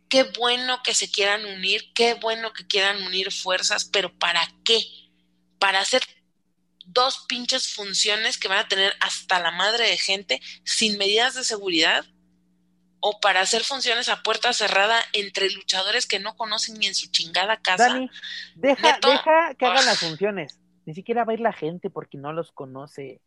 [0.09, 4.79] Qué bueno que se quieran unir, qué bueno que quieran unir fuerzas, pero ¿para qué?
[5.59, 6.03] Para hacer
[6.85, 11.43] dos pinches funciones que van a tener hasta la madre de gente sin medidas de
[11.43, 12.05] seguridad
[12.99, 17.11] o para hacer funciones a puerta cerrada entre luchadores que no conocen ni en su
[17.11, 17.89] chingada casa.
[17.89, 18.09] Dani,
[18.55, 20.59] deja, deja que hagan las funciones.
[20.85, 23.21] Ni siquiera va a ir la gente porque no los conoce.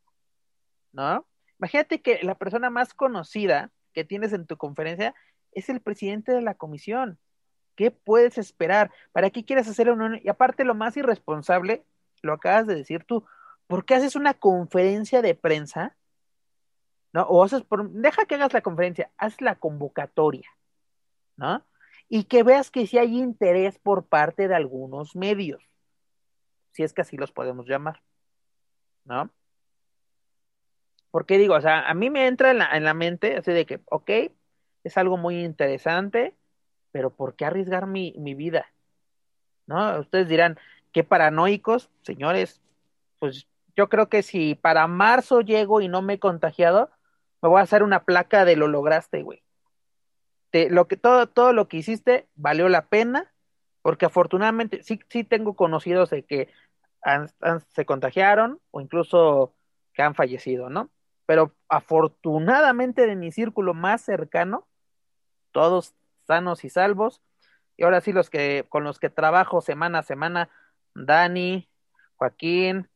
[0.93, 1.25] ¿No?
[1.61, 5.15] Imagínate que la persona más conocida que tienes en tu conferencia
[5.53, 7.19] es el presidente de la comisión.
[7.77, 8.91] ¿Qué puedes esperar?
[9.13, 11.85] ¿Para qué quieres hacer una Y aparte, lo más irresponsable,
[12.23, 13.27] lo acabas de decir tú,
[13.67, 15.95] ¿por qué haces una conferencia de prensa?
[17.13, 17.25] ¿No?
[17.25, 17.91] O haces por...
[17.91, 20.49] Deja que hagas la conferencia, haz la convocatoria,
[21.37, 21.63] ¿no?
[22.09, 25.63] Y que veas que sí hay interés por parte de algunos medios,
[26.71, 28.03] si es que así los podemos llamar,
[29.05, 29.31] ¿no?
[31.11, 33.67] Porque digo, o sea, a mí me entra en la, en la mente así de
[33.67, 34.11] que, ok,
[34.85, 36.35] es algo muy interesante,
[36.93, 38.67] pero ¿por qué arriesgar mi, mi vida?
[39.67, 40.01] ¿No?
[40.01, 40.59] Ustedes dirán,
[40.93, 42.61] qué paranoicos, señores,
[43.19, 43.47] pues
[43.77, 46.91] yo creo que si para marzo llego y no me he contagiado,
[47.43, 49.43] me voy a hacer una placa de lo lograste, güey.
[50.53, 53.33] lo que, todo, todo lo que hiciste valió la pena,
[53.83, 56.53] porque afortunadamente sí, sí tengo conocidos de que
[57.69, 59.55] se contagiaron o incluso
[59.95, 60.91] que han fallecido, ¿no?
[61.31, 64.67] Pero afortunadamente de mi círculo más cercano,
[65.53, 65.95] todos
[66.27, 67.23] sanos y salvos,
[67.77, 70.51] y ahora sí los que con los que trabajo semana a semana,
[70.93, 71.71] Dani,
[72.17, 72.89] Joaquín,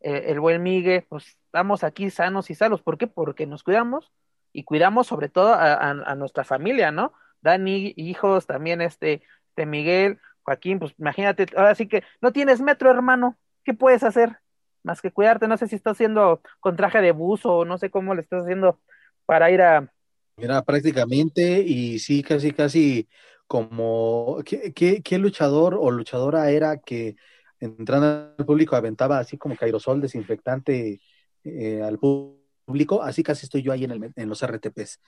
[0.00, 3.08] eh, el buen Miguel, pues estamos aquí sanos y salvos, ¿por qué?
[3.08, 4.10] Porque nos cuidamos
[4.54, 7.12] y cuidamos sobre todo a, nuestra familia, ¿no?
[7.42, 12.90] Dani, hijos, también este, este Miguel, Joaquín, pues imagínate, ahora sí que no tienes metro,
[12.90, 14.38] hermano, ¿qué puedes hacer?
[14.82, 15.48] Más que cuidarte.
[15.48, 18.42] No sé si estás haciendo con traje de buzo o no sé cómo le estás
[18.42, 18.80] haciendo
[19.26, 19.92] para ir a...
[20.36, 23.08] Mira, prácticamente y sí, casi, casi
[23.46, 24.38] como...
[24.44, 27.16] ¿Qué, qué, luchador o luchadora era que
[27.60, 31.00] entrando al público aventaba así como aerosol desinfectante
[31.44, 33.02] eh, al público?
[33.02, 35.00] Así casi estoy yo ahí en, el, en los RTPs.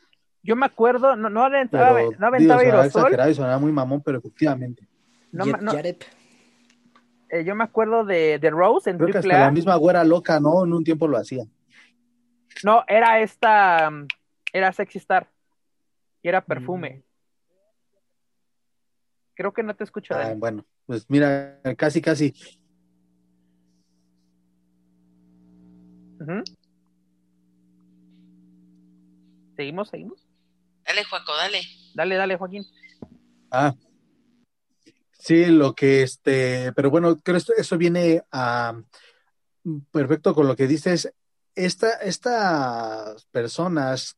[0.43, 3.35] Yo me acuerdo, no, no aventaba, no aventaba aerosol.
[3.35, 4.87] Sonaba muy mamón, pero efectivamente.
[5.33, 5.73] No, no,
[7.31, 10.41] eh, yo me acuerdo de, de Rose en Creo que hasta la misma güera loca,
[10.41, 10.65] ¿no?
[10.65, 11.45] En un tiempo lo hacía.
[12.63, 14.07] No, era esta, mm,
[14.53, 15.31] era Sexy Star.
[16.23, 17.03] Y era perfume.
[19.35, 20.15] Creo que no te escucho.
[20.15, 22.33] Ah, bueno, pues mira, casi, casi.
[29.57, 29.89] ¿Seguimos?
[29.89, 30.27] ¿Seguimos?
[30.87, 31.61] Dale, Juaco, dale.
[31.95, 32.65] Dale, dale, Joaquín.
[33.51, 33.75] Ah,
[35.25, 38.79] sí, lo que este, pero bueno, creo esto, eso viene a
[39.91, 41.13] perfecto con lo que dices.
[41.55, 44.17] Esta, estas personas,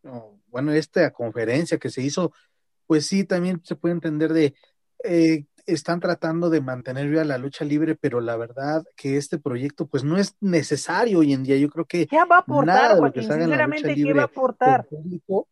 [0.49, 2.33] bueno, esta conferencia que se hizo,
[2.87, 4.55] pues sí, también se puede entender de
[5.05, 9.87] eh, están tratando de mantener viva la lucha libre, pero la verdad que este proyecto,
[9.87, 11.57] pues no es necesario hoy en día.
[11.57, 13.23] Yo creo que ¿Qué va a aportar, nada de lo que Joaquín?
[13.23, 14.87] se haga en la lucha Sinceramente, ¿qué va a aportar?
[14.87, 15.49] público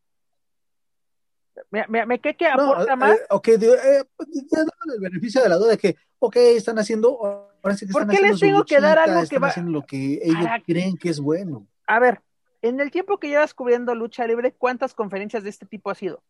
[1.71, 3.17] Me, me, me- ¿qué, qué No, aporta eh, más?
[3.31, 7.19] ok, eh, pues, ya dándole el beneficio de la duda de que, ok, están haciendo,
[7.63, 9.71] ahora sí que ¿Por están qué les haciendo tengo que dar algo que va- haciendo
[9.73, 11.67] lo que ellos Para- creen que es bueno.
[11.87, 12.21] A ver,
[12.63, 16.23] en el tiempo que llevas cubriendo lucha libre, ¿cuántas conferencias de este tipo ha sido?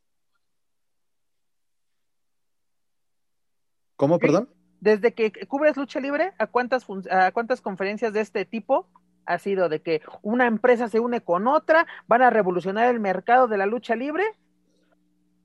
[3.97, 4.49] ¿Cómo, perdón?
[4.81, 8.89] Desde que cubres lucha libre, ¿a cuántas, a cuántas conferencias de este tipo
[9.25, 13.49] ha sido de que una empresa se une con otra, van a revolucionar el mercado
[13.49, 14.25] de la lucha libre?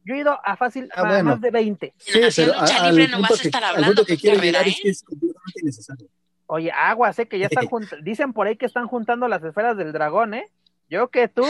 [0.05, 1.23] Yo he ido a fácil Ah, a bueno.
[1.31, 1.93] más de 20.
[2.15, 4.71] En hacer lucha libre no vas a que, al hablando, punto que quiero llegar ¿eh?
[4.71, 6.07] es que es completamente innecesario.
[6.47, 9.77] Oye, agua, sé que ya están junt- dicen por ahí que están juntando las esferas
[9.77, 10.45] del dragón, ¿eh?
[10.89, 11.45] Yo que tú.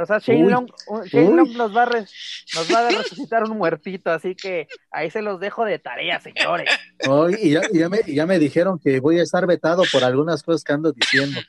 [0.00, 0.68] O sea, Shane Uy, Long,
[1.06, 1.30] Shane.
[1.36, 2.06] Long nos va a re-
[2.54, 6.68] nos va a resucitar un muertito, así que ahí se los dejo de tarea, señores.
[7.04, 9.82] No, y, ya, y ya me, y ya me dijeron que voy a estar vetado
[9.92, 11.40] por algunas cosas que ando diciendo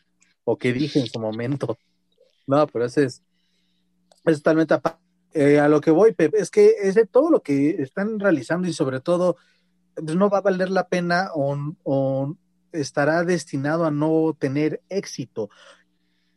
[0.45, 1.77] o que dije en su momento.
[2.47, 3.22] No, pero ese es,
[4.26, 4.99] es totalmente aparte.
[5.34, 8.73] Eh, a lo que voy, Pep, es que es todo lo que están realizando y
[8.73, 9.38] sobre todo
[9.95, 12.35] pues no va a valer la pena o, o
[12.72, 15.49] estará destinado a no tener éxito.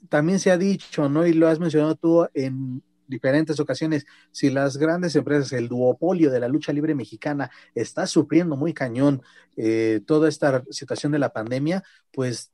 [0.08, 1.26] También se ha dicho, ¿no?
[1.26, 6.40] Y lo has mencionado tú en diferentes ocasiones, si las grandes empresas, el duopolio de
[6.40, 9.22] la lucha libre mexicana está sufriendo muy cañón
[9.56, 12.50] eh, toda esta situación de la pandemia, pues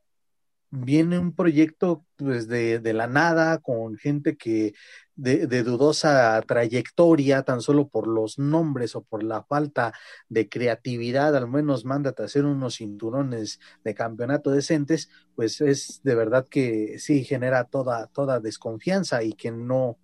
[0.71, 4.75] viene un proyecto pues de, de la nada con gente que
[5.17, 9.93] de, de, dudosa trayectoria tan solo por los nombres o por la falta
[10.29, 16.15] de creatividad al menos mándate a hacer unos cinturones de campeonato decentes pues es de
[16.15, 19.97] verdad que sí genera toda toda desconfianza y que no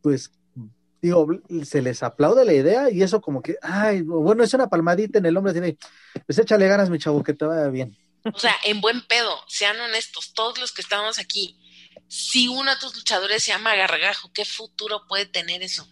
[0.00, 0.32] pues
[1.02, 1.26] digo,
[1.64, 5.26] se les aplaude la idea y eso como que, ay, bueno, es una palmadita en
[5.26, 5.76] el hombre, tiene,
[6.24, 7.96] pues échale ganas, mi chavo, que te vaya bien.
[8.24, 11.58] O sea, en buen pedo, sean honestos, todos los que estamos aquí,
[12.08, 15.86] si uno de tus luchadores se llama Gargajo, ¿qué futuro puede tener eso?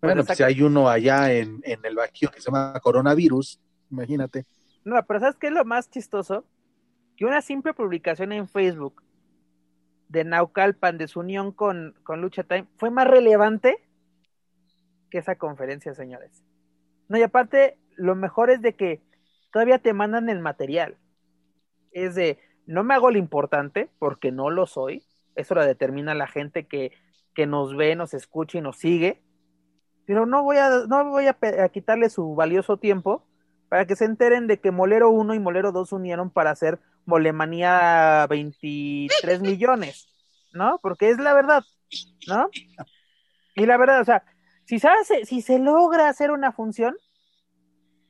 [0.00, 3.60] Bueno, pues si hay uno allá en, en el Bajío que se llama coronavirus,
[3.90, 4.44] imagínate.
[4.84, 6.44] No, pero ¿sabes qué es lo más chistoso?
[7.16, 9.02] Que una simple publicación en Facebook
[10.08, 13.76] de Naucalpan, de su unión con, con Lucha Time, fue más relevante
[15.10, 16.42] que esa conferencia, señores.
[17.08, 19.00] No, y aparte, lo mejor es de que
[19.52, 20.96] todavía te mandan el material.
[21.92, 25.04] Es de, no me hago lo importante, porque no lo soy.
[25.36, 26.92] Eso lo determina la gente que,
[27.34, 29.22] que nos ve, nos escucha y nos sigue.
[30.06, 33.26] Pero no voy a, no voy a, a quitarle su valioso tiempo
[33.68, 38.26] para que se enteren de que Molero 1 y Molero 2 unieron para hacer Molemanía
[38.28, 40.08] 23 millones,
[40.52, 40.78] ¿no?
[40.82, 41.62] Porque es la verdad,
[42.28, 42.50] ¿no?
[43.54, 44.24] Y la verdad, o sea,
[44.66, 46.96] si se, hace, si se logra hacer una función,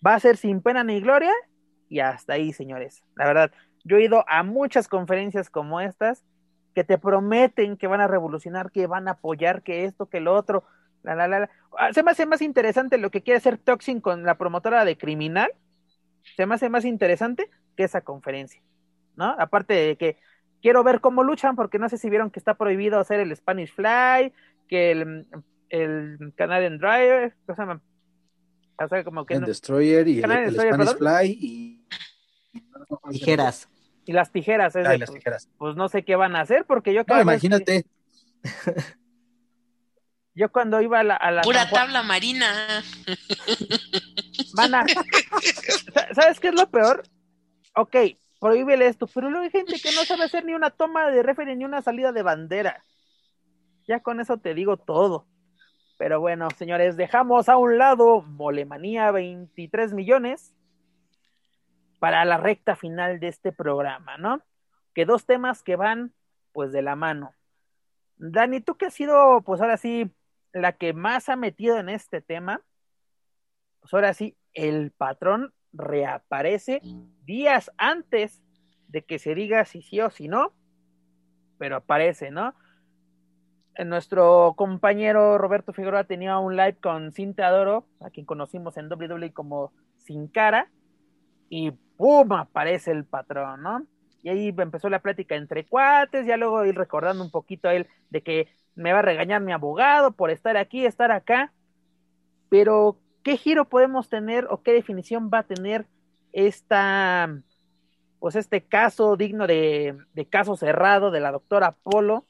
[0.04, 1.32] va a ser sin pena ni gloria
[1.88, 3.02] y hasta ahí, señores.
[3.16, 3.52] La verdad,
[3.84, 6.24] yo he ido a muchas conferencias como estas
[6.74, 10.34] que te prometen que van a revolucionar, que van a apoyar, que esto, que lo
[10.34, 10.64] otro.
[11.02, 11.92] La, la, la, la.
[11.92, 15.52] Se me hace más interesante lo que quiere hacer Toxin con la promotora de Criminal.
[16.36, 18.62] Se me hace más interesante que esa conferencia,
[19.16, 19.34] ¿no?
[19.38, 20.16] Aparte de que
[20.62, 23.74] quiero ver cómo luchan, porque no sé si vieron que está prohibido hacer el Spanish
[23.74, 24.32] Fly,
[24.68, 25.26] que el,
[25.68, 27.62] el Canadian Driver, ¿qué se?
[28.78, 29.46] O sea, como que el no.
[29.46, 30.96] Destroyer y el, el Spanish.
[30.96, 31.86] Fly y...
[33.10, 33.68] Tijeras.
[34.04, 35.48] Y las tijeras, es Ah, de, y las pues, tijeras.
[35.58, 37.86] pues no sé qué van a hacer, porque yo No, que- imagínate.
[40.34, 42.82] yo cuando iba a la, a la Pura Juan- tabla marina.
[44.54, 44.84] van a-
[46.14, 47.02] ¿Sabes qué es lo peor?
[47.76, 47.96] Ok,
[48.40, 51.54] prohíbele esto, pero luego hay gente que no sabe hacer ni una toma de referee
[51.56, 52.84] ni una salida de bandera.
[53.86, 55.26] Ya con eso te digo todo.
[56.02, 60.52] Pero bueno, señores, dejamos a un lado Molemanía 23 millones
[62.00, 64.42] para la recta final de este programa, ¿no?
[64.94, 66.12] Que dos temas que van
[66.50, 67.36] pues de la mano.
[68.16, 70.10] Dani, tú que has sido pues ahora sí
[70.52, 72.62] la que más ha metido en este tema,
[73.78, 76.80] pues ahora sí, el patrón reaparece
[77.22, 78.42] días antes
[78.88, 80.52] de que se diga si sí o si no,
[81.58, 82.56] pero aparece, ¿no?
[83.86, 89.32] Nuestro compañero Roberto Figueroa tenía un live con Cinta Adoro, a quien conocimos en WWE
[89.32, 90.70] como Sin Cara,
[91.48, 92.32] y ¡pum!
[92.32, 93.86] aparece el patrón, ¿no?
[94.22, 97.88] Y ahí empezó la plática entre cuates, ya luego ir recordando un poquito a él
[98.10, 101.52] de que me va a regañar mi abogado por estar aquí, estar acá,
[102.48, 105.86] pero ¿qué giro podemos tener o qué definición va a tener
[106.32, 107.42] esta,
[108.18, 112.26] pues este caso digno de, de caso cerrado de la doctora Polo?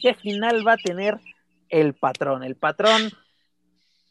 [0.00, 1.18] ¿Qué final va a tener
[1.68, 2.42] el patrón?
[2.44, 3.12] El patrón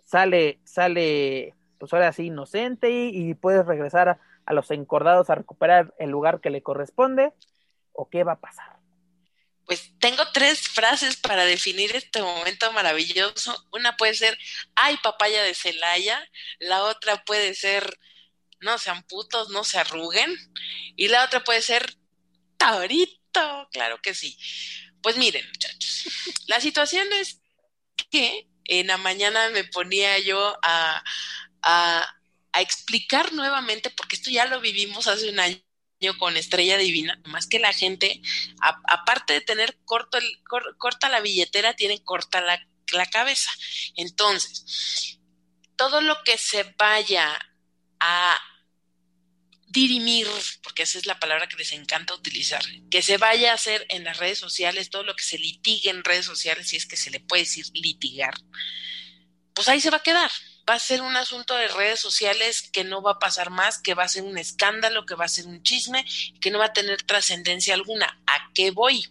[0.06, 5.94] sale, sale, pues ahora sí, inocente y, puedes regresar a, a los encordados a recuperar
[6.00, 7.34] el lugar que le corresponde?
[7.92, 8.78] ¿O qué va a pasar?
[9.66, 13.68] Pues tengo tres frases para definir este momento maravilloso.
[13.74, 14.38] Una puede ser,
[14.76, 16.26] ay, papaya de Celaya.
[16.60, 18.00] La otra puede ser,
[18.62, 20.34] no sean putos, no se arruguen.
[20.96, 21.98] Y la otra puede ser,
[22.56, 23.68] taurito.
[23.74, 24.38] Claro que sí.
[25.08, 26.04] Pues miren, muchachos,
[26.48, 27.40] la situación es
[28.12, 31.02] que en la mañana me ponía yo a,
[31.62, 32.14] a,
[32.60, 35.62] explicar nuevamente, porque esto ya lo vivimos hace un año
[36.20, 38.22] con Estrella Divina, más que la gente,
[38.60, 42.60] aparte de tener corto el, cor, corta la billetera, tiene corta la,
[42.92, 43.50] la, cabeza.
[43.96, 45.22] Entonces,
[45.78, 47.40] todo lo que se vaya
[48.02, 48.38] a
[49.68, 50.28] dirimir,
[50.64, 54.04] porque esa es la palabra que les encanta utilizar, que se vaya a hacer en
[54.04, 57.12] las redes sociales, todo lo que se litigue en redes sociales, si es que se
[57.12, 58.34] le puede decir litigar,
[59.54, 60.32] pues ahí se va a quedar
[60.70, 63.94] va a ser un asunto de redes sociales que no va a pasar más, que
[63.94, 66.06] va a ser un escándalo, que va a ser un chisme,
[66.42, 68.20] que no va a tener trascendencia alguna.
[68.28, 69.08] ¿A qué voy?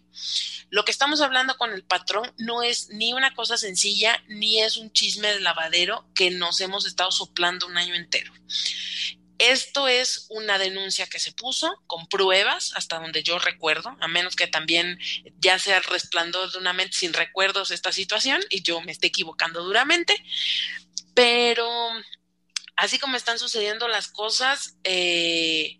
[0.69, 4.77] Lo que estamos hablando con el patrón no es ni una cosa sencilla, ni es
[4.77, 8.31] un chisme de lavadero que nos hemos estado soplando un año entero.
[9.39, 14.35] Esto es una denuncia que se puso con pruebas, hasta donde yo recuerdo, a menos
[14.35, 14.99] que también
[15.37, 19.63] ya sea resplandor de una mente sin recuerdos esta situación y yo me esté equivocando
[19.63, 20.15] duramente,
[21.13, 21.67] pero
[22.75, 25.77] así como están sucediendo las cosas, eh,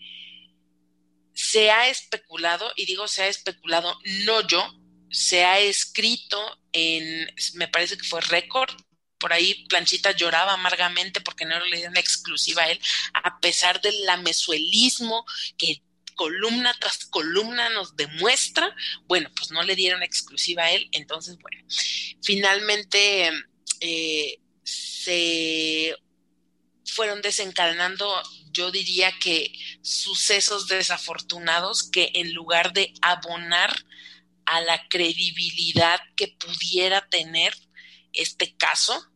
[1.34, 4.64] se ha especulado, y digo se ha especulado, no yo,
[5.10, 8.70] se ha escrito en, me parece que fue récord,
[9.20, 12.80] por ahí Planchita lloraba amargamente porque no le dieron exclusiva a él,
[13.14, 15.26] a pesar del lamezuelismo
[15.58, 15.82] que
[16.16, 18.76] columna tras columna nos demuestra,
[19.06, 21.64] bueno, pues no le dieron exclusiva a él, entonces, bueno,
[22.24, 23.32] finalmente
[23.80, 25.96] eh, se
[26.86, 28.12] fueron desencadenando,
[28.52, 33.76] yo diría que sucesos desafortunados que en lugar de abonar
[34.46, 37.54] a la credibilidad que pudiera tener
[38.18, 39.10] este caso,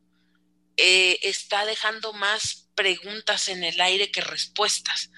[0.78, 5.12] eh, está dejando más preguntas en el aire que respuestas.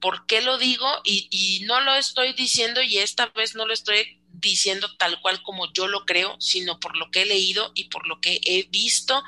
[0.00, 0.86] ¿Por qué lo digo?
[1.04, 5.72] Y, no lo estoy diciendo y esta vez no lo estoy diciendo tal cual como
[5.72, 9.22] yo lo creo, sino por lo que he leído y por lo que he visto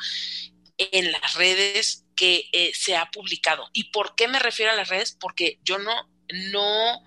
[0.78, 3.68] en las redes que eh, se ha publicado.
[3.72, 5.16] ¿Y por qué me refiero a las redes?
[5.18, 7.02] Porque yo no, no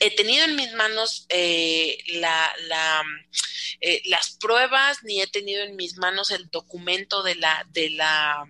[0.00, 3.02] he tenido en mis manos eh, la, la,
[3.80, 8.44] eh, las pruebas, ni he tenido en mis manos el documento de la, de la,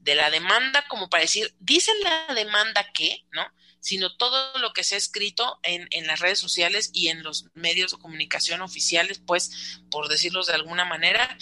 [0.00, 3.46] de la demanda, como para decir, dicen la demanda que, ¿no?
[3.80, 7.46] sino todo lo que se ha escrito en, en, las redes sociales y en los
[7.52, 11.36] medios de comunicación oficiales, pues, por decirlo de alguna manera.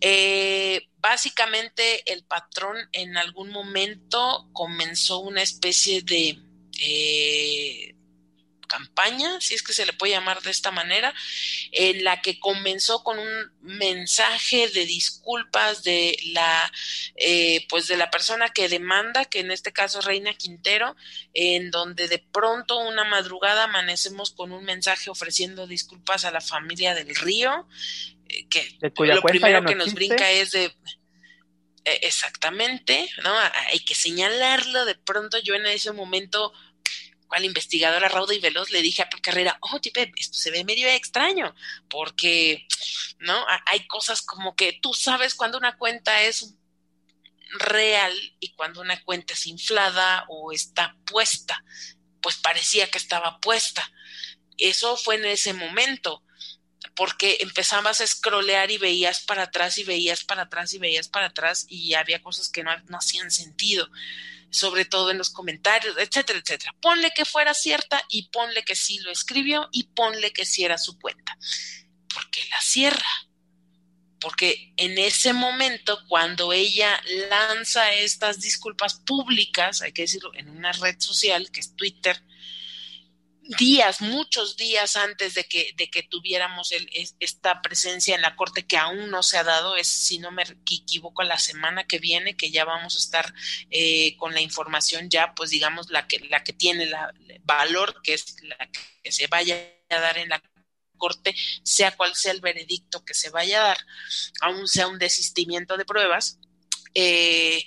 [0.00, 6.38] Eh, básicamente el patrón en algún momento comenzó una especie de
[6.80, 7.94] eh,
[8.70, 11.12] campaña, si es que se le puede llamar de esta manera,
[11.72, 16.72] en la que comenzó con un mensaje de disculpas de la,
[17.16, 20.96] eh, pues de la persona que demanda, que en este caso es Reina Quintero,
[21.34, 26.94] en donde de pronto una madrugada amanecemos con un mensaje ofreciendo disculpas a la familia
[26.94, 27.66] del río,
[28.28, 30.72] eh, que lo primero no que nos brinca es de
[31.84, 33.32] eh, exactamente, ¿no?
[33.70, 36.52] Hay que señalarlo, de pronto yo en ese momento
[37.30, 40.64] cual investigadora rauda y veloz le dije a Pep Carrera, oh, Pep, esto se ve
[40.64, 41.54] medio extraño,
[41.88, 42.66] porque,
[43.20, 43.46] ¿no?
[43.66, 46.56] Hay cosas como que tú sabes cuando una cuenta es
[47.52, 51.64] real y cuando una cuenta es inflada o está puesta,
[52.20, 53.88] pues parecía que estaba puesta.
[54.58, 56.24] Eso fue en ese momento,
[56.94, 61.26] porque empezabas a scrollear y veías para atrás y veías para atrás y veías para
[61.26, 63.88] atrás y había cosas que no, no hacían sentido
[64.50, 66.74] sobre todo en los comentarios, etcétera, etcétera.
[66.80, 70.76] Ponle que fuera cierta y ponle que sí lo escribió y ponle que sí era
[70.76, 71.38] su cuenta.
[72.12, 73.28] Porque la cierra.
[74.20, 77.00] Porque en ese momento, cuando ella
[77.30, 82.22] lanza estas disculpas públicas, hay que decirlo, en una red social que es Twitter,
[83.58, 88.66] días, muchos días antes de que, de que tuviéramos el, esta presencia en la corte
[88.66, 92.36] que aún no se ha dado, es, si no me equivoco, la semana que viene,
[92.36, 93.34] que ya vamos a estar
[93.70, 97.12] eh, con la información ya, pues digamos, la que, la que tiene la,
[97.42, 98.70] valor, que es la
[99.02, 99.56] que se vaya
[99.90, 100.42] a dar en la
[100.96, 103.78] corte, sea cual sea el veredicto que se vaya a dar,
[104.42, 106.38] aún sea un desistimiento de pruebas.
[106.94, 107.64] Eh,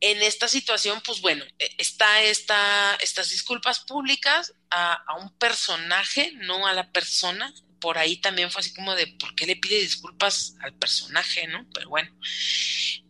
[0.00, 6.66] en esta situación, pues bueno, e, está esta, estas disculpas públicas a, un personaje, no
[6.66, 7.52] a la persona.
[7.80, 11.66] Por ahí también fue así como de, ¿por qué le pide disculpas al personaje, no?
[11.72, 12.10] Pero bueno.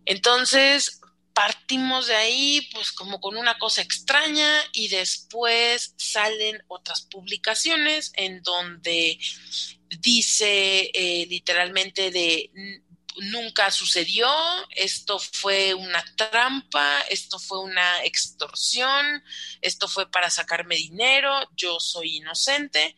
[0.04, 1.00] Entonces,
[1.34, 8.42] partimos de ahí, pues como con una cosa extraña y después salen otras publicaciones en
[8.42, 9.18] donde
[10.00, 12.50] dice eh, literalmente de
[13.20, 14.28] nunca sucedió,
[14.70, 19.22] esto fue una trampa, esto fue una extorsión,
[19.60, 22.96] esto fue para sacarme dinero, yo soy inocente.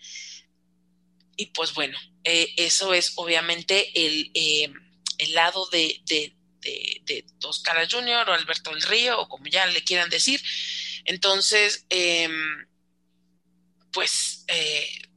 [1.37, 4.73] Y pues bueno, eh, eso es obviamente el, eh,
[5.19, 8.29] el lado de, de, de, Oscar Jr.
[8.29, 10.43] o Alberto del Río, o como ya le quieran decir.
[11.05, 12.67] Entonces, em,
[13.93, 15.10] pues eh,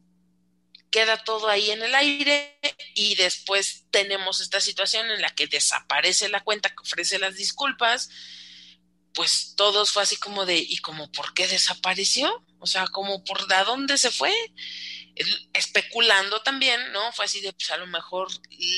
[0.93, 2.55] queda todo ahí en el aire
[2.93, 8.11] y después tenemos esta situación en la que desaparece la cuenta que ofrece las disculpas,
[9.15, 12.45] pues todos fue así como de, ¿y como por qué desapareció?
[12.59, 14.31] O sea, como por de dónde se fue,
[15.53, 17.11] especulando también, ¿no?
[17.13, 18.27] Fue así de, pues a lo mejor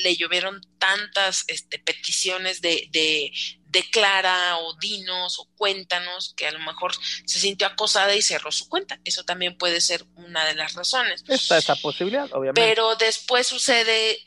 [0.02, 3.30] le llovieron tantas este, peticiones de, de,
[3.76, 6.92] declara o dinos o cuéntanos que a lo mejor
[7.26, 8.98] se sintió acosada y cerró su cuenta.
[9.04, 11.24] Eso también puede ser una de las razones.
[11.28, 12.60] Está esa posibilidad, obviamente.
[12.62, 14.18] Pero después sucede,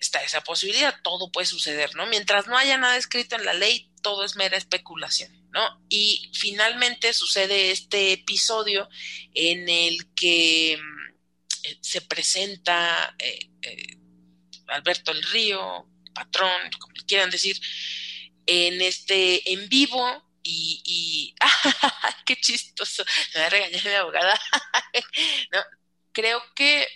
[0.00, 2.06] está esa posibilidad, todo puede suceder, ¿no?
[2.06, 5.30] Mientras no haya nada escrito en la ley, todo es mera especulación.
[5.52, 5.84] ¿No?
[5.90, 8.88] Y finalmente sucede este episodio
[9.34, 13.98] en el que eh, se presenta eh, eh,
[14.68, 17.60] Alberto el Río, patrón, como quieran decir,
[18.46, 21.34] en este en vivo y, y
[22.26, 23.04] qué chistoso,
[23.34, 24.40] me va a regañar mi abogada.
[25.52, 25.60] no,
[26.12, 26.86] creo que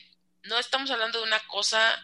[0.44, 2.00] no estamos hablando de una cosa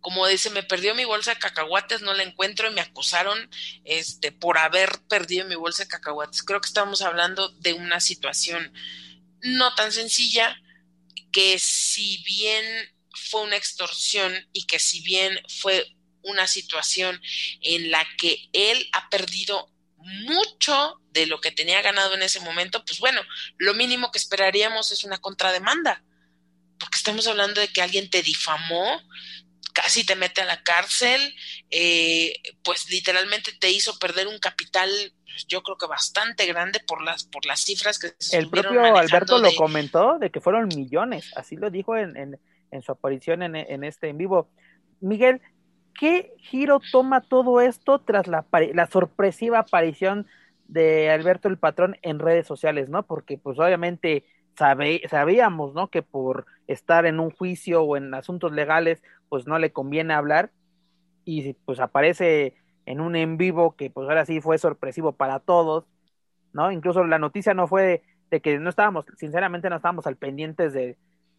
[0.00, 3.50] como dice, me perdió mi bolsa de cacahuates, no la encuentro y me acusaron
[3.84, 6.44] este por haber perdido mi bolsa de cacahuates.
[6.44, 8.72] Creo que estamos hablando de una situación
[9.42, 10.60] no tan sencilla,
[11.32, 12.64] que si bien
[13.30, 15.95] fue una extorsión y que si bien fue
[16.26, 17.20] una situación
[17.62, 22.84] en la que él ha perdido mucho de lo que tenía ganado en ese momento,
[22.84, 23.20] pues bueno,
[23.58, 26.02] lo mínimo que esperaríamos es una contrademanda,
[26.78, 29.02] porque estamos hablando de que alguien te difamó,
[29.72, 31.34] casi te mete a la cárcel,
[31.70, 34.90] eh, pues literalmente te hizo perder un capital
[35.24, 38.82] pues, yo creo que bastante grande por las por las cifras que se el propio
[38.96, 42.40] Alberto lo comentó de que fueron millones así lo dijo en, en,
[42.70, 44.50] en su aparición en, en, este en vivo.
[45.00, 45.42] Miguel
[45.98, 48.44] qué giro toma todo esto tras la,
[48.90, 50.26] sorpresiva aparición
[50.68, 54.24] de Alberto el patrón en redes sociales no porque pues obviamente
[54.56, 59.72] sabíamos no que por estar en un juicio o en asuntos legales pues no le
[59.72, 60.50] conviene hablar.
[61.24, 62.54] Y pues aparece
[62.86, 65.84] en un en vivo que pues ahora sí fue sorpresivo para todos,
[66.52, 66.70] ¿no?
[66.70, 70.96] Incluso la noticia no fue de, que no estábamos, sinceramente no estábamos al pendientes de,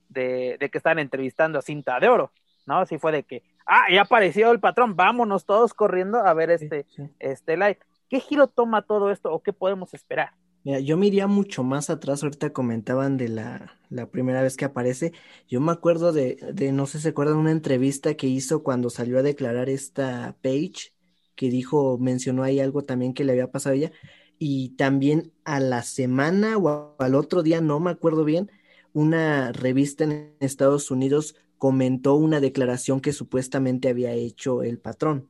[0.10, 2.32] de, que estaban entrevistando a Cinta de Oro,
[2.68, 2.80] ¿no?
[2.80, 6.86] Así fue de que, ah, ya apareció el patrón, vámonos todos corriendo a ver este,
[7.20, 7.80] este live.
[8.10, 10.32] ¿Qué giro toma todo esto o qué podemos esperar?
[10.64, 14.66] Mira, yo me iría mucho más atrás, ahorita comentaban de la, la primera vez que
[14.66, 15.14] aparece,
[15.48, 18.90] yo me acuerdo de, de, no sé si se acuerdan, una entrevista que hizo cuando
[18.90, 20.94] salió a declarar esta Page,
[21.36, 23.92] que dijo, mencionó ahí algo también que le había pasado a ella,
[24.40, 28.52] y también a la semana o al otro día, no me acuerdo bien,
[28.94, 35.30] una revista en Estados Unidos comentó una declaración que supuestamente había hecho el patrón.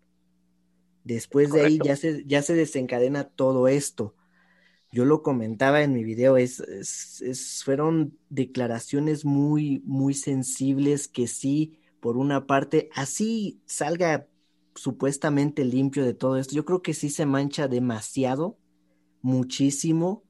[1.03, 4.15] Después de ahí ya se, ya se desencadena todo esto.
[4.91, 11.79] Yo lo comentaba en mi video, es, es, fueron declaraciones muy, muy sensibles que sí,
[11.99, 14.27] por una parte, así salga
[14.75, 18.57] supuestamente limpio de todo esto, yo creo que sí se mancha demasiado,
[19.21, 20.23] muchísimo,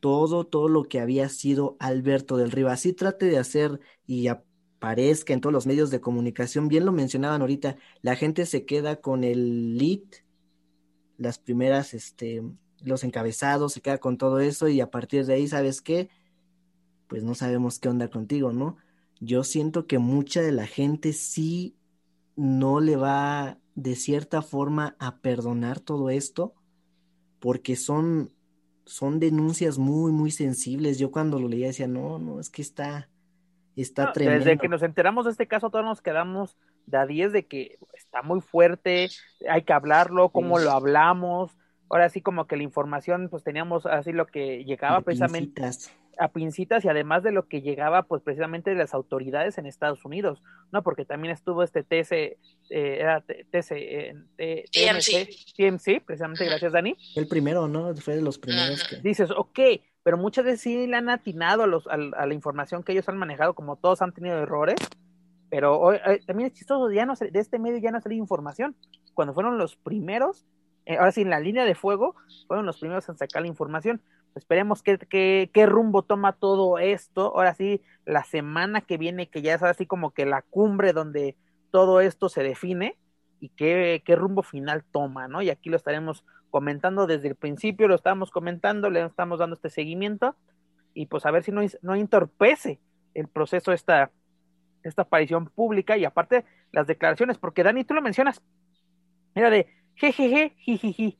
[0.00, 2.68] todo, todo lo que había sido Alberto del Río.
[2.68, 4.28] Así trate de hacer y
[4.78, 6.68] aparezca en todos los medios de comunicación.
[6.68, 10.00] Bien lo mencionaban ahorita, la gente se queda con el lead,
[11.16, 12.42] las primeras, este,
[12.82, 16.10] los encabezados, se queda con todo eso y a partir de ahí, ¿sabes qué?
[17.08, 18.76] Pues no sabemos qué onda contigo, ¿no?
[19.20, 21.74] Yo siento que mucha de la gente sí
[22.36, 26.54] no le va de cierta forma a perdonar todo esto
[27.40, 28.32] porque son,
[28.84, 30.98] son denuncias muy, muy sensibles.
[30.98, 33.10] Yo cuando lo leía decía, no, no, es que está,
[33.82, 34.44] está tremendo.
[34.44, 36.56] Desde que nos enteramos de este caso, todos nos quedamos
[36.86, 39.08] de a 10 de que está muy fuerte,
[39.48, 41.56] hay que hablarlo, cómo lo hablamos.
[41.90, 45.62] Ahora sí, como que la información, pues teníamos así lo que llegaba precisamente
[46.18, 50.04] a pincitas y además de lo que llegaba pues precisamente de las autoridades en Estados
[50.04, 50.42] Unidos,
[50.72, 50.82] ¿no?
[50.82, 52.38] Porque también estuvo este TC, eh,
[52.70, 53.70] era TC,
[54.36, 56.96] eh, TMC, TMC, precisamente, gracias Dani.
[57.14, 57.94] El primero, ¿no?
[57.96, 58.96] Fue de los primeros que...
[58.96, 59.58] Dices, ok,
[60.02, 63.18] pero muchas veces sí le han atinado a, los, a, la información que ellos han
[63.18, 64.76] manejado, como todos han tenido errores,
[65.50, 68.76] pero eh, también es chistoso, ya no de este medio ya no salió información.
[69.14, 70.46] Cuando fueron los primeros,
[70.86, 72.14] eh, ahora sí, en la línea de fuego,
[72.46, 74.00] fueron los primeros en sacar la información
[74.34, 77.32] Esperemos qué que, rumbo toma todo esto.
[77.34, 81.36] Ahora sí, la semana que viene, que ya es así como que la cumbre donde
[81.70, 82.96] todo esto se define
[83.40, 85.42] y qué, qué rumbo final toma, ¿no?
[85.42, 89.70] Y aquí lo estaremos comentando desde el principio, lo estamos comentando, le estamos dando este
[89.70, 90.36] seguimiento
[90.94, 92.80] y pues a ver si no, no entorpece
[93.14, 94.10] el proceso esta,
[94.82, 98.42] esta aparición pública y aparte las declaraciones, porque Dani, tú lo mencionas,
[99.34, 101.18] era de jejeje, jijiji,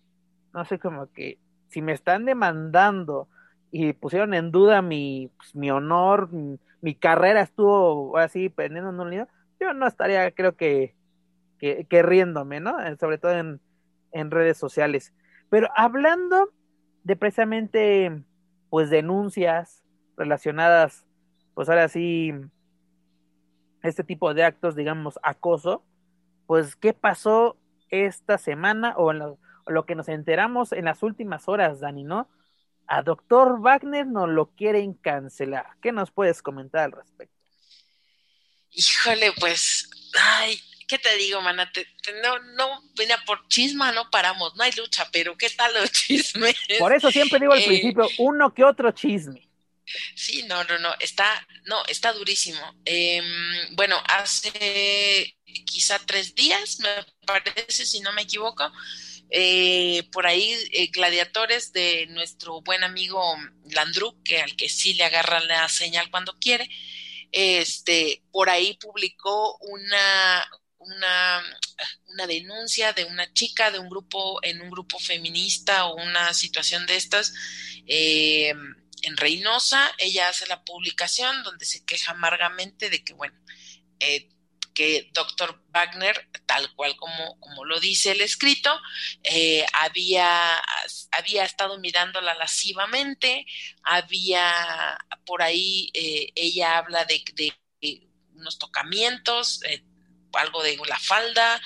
[0.52, 1.38] no sé, como que
[1.68, 3.28] si me están demandando
[3.70, 9.10] y pusieron en duda mi, pues, mi honor, mi, carrera estuvo así pendiendo en un
[9.10, 9.28] lío,
[9.60, 10.94] yo no estaría, creo que,
[11.58, 12.80] que, riéndome, ¿no?
[12.80, 13.60] Eh, sobre todo en,
[14.12, 15.12] en redes sociales.
[15.50, 16.52] Pero hablando
[17.04, 18.24] de precisamente,
[18.70, 19.82] pues, denuncias
[20.16, 21.06] relacionadas,
[21.54, 22.32] pues ahora sí,
[23.82, 25.84] este tipo de actos, digamos, acoso,
[26.46, 27.56] pues, ¿qué pasó
[27.90, 32.28] esta semana o lo que nos enteramos en las últimas horas, Dani, ¿no?
[32.86, 35.66] A doctor Wagner no lo quieren cancelar.
[35.82, 37.36] ¿Qué nos puedes comentar al respecto?
[38.70, 40.58] Híjole, pues, ay,
[40.88, 41.70] ¿qué te digo, mana?
[42.22, 46.56] no, no, venía por chisma, no paramos, no hay lucha, pero ¿qué tal los chismes?
[46.78, 49.46] Por eso siempre digo al eh, principio, uno que otro chisme.
[50.14, 52.60] Sí, no, no, no, está, no, está durísimo.
[52.84, 53.24] Em,
[53.72, 56.88] bueno, hace quizá tres días, me
[57.24, 58.70] parece, si no me equivoco,
[59.30, 63.22] eh, por ahí eh, gladiadores de nuestro buen amigo
[63.70, 66.68] Landru, que al que sí le agarra la señal cuando quiere,
[67.32, 71.42] este, por ahí publicó una, una,
[72.06, 76.86] una denuncia de una chica de un grupo, en un grupo feminista o una situación
[76.86, 77.32] de estas,
[77.86, 78.54] eh,
[79.02, 83.38] en Reynosa, ella hace la publicación donde se queja amargamente de que, bueno,
[84.00, 84.28] eh,
[84.78, 88.70] que doctor Wagner, tal cual como, como lo dice el escrito,
[89.24, 90.62] eh, había,
[91.10, 93.44] había estado mirándola lascivamente,
[93.82, 94.96] había
[95.26, 97.24] por ahí, eh, ella habla de,
[98.34, 99.82] unos tocamientos, eh,
[100.34, 101.60] algo de la falda,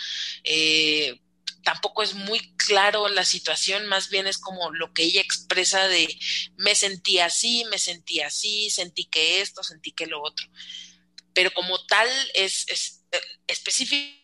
[1.63, 6.19] tampoco es muy claro la situación, más bien es como lo que ella expresa de
[6.57, 10.47] me sentí así, me sentí así, sentí que esto, sentí que lo otro.
[11.35, 13.03] Pero como tal es, es
[13.47, 14.23] específicamente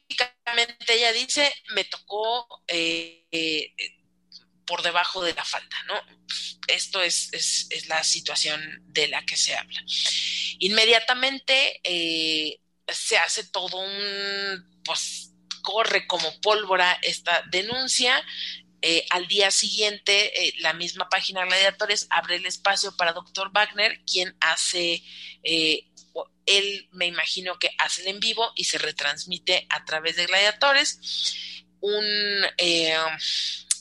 [0.88, 3.74] ella dice, me tocó eh, eh,
[4.66, 5.94] por debajo de la falda, ¿no?
[6.66, 9.82] Esto es, la situación de la que se habla.
[10.58, 15.32] Inmediatamente eh, se hace todo un, pues
[15.62, 18.22] corre como pólvora esta denuncia.
[19.10, 23.50] al día siguiente, la misma página Gladiadores abre el espacio para Dr.
[23.52, 25.02] Wagner, quien hace
[26.48, 31.44] él me imagino que hace el en vivo y se retransmite a través de Gladiadores
[31.80, 32.04] un,
[32.56, 32.96] eh,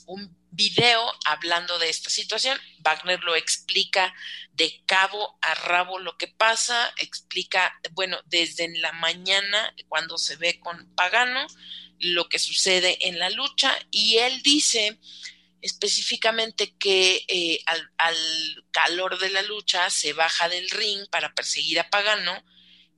[0.05, 2.59] un video hablando de esta situación.
[2.79, 4.13] Wagner lo explica
[4.51, 10.59] de cabo a rabo lo que pasa, explica, bueno, desde la mañana cuando se ve
[10.59, 11.45] con Pagano,
[11.99, 14.99] lo que sucede en la lucha y él dice
[15.61, 18.15] específicamente que eh, al, al,
[18.71, 22.43] calor de la lucha se baja del ring para perseguir a Pagano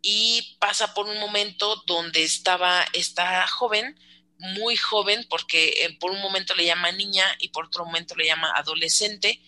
[0.02, 3.98] y pasa por un momento donde estaba esta joven,
[4.40, 8.26] muy joven, porque eh, por un momento le llama niña y por otro momento le
[8.26, 9.42] llama adolescente.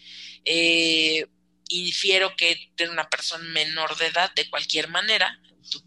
[0.45, 1.25] Eh,
[1.69, 5.39] infiero que era una persona menor de edad de cualquier manera.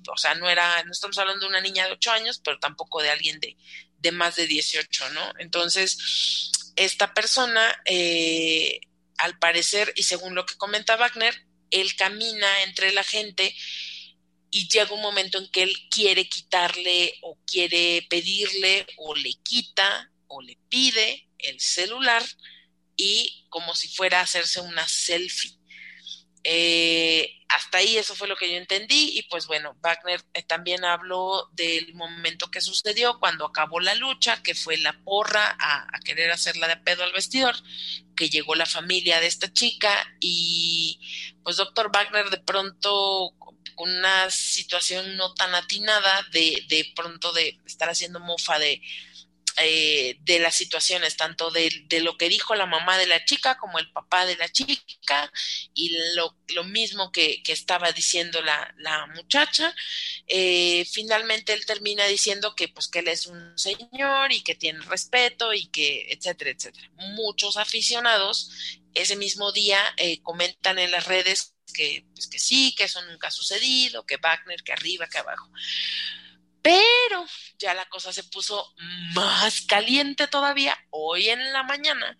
[0.09, 3.03] O sea, no era, no estamos hablando de una niña de 8 años, pero tampoco
[3.03, 3.57] de alguien de,
[3.99, 5.33] de más de 18, ¿no?
[5.39, 8.81] Entonces, esta persona, eh,
[9.19, 13.55] al parecer, y según lo que comenta Wagner, él camina entre la gente
[14.55, 20.13] y llega un momento en que él quiere quitarle o quiere pedirle o le quita
[20.29, 22.23] o le pide el celular
[22.95, 25.59] y como si fuera a hacerse una selfie.
[26.45, 30.85] Eh, hasta ahí eso fue lo que yo entendí y pues bueno, Wagner eh, también
[30.85, 36.01] habló del momento que sucedió cuando acabó la lucha, que fue la porra a, a,
[36.05, 37.57] querer hacerla de pedo al vestidor,
[38.15, 41.01] que llegó la familia de esta chica y
[41.43, 43.35] pues doctor Wagner de pronto
[43.79, 48.81] una situación no tan atinada de, de pronto de estar haciendo mofa de
[49.57, 53.57] eh, de las situaciones, tanto de, de, lo que dijo la mamá de la chica
[53.57, 55.31] como el papá de la chica
[55.75, 59.73] y lo, lo mismo que, que, estaba diciendo la, la muchacha.
[60.27, 64.81] Eh, finalmente él termina diciendo que pues que él es un señor y que tiene
[64.87, 66.91] respeto y que etcétera, etcétera.
[66.97, 68.51] Muchos aficionados
[68.95, 73.29] ese mismo día eh, comentan en las redes que, pues que sí, que eso nunca
[73.29, 75.51] ha sucedido, que Wagner, que arriba, que abajo.
[76.63, 77.27] Pero
[77.59, 78.75] ya la cosa se puso
[79.13, 82.17] más caliente todavía hoy en la mañana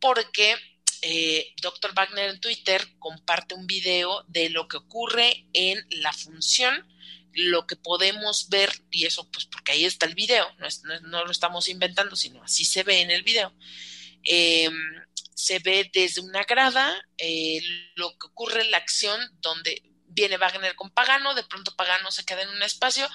[0.00, 0.56] porque
[1.02, 1.92] eh, Dr.
[1.94, 6.86] Wagner en Twitter comparte un video de lo que ocurre en la función,
[7.32, 11.24] lo que podemos ver, y eso pues porque ahí está el video, no, no, no
[11.24, 13.52] lo estamos inventando, sino así se ve en el video.
[14.24, 14.70] Eh,
[15.36, 17.60] se ve desde una grada eh,
[17.94, 22.24] lo que ocurre en la acción donde viene Wagner con Pagano, de pronto Pagano se
[22.24, 23.06] queda en un espacio,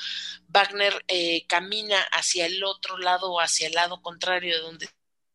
[0.47, 4.89] Wagner eh, camina hacia el otro lado, hacia el lado contrario de donde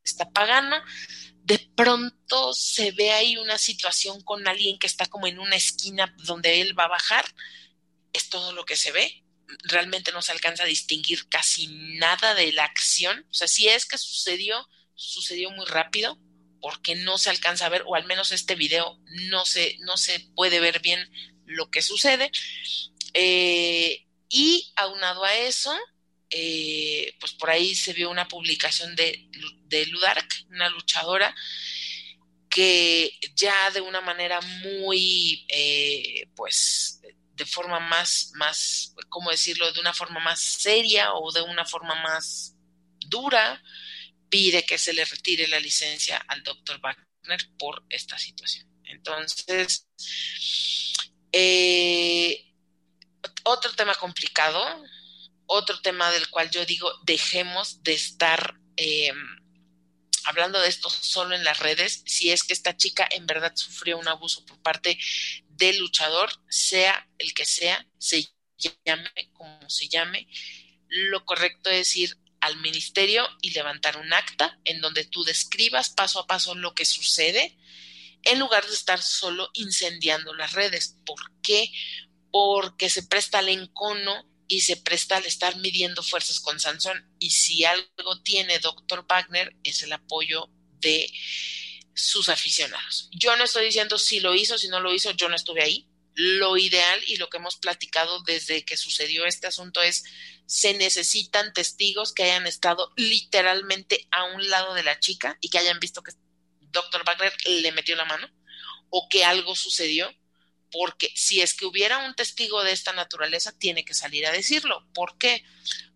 [0.05, 0.81] está Pagano,
[1.43, 6.15] de pronto se ve ahí una situación con alguien que está como en una esquina
[6.19, 7.25] donde él va a bajar,
[8.13, 9.25] es todo lo que se ve,
[9.65, 11.67] realmente no se alcanza a distinguir casi
[11.99, 16.17] nada de la acción, o sea, si es que sucedió, sucedió muy rápido,
[16.67, 18.99] porque no se alcanza a ver, o al menos este video
[19.31, 20.99] no se, no se puede ver bien
[21.45, 22.33] lo que sucede.
[23.15, 25.73] Eh, y aunado a eso,
[26.29, 29.29] eh, pues por ahí se vio una publicación de,
[29.67, 31.37] de Ludark, una luchadora,
[32.51, 37.01] que ya de una manera muy, eh, pues,
[37.35, 41.95] de forma más, más, ¿cómo decirlo?, de una forma más seria o de una forma
[42.03, 42.57] más
[42.99, 43.63] dura,
[44.29, 48.69] pide que se le retire la licencia al doctor Wagner por esta situación.
[48.85, 49.89] Entonces,
[51.33, 52.53] eh,
[53.45, 54.65] otro tema complicado,
[55.47, 59.13] otro tema del cual yo digo, dejemos de estar eh,
[60.27, 63.97] hablando de esto solo en las redes, si es que esta chica en verdad sufrió
[63.99, 64.99] un abuso por parte
[65.49, 68.29] del luchador, sea el que sea, se
[68.85, 70.27] llame como se llame,
[70.89, 76.21] lo correcto es ir al ministerio y levantar un acta en donde tú describas paso
[76.21, 77.57] a paso lo que sucede,
[78.23, 80.97] en lugar de estar solo incendiando las redes.
[81.05, 81.71] ¿Por qué?
[82.31, 87.09] Porque se presta al encono y se presta al estar midiendo fuerzas con Sansón.
[87.19, 89.07] Y si algo tiene Dr.
[89.09, 90.49] Wagner es el apoyo
[90.81, 91.11] de
[91.95, 93.09] sus aficionados.
[93.13, 95.89] Yo no estoy diciendo si lo hizo, si no lo hizo, yo no estuve ahí.
[96.17, 100.03] Lo ideal y lo que hemos platicado desde que sucedió este asunto es
[100.47, 105.59] se necesitan testigos que hayan estado literalmente a un lado de la chica y que
[105.59, 106.13] hayan visto que
[106.61, 108.29] doctor Wagner le metió la mano
[108.91, 110.13] o que algo sucedió,
[110.71, 114.87] porque si es que hubiera un testigo de esta naturaleza, tiene que salir a decirlo.
[114.95, 115.45] ¿Por qué?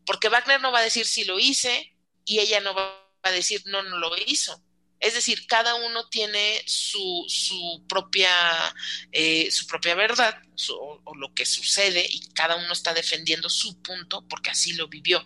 [0.04, 1.94] Porque Wagner no va a decir si lo hice
[2.24, 4.62] y ella no va a decir no, no lo hizo.
[5.00, 7.26] Es decir, cada uno tiene su,
[7.88, 8.30] propia,
[9.12, 14.26] eh, su propia verdad o lo que sucede y cada uno está defendiendo su punto
[14.28, 15.24] porque así lo vivió.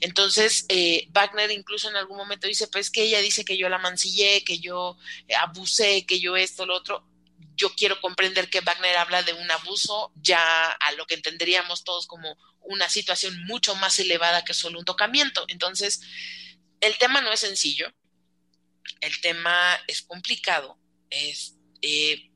[0.00, 3.78] Entonces, eh, Wagner incluso en algún momento dice, pues que ella dice que yo la
[3.78, 4.98] mancillé, que yo
[5.40, 7.06] abusé, que yo esto, lo otro.
[7.56, 12.08] Yo quiero comprender que Wagner habla de un abuso ya a lo que entenderíamos todos
[12.08, 15.44] como una situación mucho más elevada que solo un tocamiento.
[15.46, 16.00] Entonces,
[16.80, 17.94] el tema no es sencillo
[19.00, 20.78] el tema es complicado,
[21.10, 22.30] es, eh,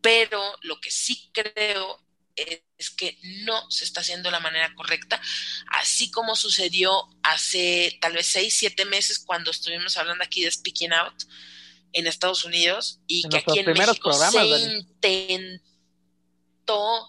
[0.00, 2.04] pero lo que sí creo
[2.36, 5.20] es que no se está haciendo de la manera correcta,
[5.68, 10.92] así como sucedió hace tal vez seis, siete meses cuando estuvimos hablando aquí de Speaking
[10.92, 11.24] Out
[11.92, 15.48] en Estados Unidos y que aquí en México se intentó,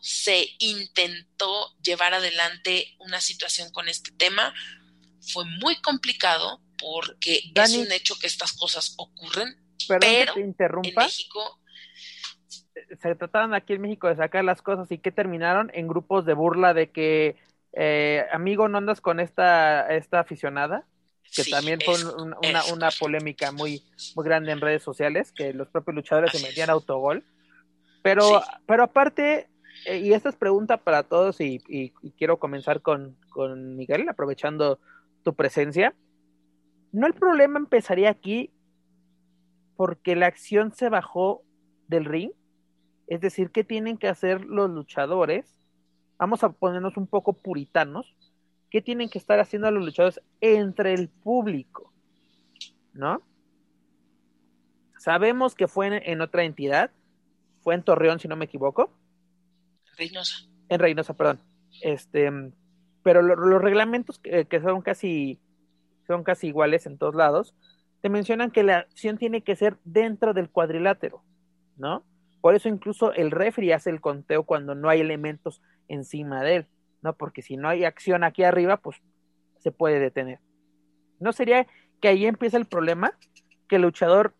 [0.02, 4.54] se intentó llevar adelante una situación con este tema.
[5.22, 9.56] Fue muy complicado, porque Dani, es un hecho que estas cosas ocurren,
[9.88, 10.56] pero te en
[10.96, 11.60] México
[13.02, 16.34] se trataron aquí en México de sacar las cosas y que terminaron en grupos de
[16.34, 17.38] burla de que
[17.74, 20.86] eh, amigo no andas con esta esta aficionada
[21.34, 23.84] que sí, también fue un, un, una, una, polémica muy
[24.16, 27.24] muy grande en redes sociales que los propios luchadores se metían autogol.
[28.04, 28.48] Pero sí.
[28.68, 29.50] pero aparte
[29.86, 34.08] eh, y esta es pregunta para todos y, y, y quiero comenzar con, con Miguel
[34.08, 34.80] aprovechando
[35.24, 35.94] tu presencia
[36.96, 38.54] no el problema empezaría aquí
[39.76, 41.44] porque la acción se bajó
[41.90, 42.32] del ring.
[43.08, 45.46] Es decir, ¿qué tienen que hacer los luchadores?
[46.18, 48.16] Vamos a ponernos un poco puritanos.
[48.70, 51.92] ¿Qué tienen que estar haciendo los luchadores entre el público?
[52.94, 53.22] ¿No?
[54.98, 56.92] Sabemos que fue en, otra entidad,
[57.62, 58.90] fue en Torreón, si no me equivoco.
[59.98, 60.48] Reynosa.
[60.70, 61.42] En Reynosa, perdón.
[61.82, 62.32] Este,
[63.04, 65.42] pero los reglamentos que, que, son casi
[66.08, 67.56] son casi iguales en todos lados,
[68.02, 71.24] te mencionan que la acción tiene que ser dentro del cuadrilátero,
[71.78, 72.04] ¿no?
[72.42, 76.68] Por eso incluso el refri hace el conteo cuando no hay elementos encima de él,
[77.02, 77.16] ¿no?
[77.16, 78.98] Porque si no hay acción aquí arriba, pues
[79.60, 80.40] se puede detener.
[81.20, 81.66] ¿No sería
[82.02, 83.18] que ahí empieza el problema?
[83.68, 84.36] Que el luchador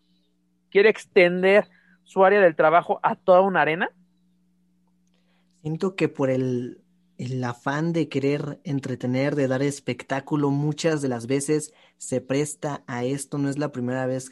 [0.70, 1.68] quiere extender
[2.04, 3.90] su área del trabajo a toda una arena?
[5.62, 6.80] Siento que por el,
[7.18, 13.04] el afán de querer entretener, de dar espectáculo, muchas de las veces se presta a
[13.04, 13.38] esto.
[13.38, 14.30] No es la primera vez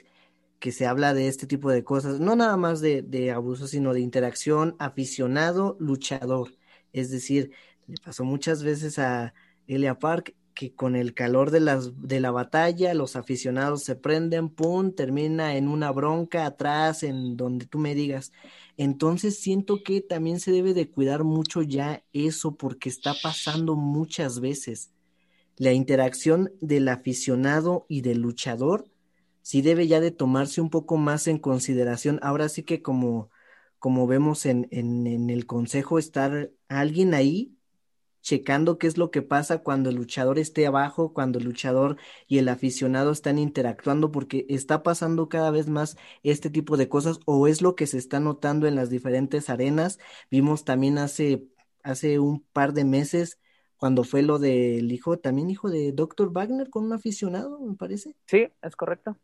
[0.58, 3.92] que se habla de este tipo de cosas, no nada más de, de abuso, sino
[3.92, 6.56] de interacción aficionado-luchador.
[6.92, 7.52] Es decir,
[7.86, 9.34] le pasó muchas veces a
[9.66, 14.48] Elia Park que con el calor de, las, de la batalla los aficionados se prenden,
[14.48, 18.32] pum, termina en una bronca atrás, en donde tú me digas.
[18.76, 24.40] Entonces siento que también se debe de cuidar mucho ya eso porque está pasando muchas
[24.40, 24.90] veces.
[25.56, 28.90] La interacción del aficionado y del luchador
[29.42, 32.18] sí debe ya de tomarse un poco más en consideración.
[32.22, 33.30] Ahora sí que como,
[33.78, 37.53] como vemos en, en, en el consejo, estar alguien ahí
[38.24, 42.38] checando qué es lo que pasa cuando el luchador esté abajo, cuando el luchador y
[42.38, 47.46] el aficionado están interactuando, porque está pasando cada vez más este tipo de cosas o
[47.48, 49.98] es lo que se está notando en las diferentes arenas.
[50.30, 51.46] Vimos también hace,
[51.82, 53.38] hace un par de meses
[53.76, 56.32] cuando fue lo del hijo, también hijo de Dr.
[56.32, 58.16] Wagner con un aficionado, me parece.
[58.26, 59.18] Sí, es correcto.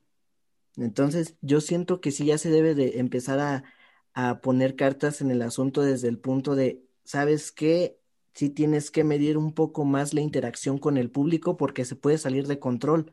[0.77, 3.65] Entonces, yo siento que sí ya se debe de empezar a,
[4.13, 8.00] a poner cartas en el asunto desde el punto de, ¿sabes qué?
[8.35, 12.19] Sí tienes que medir un poco más la interacción con el público porque se puede
[12.19, 13.13] salir de control.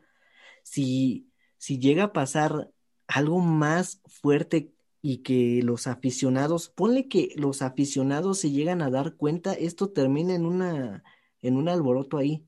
[0.62, 2.70] Si, si llega a pasar
[3.06, 4.72] algo más fuerte
[5.02, 10.34] y que los aficionados, ponle que los aficionados se llegan a dar cuenta, esto termina
[10.34, 11.04] en una,
[11.42, 12.46] en un alboroto ahí.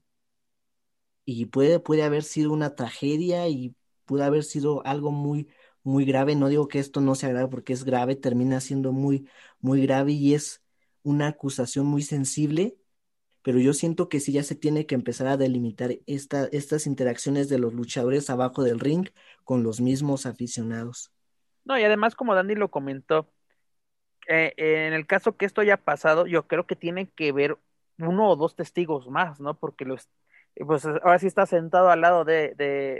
[1.24, 3.74] Y puede, puede haber sido una tragedia y
[4.04, 5.48] puede haber sido algo muy,
[5.82, 6.34] muy grave.
[6.34, 9.28] No digo que esto no sea grave porque es grave, termina siendo muy,
[9.60, 10.62] muy grave y es
[11.02, 12.76] una acusación muy sensible,
[13.42, 17.48] pero yo siento que sí ya se tiene que empezar a delimitar esta, estas interacciones
[17.48, 19.08] de los luchadores abajo del ring
[19.44, 21.12] con los mismos aficionados.
[21.64, 23.30] No, y además, como Danny lo comentó,
[24.28, 27.56] eh, en el caso que esto haya pasado, yo creo que tiene que ver
[27.98, 29.58] uno o dos testigos más, ¿no?
[29.58, 30.08] Porque los,
[30.54, 32.54] pues ahora sí está sentado al lado de,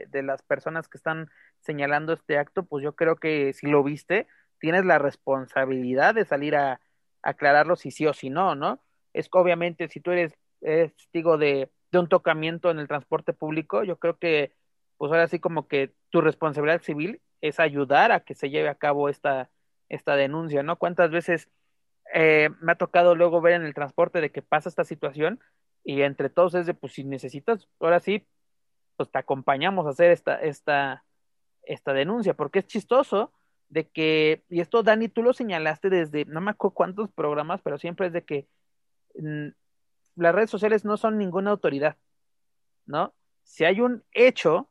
[0.09, 4.27] de las personas que están señalando este acto, pues yo creo que si lo viste,
[4.59, 6.81] tienes la responsabilidad de salir a,
[7.23, 8.81] aclararlo si sí o si no, ¿no?
[9.13, 13.83] Es que obviamente si tú eres, testigo de, de, un tocamiento en el transporte público,
[13.85, 14.55] yo creo que
[14.99, 18.75] pues ahora sí como que tu responsabilidad civil es ayudar a que se lleve a
[18.75, 19.51] cabo esta,
[19.89, 20.77] esta denuncia, ¿no?
[20.77, 21.49] ¿Cuántas veces
[22.13, 25.41] eh, me ha tocado luego ver en el transporte de que pasa esta situación
[25.85, 28.27] y entre todos es de, pues si necesitas, ahora sí,
[28.97, 31.05] pues te acompañamos a hacer esta, esta,
[31.63, 33.33] esta denuncia, porque es chistoso
[33.71, 37.79] de que, y esto Dani, tú lo señalaste desde, no me acuerdo cuántos programas, pero
[37.79, 38.49] siempre es de que
[39.15, 39.49] mm,
[40.17, 41.97] las redes sociales no son ninguna autoridad,
[42.85, 43.15] ¿no?
[43.45, 44.69] Si hay un hecho,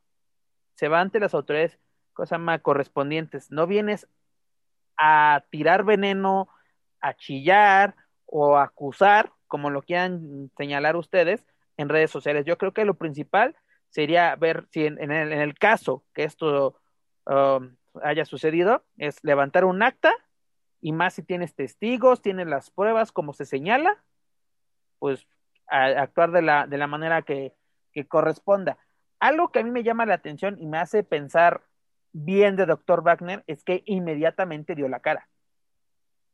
[0.74, 1.78] se va ante las autoridades,
[2.12, 4.06] cosa más correspondientes, no vienes
[4.98, 6.48] a tirar veneno,
[7.00, 7.96] a chillar
[8.26, 11.44] o a acusar, como lo quieran señalar ustedes,
[11.78, 12.44] en redes sociales.
[12.44, 13.56] Yo creo que lo principal
[13.88, 16.78] sería ver si en, el, caso que esto
[17.24, 20.12] um, haya sucedido es levantar un acta
[20.80, 24.02] y más si tienes testigos, tienes las pruebas como se señala,
[24.98, 25.26] pues
[25.66, 27.54] actuar de la, de la manera que,
[27.92, 28.78] que corresponda.
[29.18, 31.62] Algo que a mí me llama la atención y me hace pensar
[32.12, 35.28] bien de doctor Wagner es que inmediatamente dio la cara,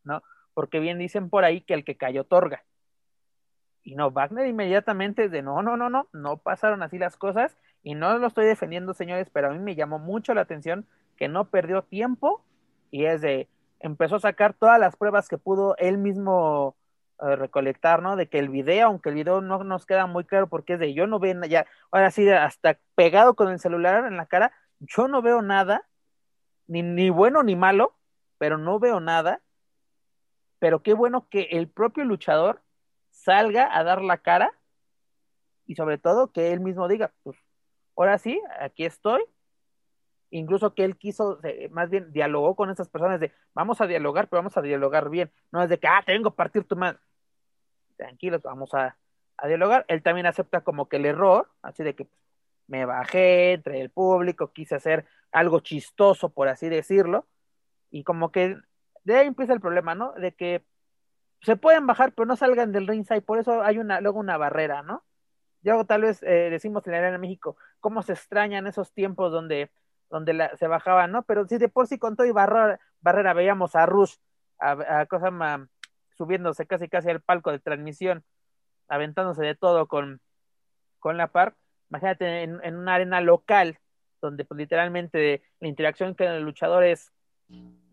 [0.04, 0.22] ¿no?
[0.54, 2.64] Porque bien dicen por ahí que el que cayó otorga.
[3.82, 7.94] Y no, Wagner inmediatamente de no, no, no, no, no pasaron así las cosas y
[7.94, 11.48] no lo estoy defendiendo, señores, pero a mí me llamó mucho la atención que no
[11.50, 12.44] perdió tiempo
[12.90, 13.48] y es de,
[13.80, 16.76] empezó a sacar todas las pruebas que pudo él mismo
[17.20, 18.16] eh, recolectar, ¿no?
[18.16, 20.94] De que el video, aunque el video no nos queda muy claro porque es de,
[20.94, 25.08] yo no veo ya, ahora sí, hasta pegado con el celular en la cara, yo
[25.08, 25.88] no veo nada,
[26.66, 27.96] ni, ni bueno ni malo,
[28.38, 29.40] pero no veo nada,
[30.58, 32.62] pero qué bueno que el propio luchador
[33.10, 34.52] salga a dar la cara
[35.66, 37.36] y sobre todo que él mismo diga, pues
[37.96, 39.22] ahora sí, aquí estoy,
[40.30, 41.40] incluso que él quiso,
[41.70, 45.30] más bien dialogó con esas personas de vamos a dialogar, pero vamos a dialogar bien,
[45.52, 46.98] no es de que, ah, tengo que partir tu mano.
[47.96, 48.96] Tranquilos, vamos a,
[49.36, 49.84] a dialogar.
[49.88, 52.08] Él también acepta como que el error, así de que
[52.66, 57.26] me bajé entre el público, quise hacer algo chistoso, por así decirlo,
[57.90, 58.56] y como que
[59.04, 60.12] de ahí empieza el problema, ¿no?
[60.12, 60.64] De que
[61.42, 64.82] se pueden bajar, pero no salgan del ringside, por eso hay una, luego una barrera,
[64.82, 65.04] ¿no?
[65.62, 69.32] Yo tal vez eh, decimos en la Arena de México, cómo se extrañan esos tiempos
[69.32, 69.70] donde,
[70.10, 71.22] donde la, se bajaban, ¿no?
[71.22, 74.14] Pero si de por sí con todo y barrera, barrera veíamos a Rush,
[74.58, 75.30] a, cosa
[76.16, 78.24] subiéndose casi casi al palco de transmisión,
[78.88, 80.20] aventándose de todo con,
[80.98, 81.54] con la par,
[81.90, 83.78] imagínate en, en una arena local,
[84.20, 87.12] donde pues, literalmente la interacción con el luchador es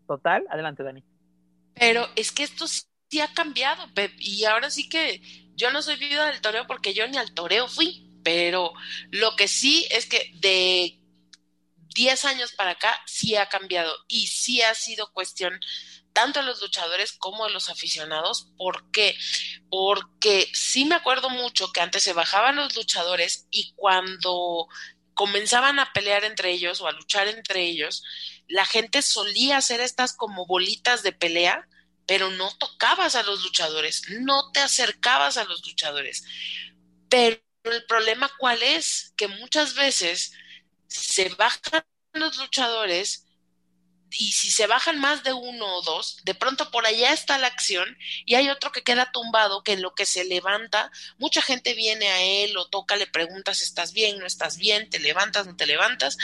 [0.06, 0.46] total.
[0.50, 1.04] Adelante, Dani.
[1.74, 3.84] Pero es que esto sí ha cambiado,
[4.18, 5.20] y ahora sí que
[5.54, 8.72] yo no soy viuda del toreo porque yo ni al toreo fui, pero
[9.10, 11.00] lo que sí es que de
[11.94, 15.58] 10 años para acá sí ha cambiado y sí ha sido cuestión
[16.12, 18.48] tanto a los luchadores como a los aficionados.
[18.56, 19.16] ¿Por qué?
[19.70, 24.68] Porque sí me acuerdo mucho que antes se bajaban los luchadores y cuando
[25.14, 28.02] comenzaban a pelear entre ellos o a luchar entre ellos,
[28.48, 31.68] la gente solía hacer estas como bolitas de pelea,
[32.06, 36.24] pero no tocabas a los luchadores, no te acercabas a los luchadores.
[37.08, 39.14] Pero el problema cuál es?
[39.16, 40.32] Que muchas veces
[41.00, 43.26] se bajan los luchadores
[44.10, 47.48] y si se bajan más de uno o dos, de pronto por allá está la
[47.48, 51.74] acción y hay otro que queda tumbado que en lo que se levanta, mucha gente
[51.74, 54.18] viene a él, lo toca, le preguntas, ¿estás bien?
[54.18, 54.88] ¿No estás bien?
[54.88, 55.46] ¿Te levantas?
[55.46, 56.16] ¿No te levantas?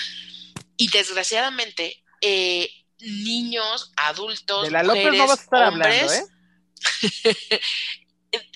[0.76, 2.70] Y desgraciadamente, eh,
[3.00, 7.60] niños, adultos, de la mujeres, no vas a estar hombres, hablando, ¿eh?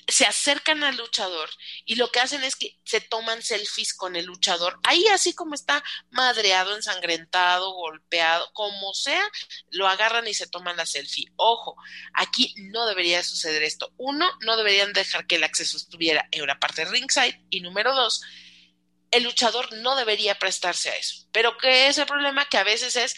[0.07, 1.49] se acercan al luchador
[1.83, 5.55] y lo que hacen es que se toman selfies con el luchador, ahí así como
[5.55, 9.23] está madreado, ensangrentado, golpeado, como sea,
[9.71, 11.31] lo agarran y se toman la selfie.
[11.35, 11.75] Ojo,
[12.13, 13.93] aquí no debería suceder esto.
[13.97, 18.21] Uno, no deberían dejar que el acceso estuviera en una parte ringside y número dos,
[19.11, 21.27] el luchador no debería prestarse a eso.
[21.31, 22.45] Pero ¿qué es el problema?
[22.45, 23.15] Que a veces es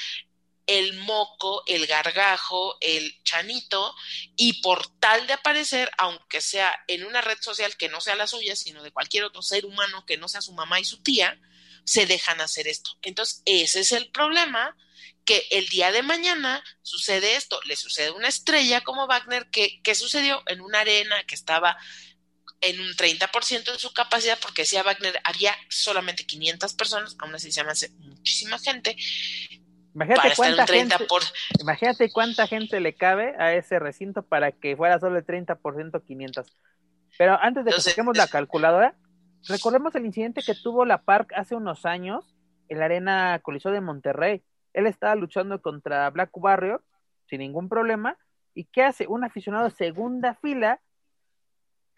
[0.68, 3.96] el moco, el gargajo, el chanito,
[4.36, 8.28] y por tal de aparecer, aunque sea en una red social que no sea la
[8.28, 11.40] suya, sino de cualquier otro ser humano que no sea su mamá y su tía,
[11.86, 12.92] se dejan hacer esto.
[13.02, 14.76] Entonces, ese es el problema,
[15.24, 19.96] que el día de mañana sucede esto, le sucede una estrella como Wagner, que, que
[19.96, 21.78] sucedió en una arena que estaba
[22.62, 27.52] en un 30% de su capacidad, porque decía Wagner, había solamente 500 personas, aún así
[27.52, 28.96] se llama muchísima gente,
[29.98, 30.96] Imagínate cuánta, gente,
[31.60, 36.48] imagínate cuánta gente le cabe a ese recinto para que fuera solo el 30% 500.
[37.18, 38.94] Pero antes de que saquemos la calculadora,
[39.50, 42.36] recordemos el incidente que tuvo la Park hace unos años
[42.70, 44.44] en la Arena Coliseo de Monterrey.
[44.74, 46.84] Él estaba luchando contra Black Barrio
[47.26, 48.20] sin ningún problema.
[48.54, 49.08] ¿Y qué hace?
[49.08, 50.80] Un aficionado segunda fila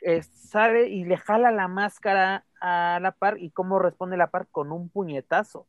[0.04, 3.40] eh, sale y le jala la máscara a la Park.
[3.42, 4.48] ¿Y cómo responde la Park?
[4.54, 5.68] Con un puñetazo.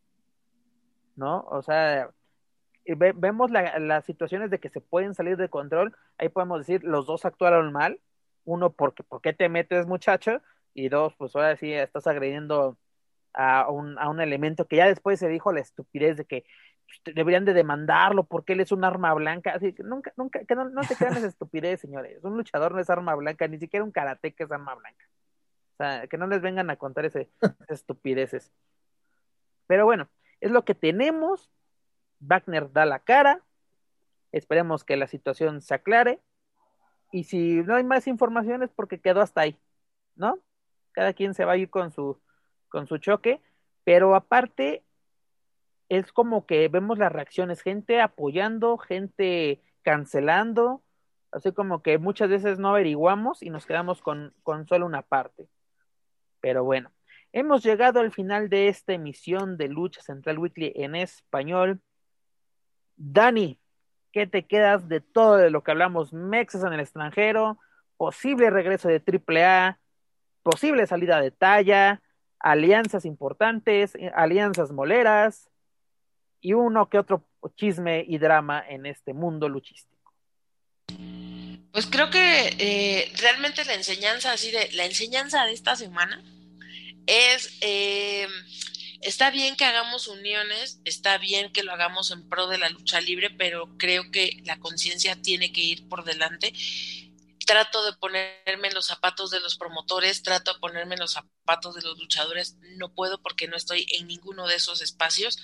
[1.16, 1.40] ¿No?
[1.50, 2.08] O sea,
[2.84, 7.24] vemos las situaciones de que se pueden salir de control, ahí podemos decir, los dos
[7.24, 8.00] actuaron mal,
[8.44, 10.40] uno, porque ¿por qué te metes muchacho?
[10.74, 12.78] Y dos, pues ahora sí estás agrediendo
[13.32, 16.44] a un, a un elemento que ya después se dijo la estupidez de que
[16.86, 20.54] pues, deberían de demandarlo porque él es un arma blanca, así que nunca, nunca, que
[20.54, 23.84] no, no te crean esa estupidez, señores, un luchador no es arma blanca, ni siquiera
[23.84, 25.04] un karateca es arma blanca.
[25.74, 27.26] O sea, que no les vengan a contar esas
[27.68, 28.52] estupideces.
[29.66, 30.08] Pero bueno,
[30.40, 31.50] es lo que tenemos,
[32.20, 33.42] Wagner da la cara,
[34.32, 36.20] esperemos que la situación se aclare,
[37.12, 39.58] y si no hay más informaciones porque quedó hasta ahí,
[40.14, 40.38] ¿no?
[40.92, 42.20] Cada quien se va a ir con su,
[42.68, 43.40] con su choque,
[43.84, 44.84] pero aparte
[45.88, 50.82] es como que vemos las reacciones, gente apoyando, gente cancelando,
[51.32, 55.48] así como que muchas veces no averiguamos y nos quedamos con, con solo una parte.
[56.40, 56.92] Pero bueno,
[57.32, 61.80] hemos llegado al final de esta emisión de Lucha Central Weekly en español.
[63.02, 63.58] Dani,
[64.12, 66.12] ¿qué te quedas de todo de lo que hablamos?
[66.12, 67.58] Mexas en el extranjero,
[67.96, 69.78] posible regreso de AAA,
[70.42, 72.02] posible salida de talla,
[72.38, 75.48] alianzas importantes, eh, alianzas moleras
[76.42, 80.12] y uno que otro chisme y drama en este mundo luchístico.
[81.72, 86.22] Pues creo que eh, realmente la enseñanza así de la enseñanza de esta semana
[87.06, 88.26] es eh,
[89.00, 93.00] está bien que hagamos uniones, está bien que lo hagamos en pro de la lucha
[93.00, 96.52] libre, pero creo que la conciencia tiene que ir por delante.
[97.46, 101.74] Trato de ponerme en los zapatos de los promotores, trato de ponerme en los zapatos
[101.74, 105.38] de los luchadores, no puedo porque no estoy en ninguno de esos espacios,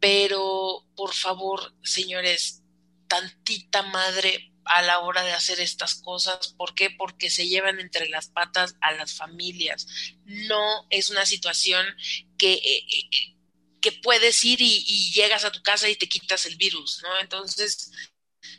[0.00, 2.62] pero por favor, señores,
[3.08, 6.54] tantita madre a la hora de hacer estas cosas.
[6.56, 6.90] ¿Por qué?
[6.90, 9.86] Porque se llevan entre las patas a las familias.
[10.24, 11.86] No es una situación
[12.38, 13.36] que, eh, eh,
[13.80, 17.20] que puedes ir y, llegas a tu casa y te quitas el virus, ¿no?
[17.20, 17.92] Entonces,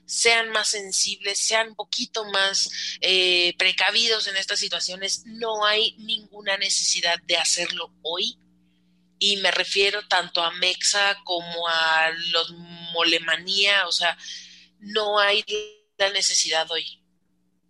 [0.06, 2.70] sean más sensibles, sean un poquito más
[3.02, 5.24] eh, precavidos en estas situaciones.
[5.26, 8.38] No hay ninguna necesidad de hacerlo hoy.
[9.20, 12.52] Y me refiero tanto a Mexa como a los
[12.94, 14.18] molemanía, o sea,
[14.80, 15.44] no hay
[15.98, 17.04] la necesidad hoy.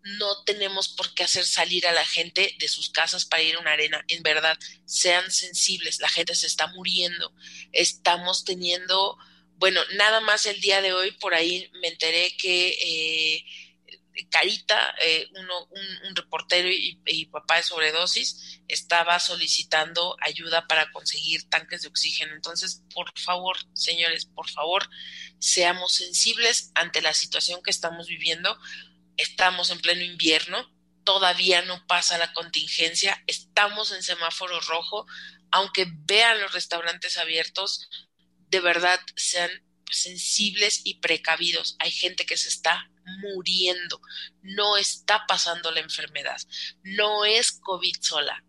[0.04, 3.60] No tenemos por qué hacer salir a la gente de sus casas para ir a
[3.60, 4.04] una arena.
[4.08, 6.00] En verdad, sean sensibles.
[6.00, 7.34] La gente se está muriendo.
[7.74, 9.18] Estamos teniendo,
[9.56, 13.46] bueno, nada más el día de hoy por ahí me enteré que eh,
[14.30, 15.68] Carita, eh, uno,
[16.08, 22.34] un, reportero y, papá de sobredosis, estaba solicitando ayuda para conseguir tanques de oxígeno.
[22.34, 24.90] Entonces, por favor, señores, por favor,
[25.40, 28.58] seamos sensibles ante la situación que estamos viviendo.
[29.18, 30.72] Estamos en pleno invierno,
[31.04, 35.06] todavía no pasa la contingencia, estamos en semáforo rojo,
[35.52, 37.90] aunque vean los restaurantes abiertos,
[38.50, 39.50] de verdad sean
[39.92, 41.76] sensibles y precavidos.
[41.80, 42.90] Hay gente que se está
[43.22, 44.02] muriendo,
[44.42, 46.42] no está pasando la enfermedad,
[46.84, 48.44] no es COVID sola,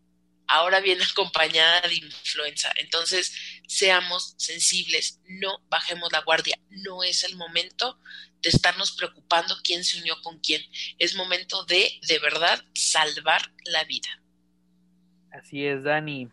[0.48, 2.72] ahora viene acompañada de influenza.
[2.76, 3.32] Entonces,
[3.68, 7.98] seamos sensibles, no bajemos la guardia, no es el momento
[8.42, 10.62] de estarnos preocupando quién se unió con quién,
[10.98, 14.08] es momento de, de verdad, salvar la vida.
[15.32, 16.28] Así es, Dani.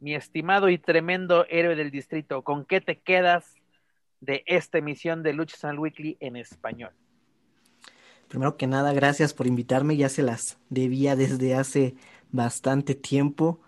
[0.00, 3.44] Mi estimado y tremendo héroe del distrito, ¿con qué te quedas
[4.20, 6.92] de esta emisión de Lucha San Weekly en español?
[8.28, 11.96] Primero que nada, gracias por invitarme, ya se las debía desde hace
[12.30, 13.60] bastante tiempo.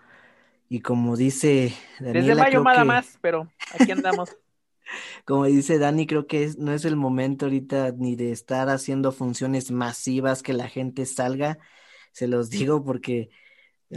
[0.69, 4.29] Y como dice Daniela, Desde mayo nada más, pero aquí andamos.
[5.25, 9.71] como dice Dani, creo que no es el momento ahorita ni de estar haciendo funciones
[9.71, 11.59] masivas que la gente salga.
[12.11, 13.29] Se los digo porque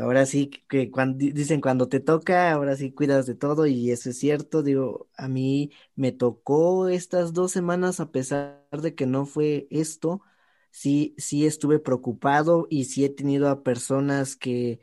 [0.00, 4.10] ahora sí que cuando dicen cuando te toca, ahora sí cuidas de todo y eso
[4.10, 4.62] es cierto.
[4.62, 10.22] Digo, a mí me tocó estas dos semanas a pesar de que no fue esto
[10.70, 14.80] sí, sí estuve preocupado y sí he tenido a personas que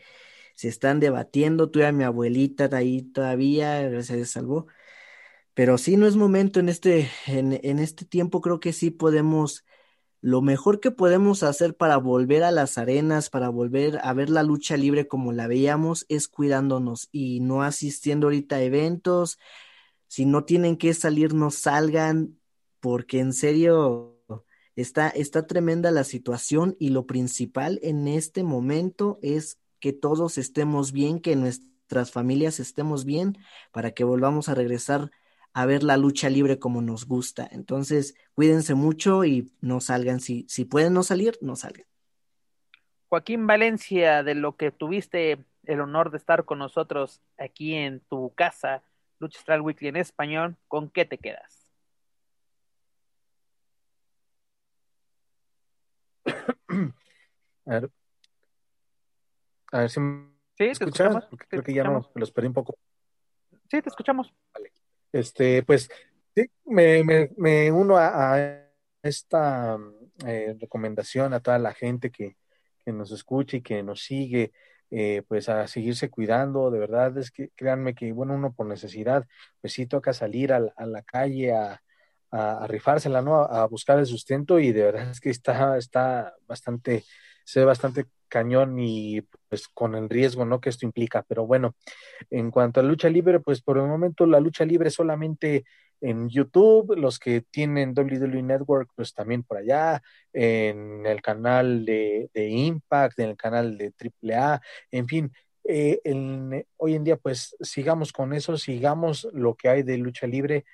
[0.56, 1.70] se están debatiendo.
[1.72, 4.68] Tuve a mi abuelita de ahí todavía, gracias salvó.
[5.54, 9.66] Pero sí, no es momento en este, en, en este tiempo, creo que sí podemos,
[10.24, 14.42] lo mejor que podemos hacer para volver a las arenas, para volver a ver la
[14.42, 19.38] lucha libre como la veíamos, es cuidándonos y no asistiendo ahorita a eventos.
[20.08, 22.40] Si no tienen que salir, no salgan,
[22.80, 24.12] porque en serio,
[24.78, 30.94] Está, está tremenda la situación y lo principal en este momento es que todos estemos
[30.94, 33.38] bien, que nuestras familias estemos bien
[33.72, 35.12] para que volvamos a regresar
[35.54, 37.48] a ver la lucha libre como nos gusta.
[37.52, 40.20] Entonces, cuídense mucho y no salgan.
[40.20, 41.86] Si, si pueden no salir, no salgan.
[43.10, 48.34] Joaquín Valencia, de lo que tuviste el honor de estar con nosotros aquí en tu
[48.34, 48.82] casa,
[49.20, 51.68] Lucha Astral Weekly en español, ¿con qué te quedas?
[57.66, 57.90] A ver,
[59.72, 62.54] a ver si me sí, escuchas, porque creo que ya no, me los perdí un
[62.54, 62.78] poco.
[63.72, 64.34] Sí, te escuchamos.
[64.54, 64.72] Vale.
[65.14, 65.90] Este, pues,
[66.36, 67.04] sí, me,
[67.38, 68.60] me, uno a,
[69.04, 69.78] esta
[70.26, 72.36] eh, recomendación a toda la gente que,
[72.84, 74.54] que, nos escuche y que nos sigue,
[74.90, 79.28] eh, pues a seguirse cuidando, de verdad es que créanme que, bueno, uno por necesidad,
[79.62, 81.82] pues sí toca salir a, a la calle a,
[82.32, 83.42] a, rifársela, ¿no?
[83.44, 87.04] A, buscar el sustento y de verdad es que está, está bastante,
[87.46, 90.60] se ve bastante cañón y pues con el riesgo, ¿no?
[90.60, 91.24] Que esto implica.
[91.28, 91.76] Pero bueno,
[92.32, 95.66] en cuanto a lucha libre, pues por el momento la lucha libre solamente
[96.02, 100.02] en YouTube, los que tienen WWE Network, pues también por allá,
[100.34, 104.62] en el canal de, Impact, en el canal de AAA,
[104.92, 105.32] en fin,
[105.64, 106.02] eh,
[106.78, 110.66] hoy en día pues sigamos con eso, sigamos lo que hay de lucha libre,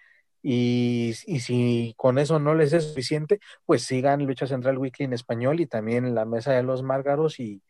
[0.42, 5.14] y, y, si con eso no les es suficiente, pues sigan Lucha Central Weekly en
[5.14, 7.62] español y también la Mesa de los Márgaros y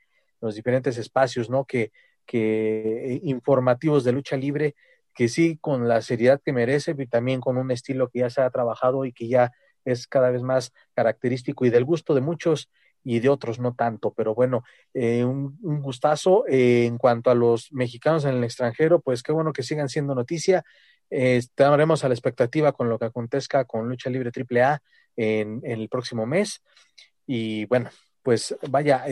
[0.41, 1.65] los diferentes espacios, ¿no?
[1.65, 1.91] Que,
[2.25, 4.75] que eh, informativos de lucha libre,
[5.15, 8.41] que sí con la seriedad que merece y también con un estilo que ya se
[8.41, 9.51] ha trabajado y que ya
[9.83, 12.69] es cada vez más característico y del gusto de muchos
[13.03, 14.63] y de otros no tanto, pero bueno,
[14.93, 16.45] eh, un, gustazo.
[16.47, 20.13] Eh, en cuanto a los mexicanos en el extranjero, pues qué bueno que sigan siendo
[20.13, 20.63] noticia.
[21.09, 24.81] Eh, estaremos a la expectativa con lo que acontezca con Lucha Libre AAA
[25.15, 26.61] en, en el próximo mes.
[27.25, 27.89] Y bueno,
[28.23, 29.05] pues vaya,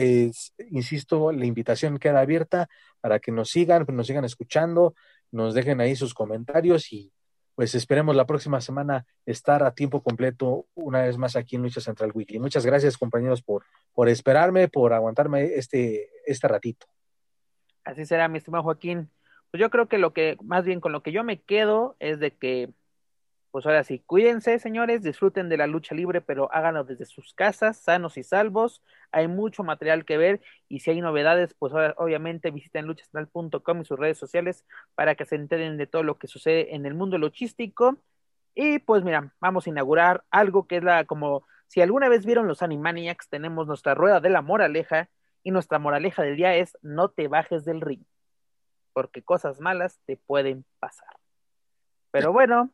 [0.70, 2.68] insisto, la invitación queda abierta
[3.00, 4.94] para que nos sigan, nos sigan escuchando,
[5.30, 7.12] nos dejen ahí sus comentarios y
[7.58, 11.80] pues esperemos la próxima semana estar a tiempo completo una vez más aquí en Lucha
[11.80, 12.38] Central Weekly.
[12.38, 16.86] Muchas gracias compañeros por, por esperarme, por aguantarme este, este ratito.
[17.82, 19.10] Así será, mi estimado Joaquín.
[19.50, 22.20] Pues yo creo que lo que, más bien con lo que yo me quedo es
[22.20, 22.70] de que,
[23.50, 27.78] pues ahora sí, cuídense, señores, disfruten de la lucha libre, pero háganlo desde sus casas,
[27.78, 28.82] sanos y salvos.
[29.12, 33.98] Hay mucho material que ver y si hay novedades, pues obviamente visiten luchacentral.com y sus
[33.98, 34.64] redes sociales
[34.94, 37.98] para que se enteren de todo lo que sucede en el mundo luchístico.
[38.54, 42.48] Y pues mira, vamos a inaugurar algo que es la como si alguna vez vieron
[42.48, 45.10] los Animaniacs, tenemos nuestra rueda de la moraleja
[45.42, 48.02] y nuestra moraleja del día es no te bajes del ring,
[48.98, 51.16] porque cosas malas te pueden pasar.
[52.10, 52.72] Pero bueno,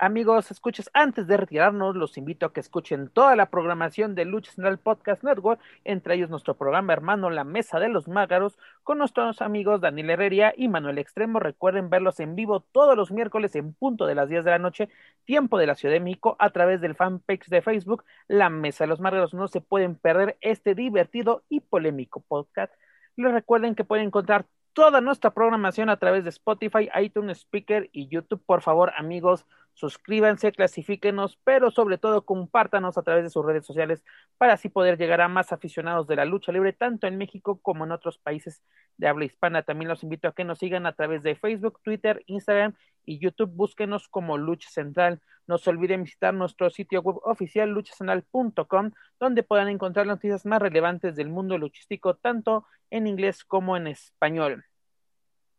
[0.00, 4.52] Amigos, escuches, antes de retirarnos, los invito a que escuchen toda la programación de Lucha
[4.52, 9.42] Central Podcast Network, entre ellos nuestro programa hermano La Mesa de los Mágaros, con nuestros
[9.42, 11.40] amigos Daniel Herrería y Manuel Extremo.
[11.40, 14.88] Recuerden verlos en vivo todos los miércoles en punto de las 10 de la noche,
[15.24, 18.88] tiempo de la Ciudad de México, a través del fanpage de Facebook La Mesa de
[18.88, 19.34] los Mágaros.
[19.34, 22.72] No se pueden perder este divertido y polémico podcast.
[23.16, 24.46] Les recuerden que pueden encontrar
[24.78, 28.40] toda nuestra programación a través de Spotify, iTunes Speaker y YouTube.
[28.46, 29.44] Por favor, amigos,
[29.74, 34.04] suscríbanse, clasifíquenos, pero sobre todo compártanos a través de sus redes sociales
[34.36, 37.86] para así poder llegar a más aficionados de la lucha libre, tanto en México como
[37.86, 38.62] en otros países
[38.98, 39.64] de habla hispana.
[39.64, 42.74] También los invito a que nos sigan a través de Facebook, Twitter, Instagram
[43.04, 43.50] y YouTube.
[43.50, 45.20] Búsquenos como Lucha Central.
[45.48, 51.16] No se olviden visitar nuestro sitio web oficial luchacentral.com, donde puedan encontrar noticias más relevantes
[51.16, 54.67] del mundo luchístico, tanto en inglés como en español.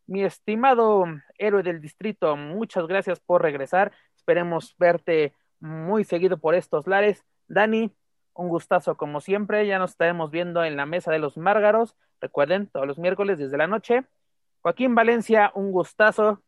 [0.10, 1.06] Mi estimado
[1.38, 3.92] héroe del distrito, muchas gracias por regresar.
[4.16, 7.24] Esperemos verte muy seguido por estos lares.
[7.48, 7.94] Dani,
[8.34, 9.68] un gustazo como siempre.
[9.68, 11.96] Ya nos estaremos viendo en la mesa de los Márgaros.
[12.22, 14.04] Recuerden, todos los miércoles desde la noche.
[14.62, 16.42] Joaquín Valencia, un gustazo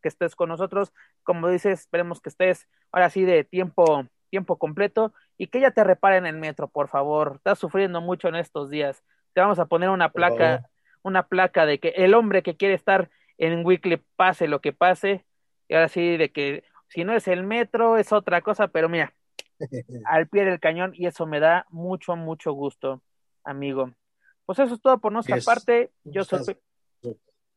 [0.00, 0.92] que estés con nosotros.
[1.24, 5.82] Como dices, esperemos que estés ahora sí de tiempo, tiempo completo y que ya te
[5.82, 7.32] reparen el metro, por favor.
[7.38, 9.02] Estás sufriendo mucho en estos días.
[9.32, 10.70] Te vamos a poner una placa,
[11.02, 15.24] una placa de que el hombre que quiere estar en Weekly pase lo que pase.
[15.68, 19.14] Y ahora sí, de que si no es el metro, es otra cosa, pero mira,
[20.06, 23.02] al pie del cañón y eso me da mucho, mucho gusto,
[23.44, 23.92] amigo.
[24.46, 25.92] Pues eso es todo por nuestra parte.
[26.04, 26.56] Yo soy...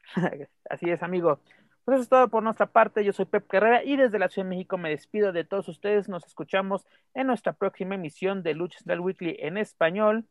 [0.70, 1.40] Así es, amigo.
[1.86, 3.04] Pues eso es todo por nuestra parte.
[3.04, 6.10] Yo soy Pep Carrera y desde la Ciudad de México me despido de todos ustedes.
[6.10, 10.28] Nos escuchamos en nuestra próxima emisión de Lucha Central Weekly en español.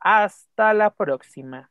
[0.00, 1.70] Hasta la próxima.